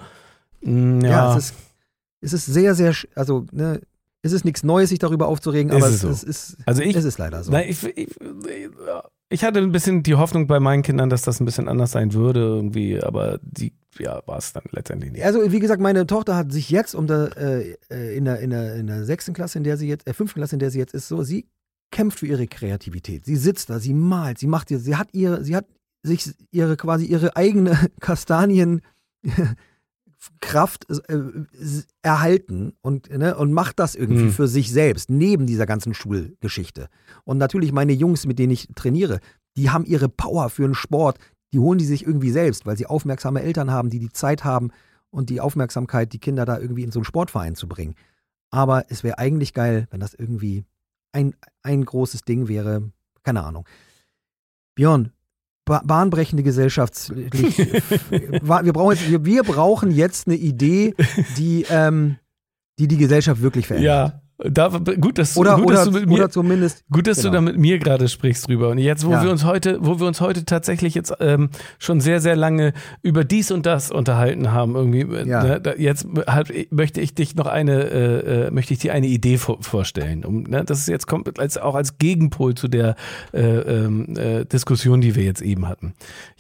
[0.62, 1.54] Mm, Ja, Ja, es, ist,
[2.20, 3.80] es ist sehr, sehr, also, ne,
[4.22, 6.08] es ist nichts Neues, sich darüber aufzuregen, aber es es, so.
[6.10, 7.50] es ist, also ich, es ist leider so.
[7.50, 8.08] na, ich, ich,
[9.30, 12.12] ich hatte ein bisschen die Hoffnung bei meinen Kindern, dass das ein bisschen anders sein
[12.12, 15.24] würde irgendwie, aber die, ja, war es dann letztendlich nicht.
[15.24, 18.50] Also, wie gesagt, meine Tochter hat sich jetzt um der, äh, äh, in, der, in,
[18.50, 20.78] der, in der sechsten Klasse, in der sie jetzt, äh, fünften Klasse, in der sie
[20.78, 21.46] jetzt ist, so, sie
[21.90, 23.24] kämpft für ihre Kreativität.
[23.24, 25.66] Sie sitzt da, sie malt, sie macht ihr, sie hat ihre, sie hat
[26.02, 28.80] sich ihre quasi ihre eigene Kastanien
[30.40, 31.18] Kraft äh,
[32.02, 34.32] erhalten und, ne, und macht das irgendwie Mhm.
[34.32, 36.88] für sich selbst, neben dieser ganzen Schulgeschichte.
[37.24, 39.20] Und natürlich meine Jungs, mit denen ich trainiere,
[39.56, 41.18] die haben ihre Power für einen Sport,
[41.52, 44.70] die holen die sich irgendwie selbst, weil sie aufmerksame Eltern haben, die die Zeit haben
[45.10, 47.94] und die Aufmerksamkeit, die Kinder da irgendwie in so einen Sportverein zu bringen.
[48.50, 50.64] Aber es wäre eigentlich geil, wenn das irgendwie
[51.12, 52.90] ein, ein großes Ding wäre.
[53.22, 53.64] Keine Ahnung.
[54.74, 55.12] Björn,
[55.64, 57.58] ba bahnbrechende Gesellschaftslicht.
[58.42, 60.94] Wa- wir, brauchen jetzt, wir, wir brauchen jetzt eine Idee,
[61.36, 62.16] die, ähm,
[62.78, 64.12] die die Gesellschaft wirklich verändert.
[64.12, 66.84] Ja, da, gut, dass, Oder, gut, oder, dass du mit mir, oder zumindest.
[66.90, 67.34] Gut, dass du Genau.
[67.34, 68.68] da mit mir gerade sprichst drüber.
[68.70, 69.22] Und jetzt, wo Ja.
[69.22, 72.72] wir uns heute, wo wir uns heute tatsächlich jetzt ähm, schon sehr, sehr lange
[73.02, 75.42] über dies und das unterhalten haben, irgendwie, äh, Ja.
[75.42, 79.06] ne, da, jetzt halt, möchte ich dich noch eine, äh, äh, möchte ich dir eine
[79.06, 80.24] Idee vor, vorstellen.
[80.24, 82.96] Um, ne, das ist jetzt kommt als auch als Gegenpol zu der
[83.32, 85.94] äh, ähm, äh, Diskussion, die wir jetzt eben hatten.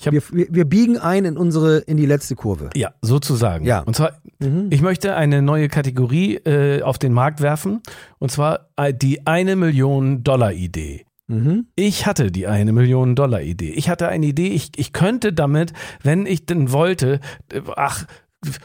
[0.06, 2.70] Habe Wir, wir, wir biegen ein in unsere, in die letzte Kurve.
[2.74, 3.64] ja sozusagen.
[3.66, 3.80] Ja.
[3.80, 4.68] Und zwar Mhm.
[4.70, 7.82] ich möchte eine neue Kategorie äh, auf den Markt werfen
[8.18, 11.04] und zwar äh, die eine Million Dollar Idee.
[11.30, 11.66] Mhm.
[11.76, 13.70] Ich hatte die eine Million Dollar Idee.
[13.70, 15.72] Ich hatte eine Idee, ich, ich könnte damit,
[16.02, 17.20] wenn ich denn wollte,
[17.52, 18.06] äh, ach,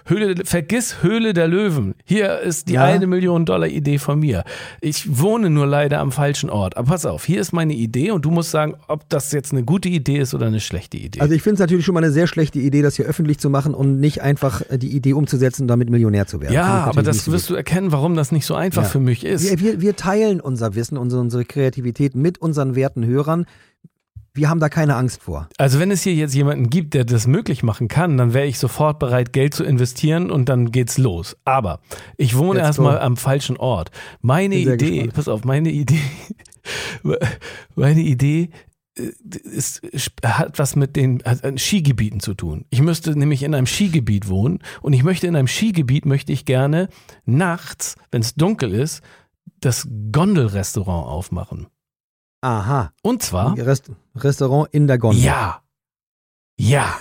[0.06, 1.96] Höhle, vergiss Höhle der Löwen.
[2.06, 2.86] Hier ist die Ja.
[2.86, 4.46] eine Million Dollar Idee von mir.
[4.80, 6.78] Ich wohne nur leider am falschen Ort.
[6.78, 9.64] Aber pass auf, hier ist meine Idee und du musst sagen, ob das jetzt eine
[9.64, 11.20] gute Idee ist oder eine schlechte Idee.
[11.20, 13.50] Also ich finde es natürlich schon mal eine sehr schlechte Idee, das hier öffentlich zu
[13.50, 16.54] machen und nicht einfach äh, die Idee umzusetzen und damit Millionär zu werden.
[16.54, 18.90] Ja, aber das so wirst du erkennen, warum das nicht so einfach Ja.
[18.90, 19.44] für mich ist.
[19.50, 23.46] Wir, wir, wir teilen unser Wissen, unsere, unsere Kreativität mit unseren werten Hörern.
[24.36, 25.48] Wir haben da keine Angst vor.
[25.58, 28.60] Also wenn es hier jetzt jemanden gibt, der das möglich machen kann, dann wäre ich
[28.60, 31.38] sofort bereit, Geld zu investieren und dann geht's los.
[31.46, 31.80] Aber
[32.18, 33.92] ich wohne erstmal am falschen Ort.
[34.22, 35.14] Meine Idee, gespannt.
[35.14, 36.02] pass auf, meine Idee,
[37.76, 38.50] meine Idee
[38.98, 39.82] äh, ist,
[40.22, 41.24] hat was mit den
[41.56, 42.66] Skigebieten zu tun.
[42.70, 46.44] Ich müsste nämlich in einem Skigebiet wohnen und ich möchte in einem Skigebiet möchte ich
[46.44, 46.90] gerne
[47.26, 49.02] nachts, wenn es dunkel ist,
[49.62, 51.68] das Gondelrestaurant aufmachen.
[52.46, 52.92] Aha.
[53.02, 55.24] Und zwar Rest, Restaurant in der Gondel.
[55.24, 55.62] ja.
[56.58, 56.96] Ja.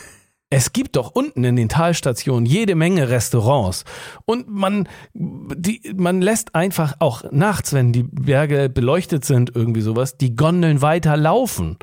[0.50, 3.84] Es gibt doch unten in den Talstationen jede Menge Restaurants.
[4.24, 10.16] Und man, die, man lässt einfach auch nachts, wenn die Berge beleuchtet sind, irgendwie sowas,
[10.16, 11.76] die Gondeln weiter laufen.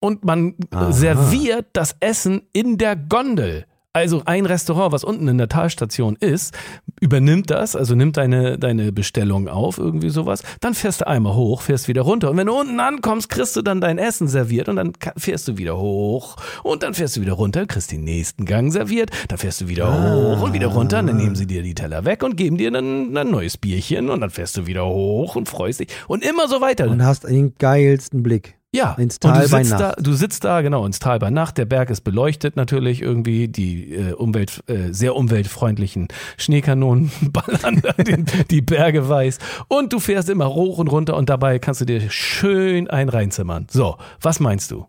[0.00, 0.92] Und man Aha.
[0.92, 3.66] serviert das Essen in der Gondel.
[3.94, 6.54] Also ein Restaurant, was unten in der Talstation ist,
[7.02, 10.42] übernimmt das, also nimmt deine, deine Bestellung auf, irgendwie sowas.
[10.60, 12.30] Dann fährst du einmal hoch, fährst wieder runter.
[12.30, 15.58] Und wenn du unten ankommst, kriegst du dann dein Essen serviert und dann fährst du
[15.58, 19.60] wieder hoch und dann fährst du wieder runter, kriegst den nächsten Gang serviert, dann fährst
[19.60, 22.36] du wieder hoch und wieder runter, und dann nehmen sie dir die Teller weg und
[22.36, 25.88] geben dir dann ein neues Bierchen und dann fährst du wieder hoch und freust dich
[26.08, 26.88] und immer so weiter.
[26.88, 28.56] Und hast den geilsten Blick.
[28.74, 30.06] Ja, Ins und Tal du bei sitzt da, Nacht.
[30.06, 31.58] du sitzt da, genau, ins Tal bei Nacht.
[31.58, 33.48] Der Berg ist beleuchtet natürlich irgendwie.
[33.48, 36.08] Die äh, Umwelt, äh, sehr umweltfreundlichen
[36.38, 39.38] Schneekanonen ballern den, die Berge weiß.
[39.68, 43.66] Und du fährst immer hoch und runter und dabei kannst du dir schön ein reinzimmern.
[43.70, 44.86] So, was meinst du?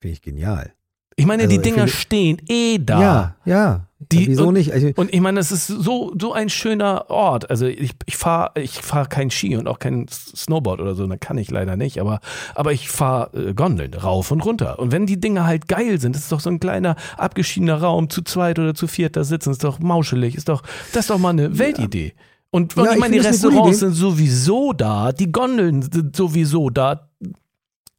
[0.00, 0.72] Finde ich genial.
[1.16, 3.00] Ich meine, Also, die Dinger stehen eh da.
[3.00, 3.86] Ja, ja.
[4.18, 4.72] Die- Wieso und- nicht?
[4.72, 7.50] Also, Und ich meine, es ist so, so ein schöner Ort.
[7.50, 11.16] Also ich, ich fahre ich fahr kein Ski und auch kein Snowboard oder so, da
[11.16, 12.20] kann ich leider nicht, aber,
[12.54, 14.78] aber ich fahre äh, Gondeln rauf und runter.
[14.78, 18.10] Und wenn die Dinge halt geil sind, das ist doch so ein kleiner abgeschiedener Raum,
[18.10, 20.62] zu zweit oder zu viert da sitzen, ist doch mauschelig, ist doch,
[20.92, 22.14] das ist doch mal eine Weltidee.
[22.50, 26.70] Und, und Ja, ich ich meine, die Restaurants sind sowieso da, die Gondeln sind sowieso
[26.70, 27.08] da.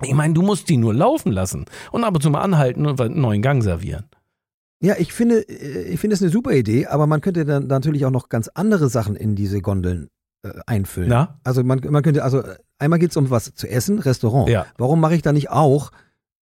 [0.02, 3.00] Ich meine, du musst die nur laufen lassen und ab und zu mal anhalten und
[3.02, 4.06] einen neuen Gang servieren.
[4.86, 8.06] Ja, ich finde, äh, ich finde es eine super Idee, aber man könnte dann natürlich
[8.06, 10.10] auch noch ganz andere Sachen in diese Gondeln
[10.44, 11.10] äh, einfüllen.
[11.10, 11.40] Na?
[11.44, 12.44] Also man, man könnte, also
[12.78, 14.50] einmal geht es um was zu essen, Restaurant.
[14.50, 14.66] Ja.
[14.78, 15.92] Warum mache ich da nicht auch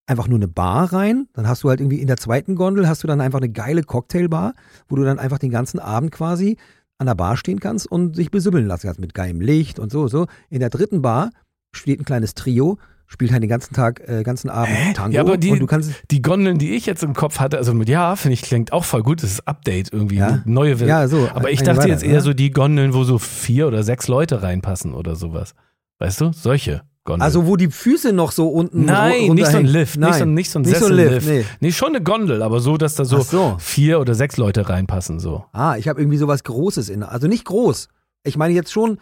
[0.05, 1.27] einfach nur eine Bar rein?
[1.33, 3.83] Dann hast du halt irgendwie in der zweiten Gondel hast du dann einfach eine geile
[3.83, 4.53] Cocktailbar,
[4.87, 6.57] wo du dann einfach den ganzen Abend quasi
[6.97, 10.07] an der Bar stehen kannst und sich besübbeln lassen kannst mit geilem Licht und so,
[10.07, 10.27] so.
[10.49, 11.31] In der dritten Bar
[11.71, 12.77] steht ein kleines Trio,
[13.13, 14.93] spielt halt den ganzen Tag, äh, ganzen Abend Hä?
[14.93, 15.15] Tango.
[15.15, 17.73] Ja, aber die- und du kannst, Die Gondeln, die ich jetzt im Kopf hatte, also
[17.73, 19.23] mit ja, finde ich, klingt auch voll gut.
[19.23, 20.27] Das ist Update irgendwie, Ja.
[20.27, 20.89] eine neue Version.
[20.89, 21.29] ja, so.
[21.33, 22.21] Aber ich dachte weiter, jetzt eher ja?
[22.21, 25.53] so die Gondeln, wo so vier oder sechs Leute reinpassen oder sowas.
[25.99, 26.31] Weißt du?
[26.33, 27.21] Solche Gondeln.
[27.21, 29.65] Also, wo die Füße noch so unten Nein, nicht so ein.
[29.65, 30.09] Lift, Nein.
[30.09, 31.27] nicht so, nicht so ein Nicht so ein Sessellift.
[31.27, 31.45] Lift, nee.
[31.59, 33.57] nee, schon eine Gondel, aber so, dass da so, so.
[33.59, 35.19] vier oder sechs Leute reinpassen.
[35.19, 35.45] So.
[35.51, 37.03] Ah, ich habe irgendwie sowas Großes in.
[37.03, 37.89] Also nicht groß.
[38.23, 38.99] Ich meine jetzt schon,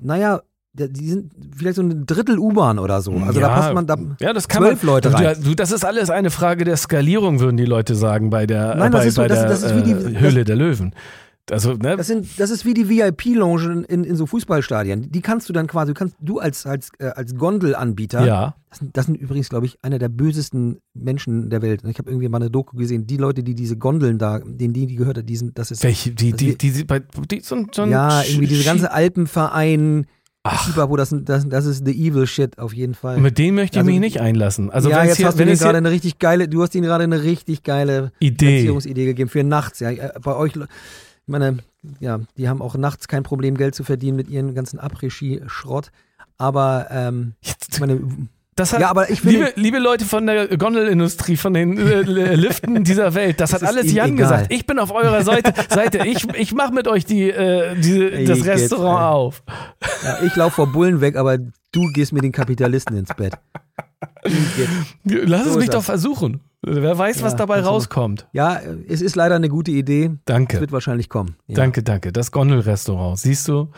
[0.00, 0.42] naja,
[0.76, 3.12] die sind vielleicht so ein Drittel U-Bahn oder so.
[3.12, 3.96] Also ja, da passt man da.
[4.20, 5.36] ja, das kann zwölf man, Leute du, rein.
[5.42, 8.90] Du, das ist alles eine Frage der Skalierung, würden die Leute sagen bei der, Nein,
[8.90, 10.94] bei, ist so- bei das- der das die- äh, das- Höhle der Löwen.
[11.50, 11.94] Also, ne?
[11.98, 15.12] Das, sind, das ist wie die VIP-Lounge in, in so Fußballstadien.
[15.12, 18.54] Die kannst du dann quasi, du kannst du als, als, äh, als Gondelanbieter, ja.
[18.70, 21.82] das, sind- das sind übrigens, glaube ich, einer der bösesten Menschen der Welt.
[21.86, 24.86] Ich habe irgendwie mal eine Doku gesehen, die Leute, die diese Gondeln da, denen die,
[24.86, 25.82] die gehört hat, die sind, das ist.
[25.84, 28.90] Welche, die, die, wir- die, die, bei, die so, ein- so ja, irgendwie diese ganze
[28.90, 30.06] Alpenverein,
[30.46, 30.76] Ach.
[30.88, 33.18] wo das, das, das ist the evil shit auf jeden Fall.
[33.18, 34.70] Mit denen möchte ich Also- mich nicht einlassen.
[34.70, 36.84] Also ja, jetzt hier, hast du dir es gerade eine richtig geile, du hast ihnen
[36.84, 38.46] gerade eine richtig geile Idee.
[38.48, 39.80] Finanzierungsidee gegeben für nachts.
[39.80, 40.62] Ja, Äh, bei euch, ich
[41.26, 41.58] meine,
[41.98, 45.90] ja, die haben auch nachts kein Problem, Geld zu verdienen mit ihren ganzen Après-Ski-Schrott.
[46.36, 48.00] Aber, ähm, ich meine,
[48.56, 52.34] Das hat, Ja, aber ich liebe, liebe Leute von der Gondelindustrie, von den äh, äh,
[52.36, 54.16] Liften dieser Welt, das, Das hat alles Jan egal.
[54.18, 54.52] gesagt.
[54.52, 55.52] Ich bin auf eurer Seite.
[55.68, 56.06] Seite.
[56.06, 59.04] Ich, ich mache mit euch die, äh, diese, das Ich Restaurant ey.
[59.06, 59.42] auf.
[60.04, 63.34] ja, ich laufe vor Bullen weg, aber du gehst mit den Kapitalisten ins Bett.
[65.04, 65.86] Lass es So mich ist doch das.
[65.86, 66.40] versuchen.
[66.62, 68.26] Wer weiß, was Ja, dabei kannst du rauskommt.
[68.32, 70.06] Ja, es ist leider eine gute Idee.
[70.06, 70.60] Es Danke.
[70.60, 71.36] wird wahrscheinlich kommen.
[71.46, 71.56] Ja.
[71.56, 72.10] Danke, danke.
[72.12, 73.18] Das Gondelrestaurant.
[73.18, 73.68] Siehst du?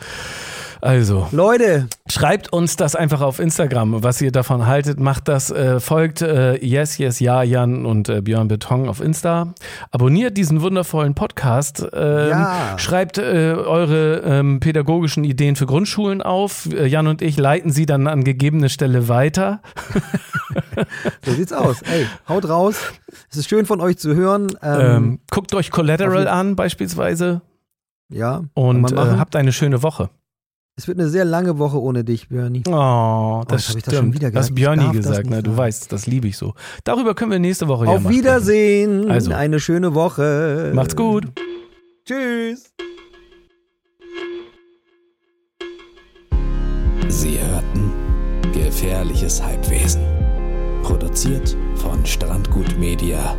[0.81, 4.99] Also, Leute, schreibt uns das einfach auf Instagram, was ihr davon haltet.
[4.99, 9.53] Macht das, äh, folgt äh, Yes, Yes, Ja, Jan und äh, Björn Beton auf Insta.
[9.91, 11.85] Abonniert diesen wundervollen Podcast.
[11.93, 12.77] Ähm, Ja.
[12.77, 16.67] Schreibt äh, eure ähm, pädagogischen Ideen für Grundschulen auf.
[16.71, 19.61] Äh, Jan und ich leiten sie dann an gegebene Stelle weiter.
[21.25, 21.81] so sieht's aus.
[21.81, 22.77] Ey, haut raus.
[23.29, 24.47] Es ist schön von euch zu hören.
[24.61, 27.41] Ähm, Ähm, guckt euch Collateral an beispielsweise
[28.09, 30.09] ja, und äh, habt eine schöne Woche.
[30.77, 32.61] Es wird eine sehr lange Woche ohne dich, Björni.
[32.67, 33.87] Oh, das hab ich stimmt.
[33.87, 35.41] das schon wieder das Björni das gesagt, ne?
[35.41, 36.53] Du weißt, das liebe ich so.
[36.83, 38.19] Darüber können wir nächste Woche ja Auf mal sprechen.
[38.19, 39.11] Wiedersehen.
[39.11, 39.33] Also.
[39.33, 40.71] Eine schöne Woche.
[40.75, 41.25] Macht's gut.
[42.05, 42.71] Tschüss.
[47.07, 47.91] Sie hörten
[48.53, 50.03] Gefährliches Halbwesen.
[50.83, 53.35] Produziert von Strandgut Media.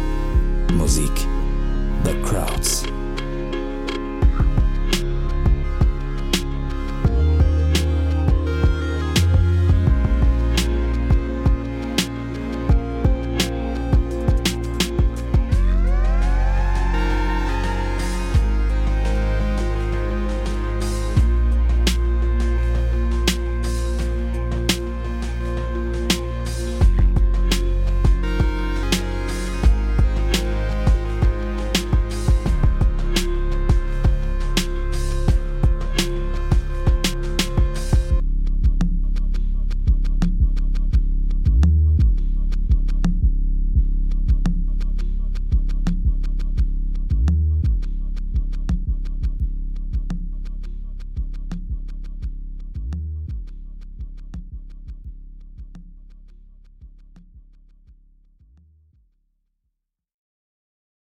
[0.77, 1.13] Musik
[2.05, 2.83] The Crowds.